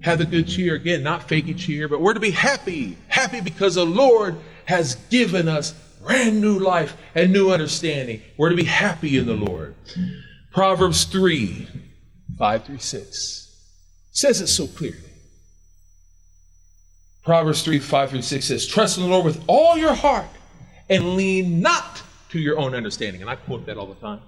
Have 0.00 0.18
the 0.18 0.24
good 0.24 0.48
cheer. 0.48 0.74
Again, 0.74 1.02
not 1.02 1.28
fakey 1.28 1.56
cheer, 1.56 1.86
but 1.86 2.00
we're 2.00 2.14
to 2.14 2.20
be 2.20 2.30
happy. 2.30 2.96
Happy 3.08 3.42
because 3.42 3.74
the 3.74 3.84
Lord 3.84 4.38
has 4.64 4.94
given 5.10 5.48
us 5.48 5.72
brand 6.02 6.40
new 6.40 6.58
life 6.58 6.96
and 7.14 7.30
new 7.30 7.50
understanding. 7.50 8.22
We're 8.38 8.48
to 8.48 8.56
be 8.56 8.64
happy 8.64 9.18
in 9.18 9.26
the 9.26 9.34
Lord. 9.34 9.74
Proverbs 10.50 11.04
3 11.04 11.68
5 12.38 12.64
through 12.64 12.78
6 12.78 13.42
says 14.12 14.40
it 14.40 14.46
so 14.46 14.66
clearly. 14.66 15.11
Proverbs 17.24 17.62
3 17.62 17.78
5 17.78 18.10
through 18.10 18.22
6 18.22 18.44
says, 18.44 18.66
Trust 18.66 18.98
in 18.98 19.04
the 19.04 19.08
Lord 19.08 19.24
with 19.24 19.42
all 19.46 19.76
your 19.76 19.94
heart 19.94 20.26
and 20.88 21.14
lean 21.14 21.60
not 21.60 22.02
to 22.30 22.38
your 22.38 22.58
own 22.58 22.74
understanding. 22.74 23.20
And 23.20 23.30
I 23.30 23.36
quote 23.36 23.66
that 23.66 23.76
all 23.76 23.86
the 23.86 23.94
time. 23.94 24.20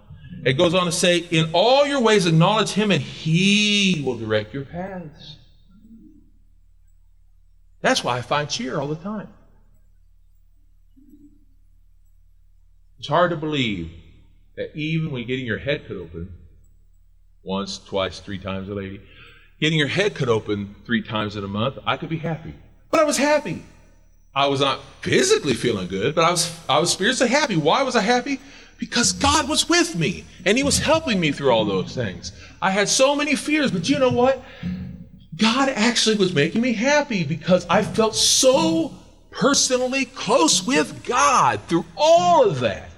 It 0.44 0.54
goes 0.54 0.74
on 0.74 0.86
to 0.86 0.92
say, 0.92 1.18
In 1.30 1.50
all 1.52 1.86
your 1.86 2.00
ways 2.00 2.26
acknowledge 2.26 2.70
him, 2.70 2.90
and 2.90 3.02
he 3.02 4.02
will 4.04 4.16
direct 4.16 4.54
your 4.54 4.64
paths. 4.64 5.36
That's 7.80 8.02
why 8.02 8.16
I 8.16 8.22
find 8.22 8.48
cheer 8.48 8.80
all 8.80 8.88
the 8.88 8.96
time. 8.96 9.28
It's 12.98 13.08
hard 13.08 13.30
to 13.30 13.36
believe 13.36 13.90
that 14.56 14.74
even 14.74 15.10
when 15.10 15.26
getting 15.26 15.44
your 15.44 15.58
head 15.58 15.86
cut 15.86 15.96
open, 15.96 16.32
once, 17.42 17.78
twice, 17.78 18.20
three 18.20 18.38
times 18.38 18.68
a 18.68 18.74
lady, 18.74 19.02
getting 19.60 19.78
your 19.78 19.88
head 19.88 20.14
cut 20.14 20.28
open 20.28 20.76
three 20.86 21.02
times 21.02 21.36
in 21.36 21.44
a 21.44 21.48
month, 21.48 21.78
I 21.84 21.96
could 21.98 22.08
be 22.08 22.18
happy. 22.18 22.54
But 22.94 23.00
I 23.00 23.06
was 23.06 23.16
happy. 23.16 23.60
I 24.36 24.46
was 24.46 24.60
not 24.60 24.78
physically 25.00 25.54
feeling 25.54 25.88
good, 25.88 26.14
but 26.14 26.22
I 26.22 26.30
was 26.30 26.56
I 26.68 26.78
was 26.78 26.92
spiritually 26.92 27.28
happy. 27.28 27.56
Why 27.56 27.82
was 27.82 27.96
I 27.96 28.00
happy? 28.02 28.38
Because 28.78 29.10
God 29.10 29.48
was 29.48 29.68
with 29.68 29.96
me 29.96 30.24
and 30.46 30.56
He 30.56 30.62
was 30.62 30.78
helping 30.78 31.18
me 31.18 31.32
through 31.32 31.50
all 31.50 31.64
those 31.64 31.92
things. 31.92 32.30
I 32.62 32.70
had 32.70 32.88
so 32.88 33.16
many 33.16 33.34
fears, 33.34 33.72
but 33.72 33.88
you 33.88 33.98
know 33.98 34.10
what? 34.10 34.40
God 35.36 35.70
actually 35.70 36.18
was 36.18 36.32
making 36.32 36.60
me 36.60 36.72
happy 36.72 37.24
because 37.24 37.66
I 37.68 37.82
felt 37.82 38.14
so 38.14 38.94
personally 39.32 40.04
close 40.04 40.64
with 40.64 41.04
God 41.04 41.62
through 41.66 41.86
all 41.96 42.48
of 42.48 42.60
that. 42.60 42.90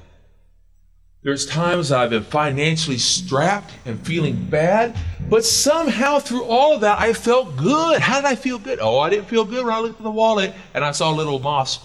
There's 1.27 1.45
times 1.45 1.91
I've 1.91 2.11
been 2.11 2.23
financially 2.23 2.99
strapped 2.99 3.73
and 3.85 3.99
feeling 4.07 4.45
bad, 4.45 4.97
but 5.29 5.45
somehow 5.45 6.21
through 6.21 6.45
all 6.45 6.75
of 6.75 6.83
that, 6.83 7.01
I 7.01 7.15
felt 7.15 7.57
good. 7.57 8.01
How 8.01 8.21
did 8.21 8.27
I 8.27 8.37
feel 8.37 8.61
good? 8.61 8.79
Oh, 8.81 9.01
I 9.01 9.11
didn't 9.11 9.27
feel 9.27 9.45
good 9.45 9.65
when 9.65 9.75
I 9.75 9.81
looked 9.81 9.99
at 9.99 10.05
the 10.05 10.11
wallet 10.13 10.55
and 10.73 10.85
I 10.85 10.93
saw 10.93 11.11
little 11.11 11.41
moss 11.41 11.81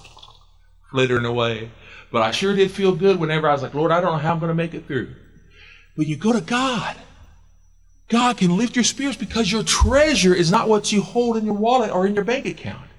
flittering 0.91 1.25
away. 1.25 1.71
But 2.11 2.21
I 2.21 2.29
sure 2.29 2.55
did 2.55 2.69
feel 2.69 2.93
good 2.93 3.19
whenever 3.19 3.49
I 3.49 3.53
was 3.53 3.63
like, 3.63 3.73
Lord, 3.73 3.91
I 3.91 3.99
don't 3.99 4.11
know 4.11 4.19
how 4.19 4.31
I'm 4.31 4.37
going 4.37 4.49
to 4.49 4.53
make 4.53 4.75
it 4.75 4.85
through. 4.85 5.09
When 5.95 6.07
you 6.07 6.17
go 6.17 6.33
to 6.33 6.41
God, 6.41 6.95
God 8.09 8.37
can 8.37 8.55
lift 8.55 8.75
your 8.75 8.85
spirits 8.85 9.17
because 9.17 9.51
your 9.51 9.63
treasure 9.63 10.35
is 10.35 10.51
not 10.51 10.69
what 10.69 10.91
you 10.91 11.01
hold 11.01 11.35
in 11.35 11.45
your 11.45 11.55
wallet 11.55 11.89
or 11.89 12.05
in 12.05 12.13
your 12.13 12.25
bank 12.25 12.45
account. 12.45 12.91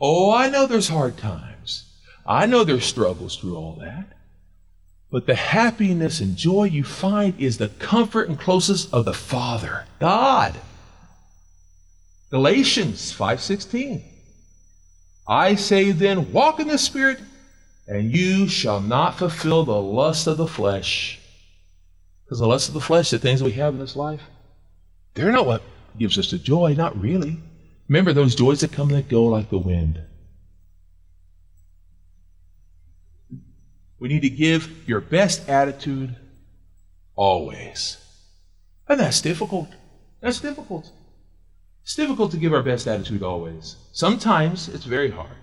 Oh, 0.00 0.32
I 0.32 0.48
know 0.48 0.66
there's 0.66 0.88
hard 0.88 1.18
times. 1.18 1.92
I 2.26 2.46
know 2.46 2.64
there's 2.64 2.86
struggles 2.86 3.36
through 3.36 3.56
all 3.56 3.76
that. 3.80 4.14
But 5.14 5.26
the 5.26 5.36
happiness 5.36 6.18
and 6.18 6.36
joy 6.36 6.64
you 6.64 6.82
find 6.82 7.40
is 7.40 7.58
the 7.58 7.68
comfort 7.68 8.28
and 8.28 8.36
closeness 8.36 8.92
of 8.92 9.04
the 9.04 9.14
Father, 9.14 9.84
God. 10.00 10.56
Galatians 12.30 13.12
5:16. 13.12 14.02
I 15.28 15.54
say 15.54 15.92
then, 15.92 16.32
walk 16.32 16.58
in 16.58 16.66
the 16.66 16.78
Spirit, 16.78 17.20
and 17.86 18.10
you 18.10 18.48
shall 18.48 18.80
not 18.80 19.16
fulfill 19.16 19.64
the 19.64 19.80
lust 19.80 20.26
of 20.26 20.36
the 20.36 20.48
flesh. 20.48 21.20
Because 22.24 22.40
the 22.40 22.48
lust 22.48 22.66
of 22.66 22.74
the 22.74 22.80
flesh, 22.80 23.10
the 23.10 23.20
things 23.20 23.38
that 23.38 23.46
we 23.46 23.52
have 23.52 23.74
in 23.74 23.78
this 23.78 23.94
life, 23.94 24.22
they're 25.14 25.30
not 25.30 25.46
what 25.46 25.62
gives 25.96 26.18
us 26.18 26.32
the 26.32 26.38
joy, 26.38 26.74
not 26.74 27.00
really. 27.00 27.38
Remember 27.88 28.12
those 28.12 28.34
joys 28.34 28.62
that 28.62 28.72
come 28.72 28.90
and 28.90 29.08
go 29.08 29.26
like 29.26 29.48
the 29.48 29.58
wind. 29.58 30.00
We 34.04 34.10
need 34.10 34.20
to 34.20 34.28
give 34.28 34.86
your 34.86 35.00
best 35.00 35.48
attitude 35.48 36.14
always. 37.16 37.96
And 38.86 39.00
that's 39.00 39.22
difficult. 39.22 39.70
That's 40.20 40.40
difficult. 40.40 40.90
It's 41.84 41.96
difficult 41.96 42.30
to 42.32 42.36
give 42.36 42.52
our 42.52 42.62
best 42.62 42.86
attitude 42.86 43.22
always. 43.22 43.76
Sometimes 43.92 44.68
it's 44.68 44.84
very 44.84 45.10
hard. 45.10 45.38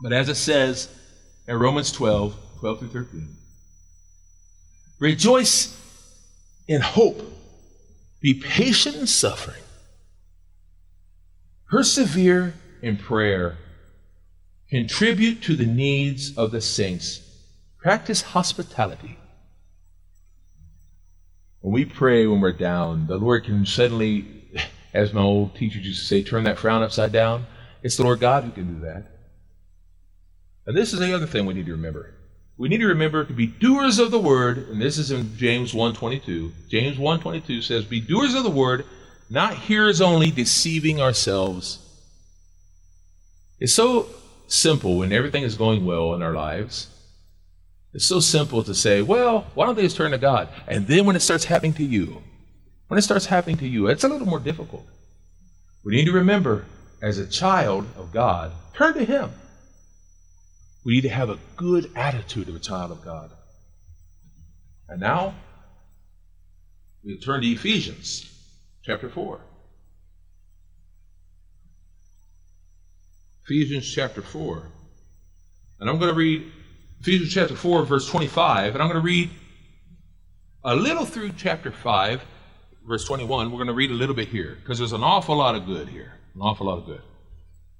But 0.00 0.12
as 0.12 0.28
it 0.28 0.36
says 0.36 0.88
in 1.48 1.58
Romans 1.58 1.90
12, 1.90 2.36
12 2.60 2.78
through 2.78 2.88
13, 2.88 3.36
rejoice 5.00 5.76
in 6.68 6.82
hope, 6.82 7.20
be 8.20 8.34
patient 8.34 8.94
in 8.94 9.08
suffering, 9.08 9.64
persevere 11.68 12.54
in 12.80 12.96
prayer 12.96 13.58
Contribute 14.70 15.42
to 15.42 15.56
the 15.56 15.66
needs 15.66 16.36
of 16.36 16.50
the 16.50 16.60
saints. 16.60 17.22
Practice 17.78 18.20
hospitality. 18.20 19.18
When 21.60 21.72
we 21.72 21.84
pray 21.86 22.26
when 22.26 22.40
we're 22.40 22.52
down, 22.52 23.06
the 23.06 23.16
Lord 23.16 23.44
can 23.44 23.64
suddenly, 23.64 24.26
as 24.94 25.12
my 25.12 25.22
old 25.22 25.54
teacher 25.54 25.78
used 25.78 26.00
to 26.00 26.06
say, 26.06 26.22
turn 26.22 26.44
that 26.44 26.58
frown 26.58 26.82
upside 26.82 27.12
down. 27.12 27.46
It's 27.82 27.96
the 27.96 28.04
Lord 28.04 28.20
God 28.20 28.44
who 28.44 28.50
can 28.50 28.74
do 28.74 28.80
that. 28.80 29.04
And 30.66 30.76
this 30.76 30.92
is 30.92 31.00
the 31.00 31.14
other 31.14 31.26
thing 31.26 31.46
we 31.46 31.54
need 31.54 31.66
to 31.66 31.72
remember. 31.72 32.14
We 32.58 32.68
need 32.68 32.78
to 32.78 32.88
remember 32.88 33.24
to 33.24 33.32
be 33.32 33.46
doers 33.46 33.98
of 33.98 34.10
the 34.10 34.18
word, 34.18 34.58
and 34.68 34.82
this 34.82 34.98
is 34.98 35.10
in 35.10 35.36
James 35.36 35.72
1.22. 35.72 36.52
James 36.68 36.98
1.22 36.98 37.62
says, 37.62 37.84
Be 37.84 38.00
doers 38.00 38.34
of 38.34 38.42
the 38.42 38.50
word, 38.50 38.84
not 39.30 39.54
hearers 39.54 40.00
only, 40.00 40.30
deceiving 40.30 41.00
ourselves. 41.00 41.78
It's 43.60 43.72
so 43.72 44.08
simple 44.48 44.98
when 44.98 45.12
everything 45.12 45.42
is 45.42 45.56
going 45.56 45.84
well 45.84 46.14
in 46.14 46.22
our 46.22 46.32
lives. 46.32 46.88
It's 47.94 48.06
so 48.06 48.20
simple 48.20 48.62
to 48.62 48.74
say, 48.74 49.02
well, 49.02 49.46
why 49.54 49.66
don't 49.66 49.74
they 49.74 49.82
just 49.82 49.96
turn 49.96 50.10
to 50.10 50.18
God? 50.18 50.48
And 50.66 50.86
then 50.86 51.06
when 51.06 51.16
it 51.16 51.20
starts 51.20 51.44
happening 51.44 51.74
to 51.74 51.84
you, 51.84 52.22
when 52.88 52.98
it 52.98 53.02
starts 53.02 53.26
happening 53.26 53.56
to 53.58 53.68
you, 53.68 53.86
it's 53.86 54.04
a 54.04 54.08
little 54.08 54.26
more 54.26 54.40
difficult. 54.40 54.86
We 55.84 55.96
need 55.96 56.06
to 56.06 56.12
remember, 56.12 56.66
as 57.02 57.18
a 57.18 57.26
child 57.26 57.86
of 57.96 58.12
God, 58.12 58.52
turn 58.74 58.94
to 58.94 59.04
Him. 59.04 59.30
We 60.84 60.94
need 60.94 61.02
to 61.02 61.08
have 61.08 61.30
a 61.30 61.38
good 61.56 61.90
attitude 61.94 62.48
of 62.48 62.56
a 62.56 62.60
child 62.60 62.90
of 62.90 63.04
God. 63.04 63.30
And 64.88 65.00
now, 65.00 65.34
we 67.04 67.18
turn 67.18 67.42
to 67.42 67.46
Ephesians 67.46 68.30
chapter 68.84 69.08
4. 69.08 69.40
Ephesians 73.48 73.90
chapter 73.90 74.20
4. 74.20 74.62
And 75.80 75.88
I'm 75.88 75.98
going 75.98 76.10
to 76.10 76.14
read 76.14 76.52
Ephesians 77.00 77.32
chapter 77.32 77.56
4, 77.56 77.86
verse 77.86 78.06
25, 78.06 78.74
and 78.74 78.82
I'm 78.82 78.90
going 78.90 79.00
to 79.00 79.06
read 79.06 79.30
a 80.64 80.76
little 80.76 81.06
through 81.06 81.32
chapter 81.32 81.70
5, 81.70 82.22
verse 82.86 83.06
21. 83.06 83.50
We're 83.50 83.56
going 83.56 83.68
to 83.68 83.72
read 83.72 83.90
a 83.90 83.94
little 83.94 84.14
bit 84.14 84.28
here 84.28 84.58
because 84.60 84.76
there's 84.76 84.92
an 84.92 85.02
awful 85.02 85.34
lot 85.34 85.54
of 85.54 85.64
good 85.64 85.88
here. 85.88 86.12
An 86.34 86.42
awful 86.42 86.66
lot 86.66 86.76
of 86.76 86.84
good. 86.84 87.00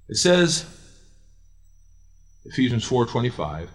It 0.09 0.17
says, 0.17 0.65
Ephesians 2.47 2.85
4 2.85 3.05
25. 3.05 3.69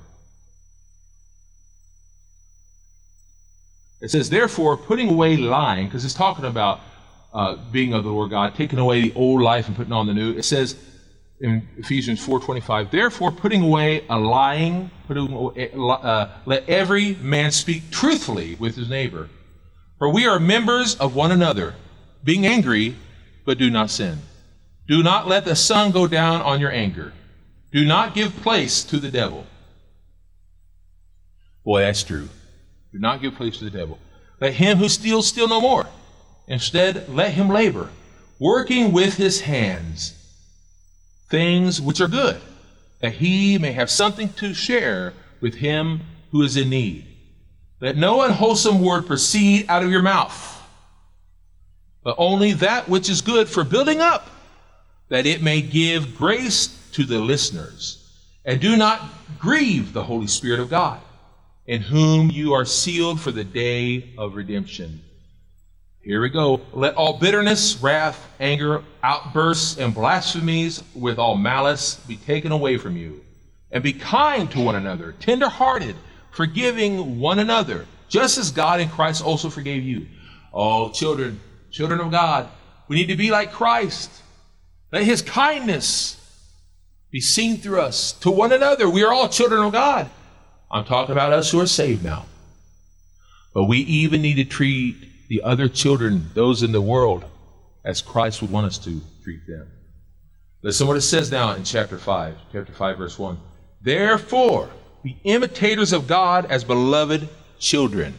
It 4.01 4.09
says, 4.09 4.31
therefore, 4.31 4.77
putting 4.77 5.11
away 5.11 5.37
lying, 5.37 5.85
because 5.85 6.03
it's 6.05 6.15
talking 6.15 6.45
about 6.45 6.79
uh, 7.35 7.57
being 7.71 7.93
of 7.93 8.03
the 8.03 8.09
Lord 8.09 8.31
God, 8.31 8.55
taking 8.55 8.79
away 8.79 9.01
the 9.01 9.13
old 9.13 9.43
life 9.43 9.67
and 9.67 9.75
putting 9.75 9.93
on 9.93 10.07
the 10.07 10.13
new. 10.15 10.35
It 10.35 10.43
says, 10.43 10.75
in 11.43 11.67
Ephesians 11.77 12.21
4:25. 12.25 12.89
Therefore, 12.89 13.29
putting 13.29 13.61
away 13.61 14.05
a 14.09 14.17
lying, 14.17 14.89
putting 15.07 15.31
away, 15.33 15.69
uh, 15.73 16.27
let 16.45 16.67
every 16.69 17.15
man 17.15 17.51
speak 17.51 17.91
truthfully 17.91 18.55
with 18.55 18.77
his 18.77 18.89
neighbor. 18.89 19.29
For 19.99 20.09
we 20.09 20.25
are 20.25 20.39
members 20.39 20.95
of 20.95 21.15
one 21.15 21.31
another. 21.31 21.75
Being 22.23 22.45
angry, 22.45 22.95
but 23.45 23.57
do 23.57 23.69
not 23.69 23.89
sin. 23.89 24.19
Do 24.87 25.03
not 25.03 25.27
let 25.27 25.43
the 25.43 25.55
sun 25.55 25.91
go 25.91 26.07
down 26.07 26.41
on 26.41 26.61
your 26.61 26.71
anger. 26.71 27.13
Do 27.73 27.83
not 27.83 28.13
give 28.13 28.37
place 28.37 28.81
to 28.85 28.97
the 28.97 29.11
devil. 29.11 29.45
Boy, 31.65 31.81
that's 31.81 32.03
true. 32.03 32.29
Do 32.93 32.99
not 32.99 33.21
give 33.21 33.35
place 33.35 33.57
to 33.57 33.65
the 33.65 33.77
devil. 33.77 33.99
Let 34.39 34.53
him 34.53 34.77
who 34.77 34.87
steals 34.87 35.27
steal 35.27 35.49
no 35.49 35.59
more. 35.59 35.87
Instead, 36.47 37.09
let 37.09 37.33
him 37.33 37.49
labor, 37.49 37.89
working 38.39 38.93
with 38.93 39.15
his 39.15 39.41
hands 39.41 40.22
things 41.33 41.81
which 41.81 41.99
are 41.99 42.07
good, 42.07 42.39
that 42.99 43.13
he 43.13 43.57
may 43.57 43.71
have 43.71 43.89
something 43.89 44.31
to 44.33 44.53
share 44.53 45.13
with 45.41 45.55
him 45.55 45.99
who 46.31 46.43
is 46.43 46.55
in 46.55 46.69
need. 46.69 47.07
Let 47.81 47.97
no 47.97 48.21
unwholesome 48.21 48.79
word 48.79 49.07
proceed 49.07 49.65
out 49.67 49.81
of 49.81 49.89
your 49.89 50.03
mouth, 50.03 50.61
but 52.03 52.13
only 52.19 52.53
that 52.53 52.87
which 52.87 53.09
is 53.09 53.21
good 53.21 53.49
for 53.49 53.63
building 53.63 53.99
up, 53.99 54.29
that 55.09 55.25
it 55.25 55.41
may 55.41 55.63
give 55.63 56.15
grace 56.15 56.67
to 56.91 57.03
the 57.03 57.17
listeners. 57.17 57.99
And 58.45 58.61
do 58.61 58.77
not 58.77 59.01
grieve 59.39 59.91
the 59.91 60.03
Holy 60.03 60.27
Spirit 60.27 60.59
of 60.59 60.69
God, 60.69 61.01
in 61.65 61.81
whom 61.81 62.29
you 62.29 62.53
are 62.53 62.63
sealed 62.63 63.19
for 63.19 63.31
the 63.31 63.43
day 63.43 64.13
of 64.19 64.35
redemption. 64.35 65.01
Here 66.03 66.21
we 66.21 66.27
go. 66.27 66.59
Let 66.73 66.95
all 66.95 67.17
bitterness, 67.17 67.81
wrath, 67.81 68.29
anger, 68.37 68.83
outbursts, 69.01 69.77
and 69.77 69.95
blasphemies 69.95 70.83
with 70.93 71.17
all 71.17 71.37
malice 71.37 71.95
be 71.95 72.17
taken 72.17 72.51
away 72.51 72.77
from 72.77 72.97
you. 72.97 73.21
And 73.71 73.81
be 73.81 73.93
kind 73.93 74.51
to 74.51 74.59
one 74.59 74.75
another, 74.75 75.13
tender-hearted, 75.13 75.95
forgiving 76.31 77.19
one 77.19 77.39
another, 77.39 77.87
just 78.09 78.37
as 78.37 78.51
God 78.51 78.81
in 78.81 78.89
Christ 78.89 79.23
also 79.23 79.49
forgave 79.49 79.83
you. 79.83 80.07
Oh, 80.53 80.91
children, 80.91 81.39
children 81.71 82.01
of 82.01 82.11
God, 82.11 82.49
we 82.89 82.97
need 82.97 83.07
to 83.07 83.15
be 83.15 83.31
like 83.31 83.53
Christ. 83.53 84.11
Let 84.91 85.05
his 85.05 85.21
kindness 85.21 86.19
be 87.11 87.21
seen 87.21 87.57
through 87.57 87.79
us 87.79 88.11
to 88.19 88.29
one 88.29 88.51
another. 88.51 88.89
We 88.89 89.03
are 89.03 89.13
all 89.13 89.29
children 89.29 89.63
of 89.63 89.71
God. 89.71 90.09
I'm 90.69 90.83
talking 90.83 91.13
about 91.13 91.31
us 91.31 91.49
who 91.49 91.61
are 91.61 91.65
saved 91.65 92.03
now. 92.03 92.25
But 93.53 93.65
we 93.65 93.79
even 93.79 94.21
need 94.21 94.35
to 94.35 94.45
treat 94.45 94.97
the 95.33 95.41
other 95.41 95.67
children, 95.67 96.29
those 96.35 96.61
in 96.61 96.71
the 96.71 96.79
world, 96.79 97.25
as 97.83 98.03
Christ 98.03 98.43
would 98.43 98.51
want 98.51 98.67
us 98.67 98.77
to 98.77 99.01
treat 99.23 99.47
them. 99.47 99.67
Listen 100.61 100.85
what 100.85 100.95
it 100.95 101.01
says 101.01 101.31
now 101.31 101.53
in 101.53 101.63
chapter 101.63 101.97
5, 101.97 102.35
chapter 102.51 102.71
5, 102.71 102.97
verse 102.99 103.17
1. 103.17 103.39
Therefore, 103.81 104.69
be 105.03 105.17
imitators 105.23 105.91
of 105.91 106.05
God 106.05 106.45
as 106.51 106.63
beloved 106.63 107.27
children. 107.57 108.13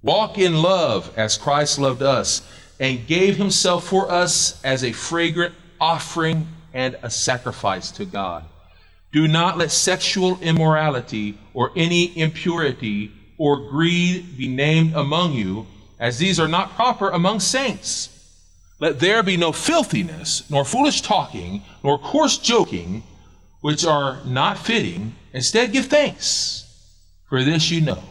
Walk 0.00 0.38
in 0.38 0.62
love 0.62 1.12
as 1.16 1.36
Christ 1.36 1.80
loved 1.80 2.02
us 2.02 2.48
and 2.78 3.04
gave 3.08 3.36
himself 3.36 3.84
for 3.84 4.08
us 4.08 4.62
as 4.62 4.84
a 4.84 4.92
fragrant 4.92 5.56
offering 5.80 6.46
and 6.72 6.96
a 7.02 7.10
sacrifice 7.10 7.90
to 7.90 8.04
God. 8.04 8.44
Do 9.12 9.26
not 9.26 9.58
let 9.58 9.72
sexual 9.72 10.38
immorality 10.40 11.36
or 11.52 11.72
any 11.74 12.16
impurity 12.16 13.10
or 13.38 13.68
greed 13.70 14.38
be 14.38 14.46
named 14.46 14.94
among 14.94 15.32
you 15.32 15.66
as 15.98 16.18
these 16.18 16.38
are 16.38 16.48
not 16.48 16.74
proper 16.74 17.10
among 17.10 17.40
saints. 17.40 18.10
Let 18.78 19.00
there 19.00 19.22
be 19.22 19.36
no 19.36 19.52
filthiness, 19.52 20.48
nor 20.50 20.64
foolish 20.64 21.00
talking, 21.00 21.62
nor 21.82 21.98
coarse 21.98 22.36
joking, 22.38 23.02
which 23.62 23.84
are 23.86 24.22
not 24.24 24.58
fitting. 24.58 25.14
Instead, 25.32 25.72
give 25.72 25.86
thanks. 25.86 26.64
For 27.28 27.42
this 27.42 27.70
you 27.70 27.80
know, 27.80 28.02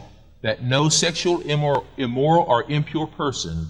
that 0.42 0.62
no 0.62 0.88
sexual 0.88 1.40
immoral, 1.40 1.86
immoral 1.96 2.44
or 2.44 2.64
impure 2.70 3.06
person, 3.06 3.68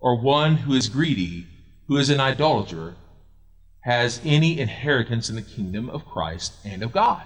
or 0.00 0.20
one 0.20 0.56
who 0.56 0.74
is 0.74 0.88
greedy, 0.88 1.46
who 1.88 1.96
is 1.96 2.10
an 2.10 2.20
idolater, 2.20 2.94
has 3.80 4.20
any 4.24 4.58
inheritance 4.58 5.28
in 5.28 5.36
the 5.36 5.42
kingdom 5.42 5.88
of 5.90 6.06
Christ 6.06 6.54
and 6.64 6.82
of 6.82 6.92
God. 6.92 7.22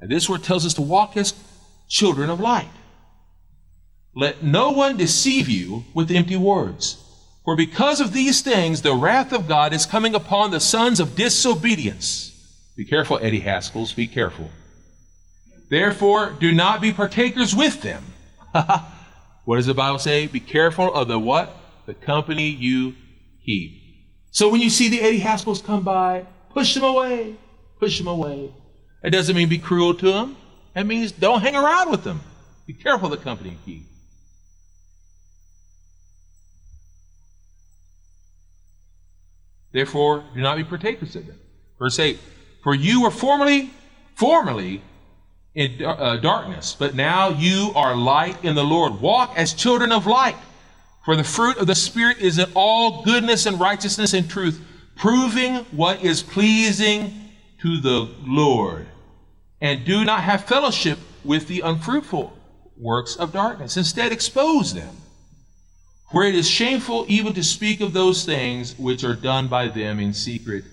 And 0.00 0.10
this 0.10 0.28
word 0.28 0.42
tells 0.42 0.66
us 0.66 0.74
to 0.74 0.82
walk 0.82 1.16
as 1.16 1.34
children 1.88 2.28
of 2.28 2.40
light. 2.40 2.70
Let 4.16 4.42
no 4.42 4.70
one 4.70 4.96
deceive 4.96 5.46
you 5.46 5.84
with 5.92 6.10
empty 6.10 6.36
words. 6.36 6.96
For 7.44 7.54
because 7.54 8.00
of 8.00 8.14
these 8.14 8.40
things, 8.40 8.80
the 8.80 8.94
wrath 8.94 9.30
of 9.30 9.46
God 9.46 9.74
is 9.74 9.84
coming 9.84 10.14
upon 10.14 10.50
the 10.50 10.58
sons 10.58 11.00
of 11.00 11.14
disobedience. 11.14 12.32
Be 12.78 12.86
careful, 12.86 13.18
Eddie 13.20 13.42
Haskells, 13.42 13.94
be 13.94 14.06
careful. 14.06 14.50
Therefore, 15.68 16.34
do 16.40 16.50
not 16.50 16.80
be 16.80 16.94
partakers 16.94 17.54
with 17.54 17.82
them. 17.82 18.02
what 19.44 19.56
does 19.56 19.66
the 19.66 19.74
Bible 19.74 19.98
say? 19.98 20.26
Be 20.26 20.40
careful 20.40 20.92
of 20.94 21.08
the 21.08 21.18
what? 21.18 21.54
The 21.84 21.94
company 21.94 22.48
you 22.48 22.94
keep. 23.44 23.82
So 24.30 24.48
when 24.48 24.62
you 24.62 24.70
see 24.70 24.88
the 24.88 25.02
Eddie 25.02 25.20
Haskells 25.20 25.62
come 25.62 25.82
by, 25.82 26.24
push 26.50 26.74
them 26.74 26.84
away. 26.84 27.36
Push 27.78 27.98
them 27.98 28.08
away. 28.08 28.50
It 29.04 29.10
doesn't 29.10 29.36
mean 29.36 29.50
be 29.50 29.58
cruel 29.58 29.92
to 29.94 30.10
them. 30.10 30.36
It 30.74 30.84
means 30.84 31.12
don't 31.12 31.42
hang 31.42 31.54
around 31.54 31.90
with 31.90 32.02
them. 32.02 32.22
Be 32.66 32.72
careful 32.72 33.12
of 33.12 33.18
the 33.18 33.22
company 33.22 33.50
you 33.50 33.56
keep. 33.64 33.95
Therefore, 39.76 40.24
do 40.34 40.40
not 40.40 40.56
be 40.56 40.64
partakers 40.64 41.14
of 41.16 41.26
them. 41.26 41.38
Verse 41.78 41.98
8 41.98 42.18
For 42.62 42.74
you 42.74 43.02
were 43.02 43.10
formerly, 43.10 43.68
formerly 44.14 44.80
in 45.54 45.84
uh, 45.84 46.16
darkness, 46.16 46.74
but 46.78 46.94
now 46.94 47.28
you 47.28 47.72
are 47.74 47.94
light 47.94 48.42
in 48.42 48.54
the 48.54 48.64
Lord. 48.64 49.02
Walk 49.02 49.34
as 49.36 49.52
children 49.52 49.92
of 49.92 50.06
light. 50.06 50.36
For 51.04 51.14
the 51.14 51.24
fruit 51.24 51.58
of 51.58 51.66
the 51.66 51.74
Spirit 51.74 52.22
is 52.22 52.38
in 52.38 52.50
all 52.54 53.02
goodness 53.02 53.44
and 53.44 53.60
righteousness 53.60 54.14
and 54.14 54.30
truth, 54.30 54.64
proving 54.96 55.56
what 55.72 56.02
is 56.02 56.22
pleasing 56.22 57.12
to 57.60 57.78
the 57.78 58.08
Lord. 58.26 58.86
And 59.60 59.84
do 59.84 60.06
not 60.06 60.22
have 60.22 60.44
fellowship 60.44 60.98
with 61.22 61.48
the 61.48 61.60
unfruitful 61.60 62.32
works 62.78 63.14
of 63.16 63.30
darkness. 63.30 63.76
Instead, 63.76 64.10
expose 64.10 64.72
them. 64.72 64.96
For 66.12 66.24
it 66.24 66.34
is 66.34 66.48
shameful 66.48 67.04
even 67.08 67.32
to 67.34 67.42
speak 67.42 67.80
of 67.80 67.92
those 67.92 68.24
things 68.24 68.78
which 68.78 69.02
are 69.04 69.16
done 69.16 69.48
by 69.48 69.68
them 69.68 69.98
in 69.98 70.12
secret. 70.12 70.64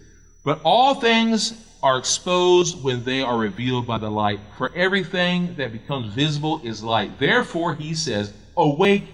But 0.43 0.61
all 0.63 0.95
things 0.95 1.53
are 1.81 1.97
exposed 1.97 2.81
when 2.83 3.03
they 3.03 3.21
are 3.21 3.37
revealed 3.37 3.87
by 3.87 3.97
the 3.97 4.09
light. 4.09 4.39
For 4.57 4.71
everything 4.75 5.55
that 5.55 5.71
becomes 5.71 6.13
visible 6.13 6.61
is 6.63 6.83
light. 6.83 7.19
Therefore, 7.19 7.75
he 7.75 7.93
says, 7.93 8.33
Awake, 8.55 9.05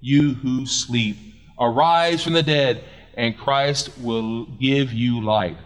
you 0.00 0.34
who 0.34 0.66
sleep. 0.66 1.16
Arise 1.58 2.22
from 2.22 2.34
the 2.34 2.42
dead, 2.42 2.84
and 3.14 3.36
Christ 3.36 3.90
will 3.98 4.44
give 4.44 4.92
you 4.92 5.20
light. 5.20 5.56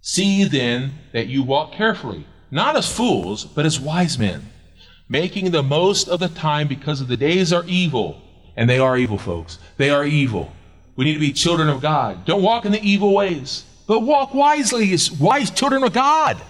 See 0.00 0.44
then 0.44 0.92
that 1.12 1.28
you 1.28 1.42
walk 1.42 1.72
carefully, 1.72 2.26
not 2.50 2.76
as 2.76 2.94
fools, 2.94 3.44
but 3.44 3.66
as 3.66 3.78
wise 3.78 4.18
men, 4.18 4.49
making 5.10 5.50
the 5.50 5.62
most 5.62 6.08
of 6.08 6.20
the 6.20 6.28
time 6.28 6.68
because 6.68 7.06
the 7.06 7.16
days 7.18 7.52
are 7.52 7.64
evil. 7.66 8.22
And 8.56 8.68
they 8.68 8.78
are 8.78 8.96
evil, 8.96 9.18
folks. 9.18 9.58
They 9.76 9.90
are 9.90 10.04
evil. 10.04 10.50
We 10.96 11.04
need 11.04 11.14
to 11.14 11.20
be 11.20 11.32
children 11.32 11.68
of 11.68 11.82
God. 11.82 12.24
Don't 12.24 12.42
walk 12.42 12.64
in 12.64 12.72
the 12.72 12.82
evil 12.82 13.14
ways 13.14 13.64
but 13.90 14.02
walk 14.02 14.34
wisely 14.34 14.92
as 14.92 15.10
wise 15.10 15.50
children 15.50 15.82
of 15.82 15.92
God. 15.92 16.40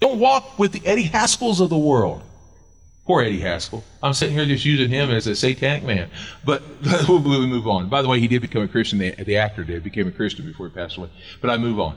Don't 0.00 0.18
walk 0.18 0.58
with 0.58 0.72
the 0.72 0.84
Eddie 0.84 1.08
Haskells 1.08 1.60
of 1.60 1.70
the 1.70 1.78
world. 1.78 2.20
Poor 3.06 3.22
Eddie 3.22 3.38
Haskell. 3.38 3.84
I'm 4.02 4.12
sitting 4.12 4.34
here 4.34 4.44
just 4.44 4.64
using 4.64 4.88
him 4.88 5.08
as 5.08 5.28
a 5.28 5.36
satanic 5.36 5.84
man. 5.84 6.10
But 6.44 6.64
we'll 7.08 7.46
move 7.46 7.68
on. 7.68 7.88
By 7.88 8.02
the 8.02 8.08
way, 8.08 8.18
he 8.18 8.26
did 8.26 8.42
become 8.42 8.62
a 8.62 8.66
Christian. 8.66 8.98
The, 8.98 9.12
the 9.12 9.36
actor 9.36 9.62
did 9.62 9.84
became 9.84 10.08
a 10.08 10.10
Christian 10.10 10.46
before 10.46 10.66
he 10.66 10.74
passed 10.74 10.96
away. 10.96 11.10
But 11.40 11.50
I 11.50 11.58
move 11.58 11.78
on. 11.78 11.96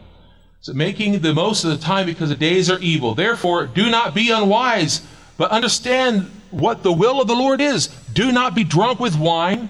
So 0.59 0.73
making 0.73 1.21
the 1.21 1.33
most 1.33 1.63
of 1.63 1.71
the 1.71 1.83
time 1.83 2.05
because 2.05 2.29
the 2.29 2.35
days 2.35 2.69
are 2.69 2.77
evil. 2.81 3.15
Therefore, 3.15 3.65
do 3.65 3.89
not 3.89 4.13
be 4.13 4.29
unwise, 4.29 5.01
but 5.41 5.49
understand 5.49 6.29
what 6.51 6.83
the 6.83 6.91
will 6.91 7.19
of 7.19 7.27
the 7.27 7.33
Lord 7.33 7.59
is. 7.59 7.87
Do 8.13 8.31
not 8.31 8.53
be 8.53 8.63
drunk 8.63 8.99
with 8.99 9.17
wine, 9.17 9.69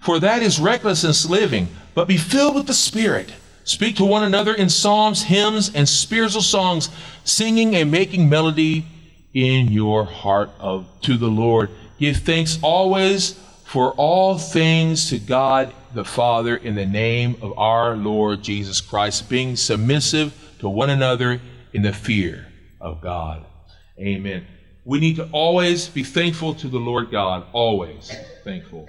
for 0.00 0.20
that 0.20 0.42
is 0.42 0.60
recklessness 0.60 1.24
living, 1.24 1.68
but 1.94 2.06
be 2.06 2.18
filled 2.18 2.54
with 2.54 2.66
the 2.66 2.74
Spirit 2.74 3.32
Speak 3.68 3.96
to 3.96 4.04
one 4.06 4.24
another 4.24 4.54
in 4.54 4.70
psalms, 4.70 5.24
hymns, 5.24 5.70
and 5.74 5.86
spiritual 5.86 6.40
songs, 6.40 6.88
singing 7.24 7.76
and 7.76 7.90
making 7.90 8.26
melody 8.26 8.86
in 9.34 9.68
your 9.68 10.04
heart 10.06 10.48
of, 10.58 10.86
to 11.02 11.18
the 11.18 11.28
Lord. 11.28 11.68
Give 11.98 12.16
thanks 12.16 12.58
always 12.62 13.32
for 13.64 13.92
all 13.92 14.38
things 14.38 15.10
to 15.10 15.18
God 15.18 15.74
the 15.92 16.06
Father 16.06 16.56
in 16.56 16.76
the 16.76 16.86
name 16.86 17.36
of 17.42 17.58
our 17.58 17.94
Lord 17.94 18.42
Jesus 18.42 18.80
Christ, 18.80 19.28
being 19.28 19.54
submissive 19.54 20.32
to 20.60 20.68
one 20.70 20.88
another 20.88 21.38
in 21.74 21.82
the 21.82 21.92
fear 21.92 22.46
of 22.80 23.02
God. 23.02 23.44
Amen. 24.00 24.46
We 24.88 25.00
need 25.00 25.16
to 25.16 25.28
always 25.32 25.86
be 25.86 26.02
thankful 26.02 26.54
to 26.54 26.66
the 26.66 26.78
Lord 26.78 27.10
God, 27.10 27.44
always 27.52 28.10
thankful. 28.42 28.88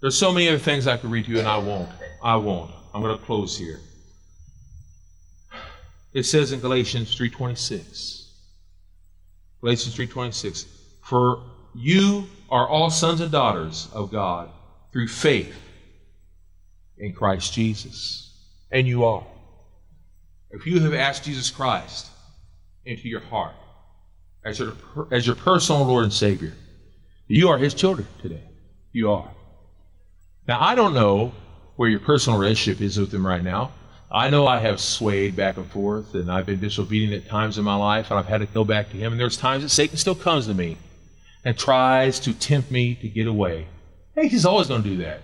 There's 0.00 0.16
so 0.16 0.32
many 0.32 0.48
other 0.48 0.58
things 0.58 0.86
I 0.86 0.96
could 0.96 1.10
read 1.10 1.26
to 1.26 1.32
you, 1.32 1.38
and 1.38 1.46
I 1.46 1.58
won't. 1.58 1.90
I 2.24 2.36
won't. 2.36 2.70
I'm 2.94 3.02
going 3.02 3.14
to 3.14 3.22
close 3.22 3.58
here. 3.58 3.78
It 6.14 6.22
says 6.22 6.52
in 6.52 6.60
Galatians 6.60 7.14
3:26. 7.14 8.30
Galatians 9.60 9.94
3:26. 9.96 10.64
For 11.02 11.42
you 11.74 12.28
are 12.48 12.66
all 12.66 12.88
sons 12.88 13.20
and 13.20 13.30
daughters 13.30 13.86
of 13.92 14.10
God 14.10 14.48
through 14.94 15.08
faith 15.08 15.54
in 16.96 17.12
Christ 17.12 17.52
Jesus. 17.52 18.32
And 18.70 18.86
you 18.86 19.04
are. 19.04 19.26
If 20.50 20.64
you 20.64 20.80
have 20.80 20.94
asked 20.94 21.24
Jesus 21.24 21.50
Christ 21.50 22.11
into 22.84 23.08
your 23.08 23.20
heart 23.20 23.54
as 24.44 24.58
your, 24.58 24.74
as 25.10 25.26
your 25.26 25.36
personal 25.36 25.84
Lord 25.84 26.04
and 26.04 26.12
Savior, 26.12 26.52
you 27.28 27.48
are 27.48 27.58
His 27.58 27.74
children 27.74 28.06
today. 28.20 28.42
You 28.92 29.10
are. 29.12 29.30
Now, 30.46 30.60
I 30.60 30.74
don't 30.74 30.94
know 30.94 31.32
where 31.76 31.88
your 31.88 32.00
personal 32.00 32.38
relationship 32.38 32.82
is 32.82 32.98
with 32.98 33.12
Him 33.14 33.26
right 33.26 33.42
now. 33.42 33.72
I 34.10 34.28
know 34.28 34.46
I 34.46 34.58
have 34.58 34.80
swayed 34.80 35.36
back 35.36 35.56
and 35.56 35.70
forth, 35.70 36.14
and 36.14 36.30
I've 36.30 36.44
been 36.44 36.60
disobedient 36.60 37.14
at 37.14 37.30
times 37.30 37.56
in 37.56 37.64
my 37.64 37.76
life, 37.76 38.10
and 38.10 38.18
I've 38.18 38.26
had 38.26 38.42
to 38.42 38.46
go 38.46 38.64
back 38.64 38.90
to 38.90 38.96
Him. 38.96 39.12
And 39.12 39.20
there's 39.20 39.36
times 39.36 39.62
that 39.62 39.70
Satan 39.70 39.96
still 39.96 40.14
comes 40.14 40.46
to 40.46 40.54
me 40.54 40.76
and 41.44 41.56
tries 41.56 42.20
to 42.20 42.34
tempt 42.34 42.70
me 42.70 42.94
to 42.96 43.08
get 43.08 43.26
away. 43.26 43.66
Hey, 44.14 44.28
he's 44.28 44.44
always 44.44 44.68
going 44.68 44.82
to 44.82 44.88
do 44.88 44.96
that. 44.98 45.22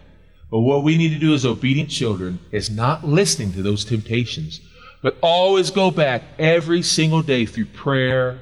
But 0.51 0.61
what 0.61 0.83
we 0.83 0.97
need 0.97 1.11
to 1.11 1.19
do 1.19 1.35
as 1.35 1.45
obedient 1.45 1.91
children 1.91 2.39
is 2.51 2.71
not 2.71 3.07
listening 3.07 3.53
to 3.53 3.63
those 3.63 3.85
temptations, 3.85 4.61
but 5.03 5.17
always 5.23 5.71
go 5.71 5.91
back 5.91 6.23
every 6.39 6.83
single 6.83 7.23
day 7.23 7.47
through 7.47 7.67
prayer, 7.67 8.41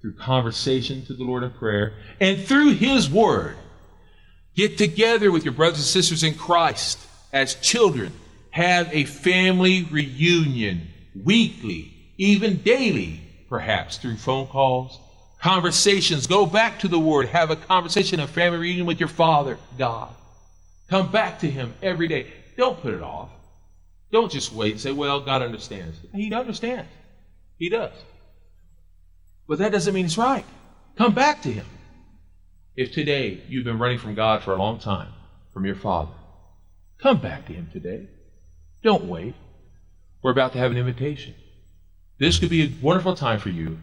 through 0.00 0.14
conversation 0.14 1.04
to 1.06 1.14
the 1.14 1.24
Lord 1.24 1.42
in 1.42 1.50
prayer, 1.50 1.94
and 2.20 2.40
through 2.40 2.74
His 2.74 3.10
Word. 3.10 3.56
Get 4.54 4.78
together 4.78 5.30
with 5.30 5.44
your 5.44 5.54
brothers 5.54 5.78
and 5.78 5.86
sisters 5.86 6.22
in 6.22 6.34
Christ 6.34 6.98
as 7.32 7.54
children, 7.56 8.12
have 8.50 8.88
a 8.92 9.04
family 9.04 9.84
reunion 9.84 10.88
weekly, 11.24 11.92
even 12.16 12.56
daily, 12.56 13.20
perhaps 13.48 13.98
through 13.98 14.16
phone 14.16 14.46
calls, 14.46 14.98
conversations. 15.40 16.26
Go 16.26 16.46
back 16.46 16.80
to 16.80 16.88
the 16.88 16.98
Word. 16.98 17.28
Have 17.28 17.50
a 17.50 17.56
conversation, 17.56 18.20
a 18.20 18.26
family 18.26 18.58
reunion 18.58 18.86
with 18.86 19.00
your 19.00 19.08
Father, 19.08 19.58
God. 19.76 20.14
Come 20.88 21.10
back 21.10 21.40
to 21.40 21.50
Him 21.50 21.74
every 21.82 22.08
day. 22.08 22.32
Don't 22.56 22.80
put 22.80 22.94
it 22.94 23.02
off. 23.02 23.30
Don't 24.10 24.32
just 24.32 24.52
wait 24.52 24.72
and 24.72 24.80
say, 24.80 24.92
well, 24.92 25.20
God 25.20 25.42
understands. 25.42 25.98
He 26.14 26.32
understands. 26.32 26.90
He 27.58 27.68
does. 27.68 27.92
But 29.46 29.58
that 29.58 29.72
doesn't 29.72 29.94
mean 29.94 30.06
it's 30.06 30.18
right. 30.18 30.44
Come 30.96 31.14
back 31.14 31.42
to 31.42 31.52
Him. 31.52 31.66
If 32.76 32.92
today 32.92 33.42
you've 33.48 33.64
been 33.64 33.78
running 33.78 33.98
from 33.98 34.14
God 34.14 34.42
for 34.42 34.52
a 34.52 34.56
long 34.56 34.78
time, 34.78 35.12
from 35.52 35.64
your 35.64 35.74
Father, 35.74 36.12
Come 36.98 37.20
back 37.20 37.46
to 37.46 37.52
Him 37.52 37.68
today. 37.72 38.08
Don't 38.82 39.04
wait. 39.04 39.34
We're 40.22 40.32
about 40.32 40.52
to 40.52 40.58
have 40.58 40.72
an 40.72 40.76
invitation. 40.76 41.34
This 42.18 42.38
could 42.38 42.50
be 42.50 42.62
a 42.62 42.72
wonderful 42.82 43.14
time 43.14 43.38
for 43.38 43.50
you 43.50 43.78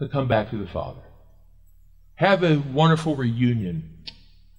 to 0.00 0.08
come 0.08 0.26
back 0.26 0.50
to 0.50 0.56
the 0.56 0.66
Father. 0.66 1.00
Have 2.16 2.42
a 2.42 2.58
wonderful 2.58 3.14
reunion. 3.14 4.04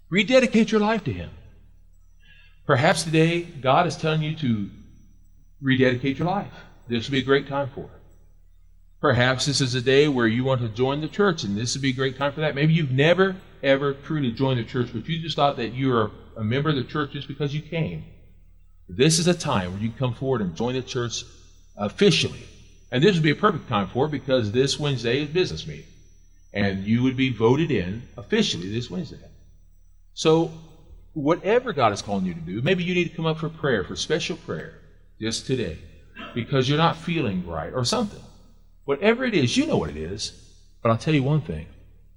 Rededicate 0.09 0.71
your 0.71 0.79
life 0.79 1.03
to 1.03 1.11
Him. 1.11 1.31
Perhaps 2.65 3.03
today 3.03 3.41
God 3.41 3.87
is 3.87 3.97
telling 3.97 4.21
you 4.21 4.35
to 4.37 4.69
rededicate 5.61 6.19
your 6.19 6.27
life. 6.27 6.53
This 6.87 7.07
would 7.07 7.13
be 7.13 7.19
a 7.19 7.23
great 7.23 7.47
time 7.47 7.69
for 7.73 7.85
it. 7.85 8.01
Perhaps 8.99 9.45
this 9.45 9.61
is 9.61 9.75
a 9.75 9.81
day 9.81 10.07
where 10.07 10.27
you 10.27 10.43
want 10.43 10.61
to 10.61 10.69
join 10.69 11.01
the 11.01 11.07
church, 11.07 11.43
and 11.43 11.55
this 11.55 11.75
would 11.75 11.81
be 11.81 11.91
a 11.91 11.93
great 11.93 12.17
time 12.17 12.33
for 12.33 12.41
that. 12.41 12.55
Maybe 12.55 12.73
you've 12.73 12.91
never, 12.91 13.35
ever 13.61 13.93
truly 13.93 14.31
joined 14.31 14.59
the 14.59 14.63
church, 14.63 14.89
but 14.91 15.07
you 15.07 15.21
just 15.21 15.35
thought 15.35 15.57
that 15.57 15.73
you 15.73 15.95
are 15.95 16.11
a 16.35 16.43
member 16.43 16.69
of 16.69 16.75
the 16.75 16.83
church 16.83 17.11
just 17.11 17.27
because 17.27 17.53
you 17.53 17.61
came. 17.61 18.05
This 18.89 19.19
is 19.19 19.27
a 19.27 19.33
time 19.33 19.73
where 19.73 19.81
you 19.81 19.91
come 19.91 20.13
forward 20.13 20.41
and 20.41 20.55
join 20.55 20.73
the 20.73 20.81
church 20.81 21.23
officially. 21.75 22.43
And 22.91 23.03
this 23.03 23.15
would 23.15 23.23
be 23.23 23.31
a 23.31 23.35
perfect 23.35 23.67
time 23.67 23.87
for 23.87 24.05
it 24.05 24.11
because 24.11 24.51
this 24.51 24.79
Wednesday 24.79 25.21
is 25.21 25.29
business 25.29 25.67
meeting. 25.67 25.85
And 26.53 26.85
you 26.85 27.03
would 27.03 27.17
be 27.17 27.31
voted 27.31 27.69
in 27.69 28.03
officially 28.17 28.69
this 28.71 28.89
Wednesday. 28.89 29.19
So, 30.13 30.51
whatever 31.13 31.73
God 31.73 31.93
is 31.93 32.01
calling 32.01 32.25
you 32.25 32.33
to 32.33 32.39
do, 32.39 32.61
maybe 32.61 32.83
you 32.83 32.95
need 32.95 33.09
to 33.09 33.15
come 33.15 33.25
up 33.25 33.39
for 33.39 33.49
prayer, 33.49 33.83
for 33.83 33.95
special 33.95 34.37
prayer, 34.37 34.73
just 35.19 35.45
today, 35.45 35.79
because 36.33 36.67
you're 36.67 36.77
not 36.77 36.97
feeling 36.97 37.45
right 37.45 37.73
or 37.73 37.85
something. 37.85 38.23
Whatever 38.85 39.25
it 39.25 39.33
is, 39.33 39.57
you 39.57 39.65
know 39.67 39.77
what 39.77 39.89
it 39.89 39.97
is. 39.97 40.31
But 40.81 40.91
I'll 40.91 40.97
tell 40.97 41.13
you 41.13 41.23
one 41.23 41.41
thing 41.41 41.67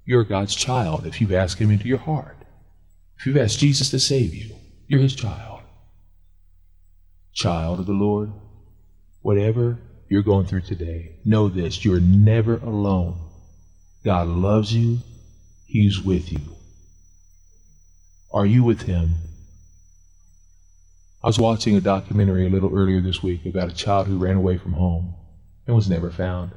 you're 0.04 0.24
God's 0.24 0.54
child 0.54 1.06
if 1.06 1.20
you've 1.20 1.32
asked 1.32 1.58
Him 1.58 1.70
into 1.70 1.88
your 1.88 1.98
heart. 1.98 2.36
If 3.18 3.26
you've 3.26 3.36
asked 3.36 3.58
Jesus 3.58 3.90
to 3.90 4.00
save 4.00 4.34
you, 4.34 4.56
you're 4.88 5.00
his 5.00 5.14
child. 5.14 5.60
Child 7.32 7.78
of 7.78 7.86
the 7.86 7.92
Lord, 7.92 8.32
whatever 9.20 9.78
you're 10.08 10.22
going 10.22 10.46
through 10.46 10.62
today, 10.62 11.16
know 11.24 11.48
this 11.48 11.84
you're 11.84 12.00
never 12.00 12.56
alone. 12.56 13.20
God 14.04 14.26
loves 14.26 14.74
you, 14.74 14.98
He's 15.66 16.00
with 16.00 16.32
you. 16.32 16.40
Are 18.32 18.46
you 18.46 18.64
with 18.64 18.82
Him? 18.82 19.10
I 21.22 21.26
was 21.26 21.38
watching 21.38 21.76
a 21.76 21.82
documentary 21.82 22.46
a 22.46 22.50
little 22.50 22.74
earlier 22.74 23.02
this 23.02 23.22
week 23.22 23.44
about 23.44 23.70
a 23.70 23.74
child 23.74 24.06
who 24.06 24.16
ran 24.16 24.36
away 24.36 24.56
from 24.56 24.72
home 24.72 25.14
and 25.66 25.76
was 25.76 25.90
never 25.90 26.10
found. 26.10 26.52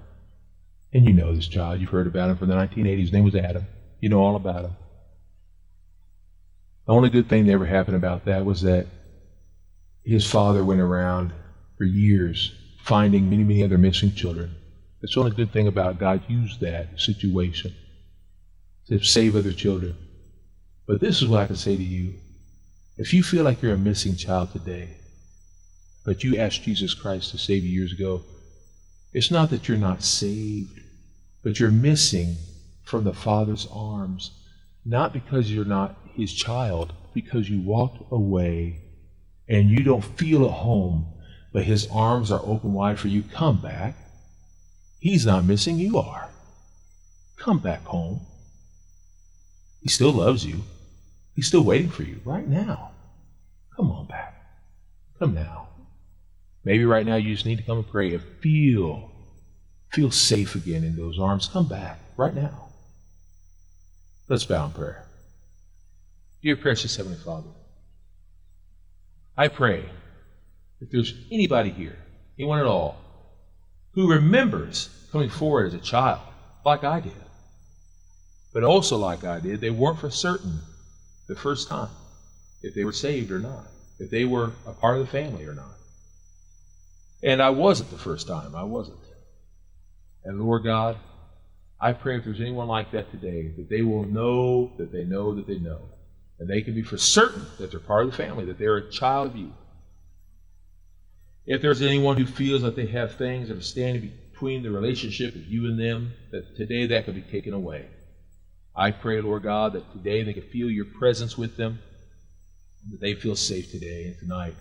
And 0.93 1.05
you 1.05 1.13
know 1.13 1.35
this 1.35 1.47
child, 1.47 1.81
you've 1.81 1.89
heard 1.89 2.07
about 2.07 2.29
him 2.29 2.37
from 2.37 2.47
the 2.47 2.55
1980s. 2.55 2.99
His 2.99 3.11
name 3.11 3.25
was 3.25 3.35
Adam. 3.35 3.65
You 3.99 4.07
know 4.07 4.21
all 4.21 4.37
about 4.37 4.65
him. 4.65 4.75
The 6.85 6.93
only 6.93 7.09
good 7.09 7.27
thing 7.27 7.45
that 7.45 7.51
ever 7.51 7.65
happened 7.65 7.97
about 7.97 8.25
that 8.25 8.45
was 8.45 8.61
that 8.61 8.87
his 10.05 10.29
father 10.29 10.63
went 10.63 10.81
around 10.81 11.33
for 11.77 11.83
years 11.83 12.55
finding 12.83 13.29
many, 13.29 13.43
many 13.43 13.63
other 13.63 13.77
missing 13.77 14.13
children. 14.13 14.55
That's 15.01 15.15
the 15.15 15.21
only 15.21 15.35
good 15.35 15.51
thing 15.51 15.67
about 15.67 15.99
God 15.99 16.23
used 16.29 16.61
that 16.61 16.99
situation 16.99 17.73
to 18.87 19.03
save 19.03 19.35
other 19.35 19.51
children. 19.51 19.97
But 20.87 21.01
this 21.01 21.21
is 21.21 21.27
what 21.27 21.41
I 21.41 21.47
can 21.47 21.55
say 21.55 21.75
to 21.75 21.83
you. 21.83 22.15
If 22.97 23.13
you 23.13 23.23
feel 23.23 23.43
like 23.43 23.61
you're 23.61 23.73
a 23.73 23.77
missing 23.77 24.15
child 24.15 24.51
today, 24.51 24.97
but 26.05 26.23
you 26.23 26.37
asked 26.37 26.63
Jesus 26.63 26.93
Christ 26.93 27.31
to 27.31 27.37
save 27.37 27.63
you 27.63 27.71
years 27.71 27.91
ago, 27.91 28.21
it's 29.13 29.31
not 29.31 29.49
that 29.49 29.67
you're 29.67 29.77
not 29.77 30.03
saved, 30.03 30.79
but 31.43 31.59
you're 31.59 31.71
missing 31.71 32.35
from 32.83 33.03
the 33.03 33.13
Father's 33.13 33.67
arms, 33.71 34.31
not 34.85 35.13
because 35.13 35.51
you're 35.51 35.65
not 35.65 35.95
his 36.13 36.33
child 36.33 36.93
because 37.13 37.49
you 37.49 37.61
walked 37.61 38.11
away 38.11 38.79
and 39.47 39.69
you 39.69 39.83
don't 39.83 40.03
feel 40.03 40.45
at 40.45 40.51
home, 40.51 41.07
but 41.51 41.63
his 41.63 41.87
arms 41.91 42.31
are 42.31 42.41
open 42.43 42.73
wide 42.73 42.99
for 42.99 43.07
you, 43.07 43.23
come 43.23 43.61
back. 43.61 43.95
He's 44.99 45.25
not 45.25 45.45
missing, 45.45 45.77
you 45.77 45.97
are. 45.97 46.29
Come 47.37 47.59
back 47.59 47.83
home. 47.85 48.21
He 49.81 49.89
still 49.89 50.13
loves 50.13 50.45
you. 50.45 50.63
He's 51.35 51.47
still 51.47 51.63
waiting 51.63 51.89
for 51.89 52.03
you 52.03 52.21
right 52.25 52.47
now. 52.47 52.91
Come 53.75 53.91
on 53.91 54.05
back. 54.05 54.35
Come 55.19 55.33
now. 55.33 55.69
Maybe 56.63 56.85
right 56.85 57.05
now 57.05 57.15
you 57.15 57.33
just 57.33 57.45
need 57.45 57.57
to 57.57 57.63
come 57.63 57.77
and 57.77 57.89
pray 57.89 58.13
and 58.13 58.23
feel, 58.41 59.11
feel 59.91 60.11
safe 60.11 60.55
again 60.55 60.83
in 60.83 60.95
those 60.95 61.19
arms. 61.19 61.49
Come 61.51 61.67
back 61.67 61.99
right 62.17 62.33
now. 62.33 62.69
Let's 64.29 64.45
bow 64.45 64.65
in 64.65 64.71
prayer. 64.71 65.05
Dear 66.41 66.55
precious 66.55 66.95
Heavenly 66.95 67.17
Father, 67.17 67.49
I 69.35 69.47
pray 69.47 69.85
if 70.81 70.91
there's 70.91 71.13
anybody 71.31 71.69
here, 71.71 71.97
anyone 72.37 72.59
at 72.59 72.65
all, 72.65 72.97
who 73.93 74.11
remembers 74.11 74.89
coming 75.11 75.29
forward 75.29 75.67
as 75.67 75.73
a 75.73 75.79
child, 75.79 76.19
like 76.65 76.83
I 76.83 76.99
did, 76.99 77.13
but 78.53 78.63
also 78.63 78.97
like 78.97 79.23
I 79.23 79.39
did, 79.39 79.61
they 79.61 79.69
weren't 79.69 79.99
for 79.99 80.09
certain 80.09 80.59
the 81.27 81.35
first 81.35 81.67
time 81.67 81.89
if 82.61 82.73
they 82.73 82.83
were 82.83 82.93
saved 82.93 83.31
or 83.31 83.39
not, 83.39 83.67
if 83.99 84.09
they 84.09 84.25
were 84.25 84.51
a 84.65 84.73
part 84.73 84.97
of 84.97 85.05
the 85.05 85.11
family 85.11 85.45
or 85.45 85.53
not. 85.53 85.75
And 87.21 87.41
I 87.41 87.49
wasn't 87.49 87.91
the 87.91 87.97
first 87.97 88.27
time, 88.27 88.55
I 88.55 88.63
wasn't. 88.63 88.99
And 90.25 90.39
Lord 90.39 90.63
God, 90.63 90.97
I 91.79 91.91
pray 91.91 92.17
if 92.17 92.23
there's 92.23 92.39
anyone 92.39 92.67
like 92.67 92.91
that 92.91 93.11
today, 93.11 93.51
that 93.57 93.69
they 93.69 93.81
will 93.81 94.05
know 94.05 94.71
that 94.77 94.91
they 94.91 95.03
know 95.03 95.35
that 95.35 95.47
they 95.47 95.59
know. 95.59 95.89
And 96.39 96.49
they 96.49 96.61
can 96.61 96.73
be 96.73 96.81
for 96.81 96.97
certain 96.97 97.45
that 97.59 97.71
they're 97.71 97.79
part 97.79 98.05
of 98.05 98.11
the 98.11 98.17
family, 98.17 98.45
that 98.45 98.57
they're 98.57 98.77
a 98.77 98.89
child 98.89 99.27
of 99.27 99.35
you. 99.35 99.53
If 101.45 101.61
there's 101.61 101.81
anyone 101.81 102.17
who 102.17 102.25
feels 102.25 102.61
that 102.61 102.75
they 102.75 102.87
have 102.87 103.15
things 103.15 103.49
that 103.49 103.57
are 103.57 103.61
standing 103.61 104.13
between 104.31 104.63
the 104.63 104.71
relationship 104.71 105.35
of 105.35 105.45
you 105.45 105.65
and 105.65 105.79
them, 105.79 106.13
that 106.31 106.55
today 106.55 106.85
that 106.87 107.05
could 107.05 107.15
be 107.15 107.21
taken 107.21 107.53
away. 107.53 107.85
I 108.75 108.91
pray, 108.91 109.21
Lord 109.21 109.43
God, 109.43 109.73
that 109.73 109.91
today 109.91 110.23
they 110.23 110.33
can 110.33 110.43
feel 110.43 110.69
your 110.69 110.85
presence 110.85 111.37
with 111.37 111.57
them, 111.57 111.79
that 112.91 113.01
they 113.01 113.13
feel 113.13 113.35
safe 113.35 113.69
today 113.71 114.05
and 114.05 114.17
tonight, 114.19 114.55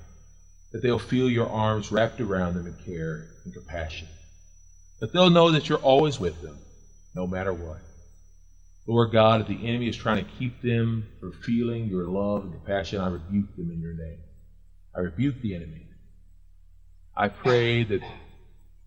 that 0.73 0.83
they'll 0.83 0.99
feel 0.99 1.31
your 1.31 1.49
arms 1.49 1.91
wrapped 1.93 2.21
around 2.21 2.55
them 2.55 2.67
in 2.67 2.75
care 2.85 3.27
and 3.45 3.55
compassion, 3.55 4.09
that 5.01 5.13
they'll 5.13 5.31
know 5.31 5.51
that 5.51 5.69
you're 5.69 5.79
always 5.79 6.21
with 6.21 6.41
them, 6.43 6.59
no 7.15 7.27
matter 7.27 7.53
what. 7.55 7.81
Lord 8.87 9.13
God, 9.13 9.41
if 9.41 9.47
the 9.47 9.67
enemy 9.67 9.89
is 9.89 9.97
trying 9.97 10.23
to 10.25 10.31
keep 10.31 10.61
them 10.63 11.07
from 11.21 11.33
feeling 11.33 11.87
your 11.87 12.07
love 12.07 12.45
and 12.45 12.53
compassion, 12.53 13.01
I 13.01 13.09
rebuke 13.09 13.55
them 13.57 13.71
in 13.71 13.81
your 13.81 13.95
name. 13.95 14.19
I 14.95 15.01
rebuke 15.01 15.41
the 15.41 15.55
enemy. 15.55 15.87
I 17.17 17.29
pray 17.29 17.85
that 17.85 18.01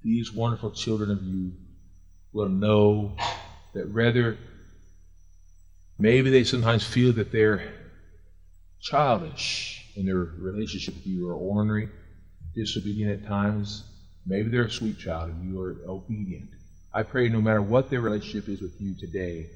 these 0.03 0.34
wonderful 0.34 0.71
children 0.71 1.11
of 1.11 1.23
you 1.23 1.53
will 2.34 2.49
know 2.49 3.15
that 3.73 3.88
rather 3.88 4.38
Maybe 5.97 6.29
they 6.29 6.43
sometimes 6.43 6.85
feel 6.85 7.13
that 7.13 7.31
they're 7.31 7.73
childish 8.81 9.91
in 9.95 10.05
their 10.05 10.17
relationship 10.17 10.95
with 10.95 11.07
you 11.07 11.29
or 11.29 11.33
ornery, 11.33 11.89
disobedient 12.53 13.23
at 13.23 13.27
times. 13.27 13.83
Maybe 14.25 14.49
they're 14.49 14.65
a 14.65 14.71
sweet 14.71 14.99
child 14.99 15.29
and 15.29 15.49
you 15.49 15.61
are 15.61 15.77
obedient. 15.87 16.49
I 16.93 17.03
pray 17.03 17.29
no 17.29 17.41
matter 17.41 17.61
what 17.61 17.89
their 17.89 18.01
relationship 18.01 18.49
is 18.49 18.61
with 18.61 18.79
you 18.79 18.95
today, 18.95 19.47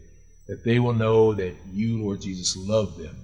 that 0.48 0.64
they 0.64 0.80
will 0.80 0.94
know 0.94 1.34
that 1.34 1.56
you, 1.72 2.04
Lord 2.04 2.22
Jesus, 2.22 2.56
love 2.58 2.98
them 2.98 3.16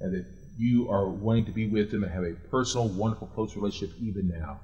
and 0.00 0.14
that 0.14 0.26
you 0.56 0.88
are 0.90 1.08
wanting 1.08 1.44
to 1.46 1.52
be 1.52 1.66
with 1.66 1.90
them 1.90 2.02
and 2.02 2.12
have 2.12 2.24
a 2.24 2.34
personal, 2.50 2.88
wonderful, 2.88 3.26
close 3.28 3.56
relationship 3.56 3.96
even 4.00 4.28
now. 4.28 4.60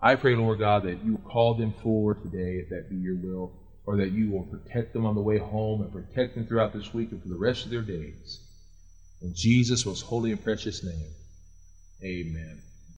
I 0.00 0.14
pray, 0.16 0.34
Lord 0.34 0.58
God, 0.58 0.84
that 0.84 1.04
you 1.04 1.18
call 1.18 1.54
them 1.54 1.72
forward 1.82 2.22
today, 2.22 2.58
if 2.58 2.68
that 2.70 2.90
be 2.90 2.96
your 2.96 3.16
will, 3.16 3.52
or 3.86 3.96
that 3.96 4.10
you 4.10 4.30
will 4.30 4.42
protect 4.42 4.92
them 4.92 5.06
on 5.06 5.14
the 5.14 5.20
way 5.20 5.38
home 5.38 5.80
and 5.80 5.92
protect 5.92 6.34
them 6.34 6.44
throughout 6.44 6.72
this 6.72 6.92
week 6.92 7.12
and 7.12 7.22
for 7.22 7.28
the 7.28 7.36
rest 7.36 7.64
of 7.64 7.70
their 7.70 7.82
days. 7.82 8.40
In 9.22 9.32
Jesus' 9.34 9.86
most 9.86 10.02
holy 10.02 10.32
and 10.32 10.42
precious 10.42 10.82
name, 10.82 11.14
amen. 12.02 12.60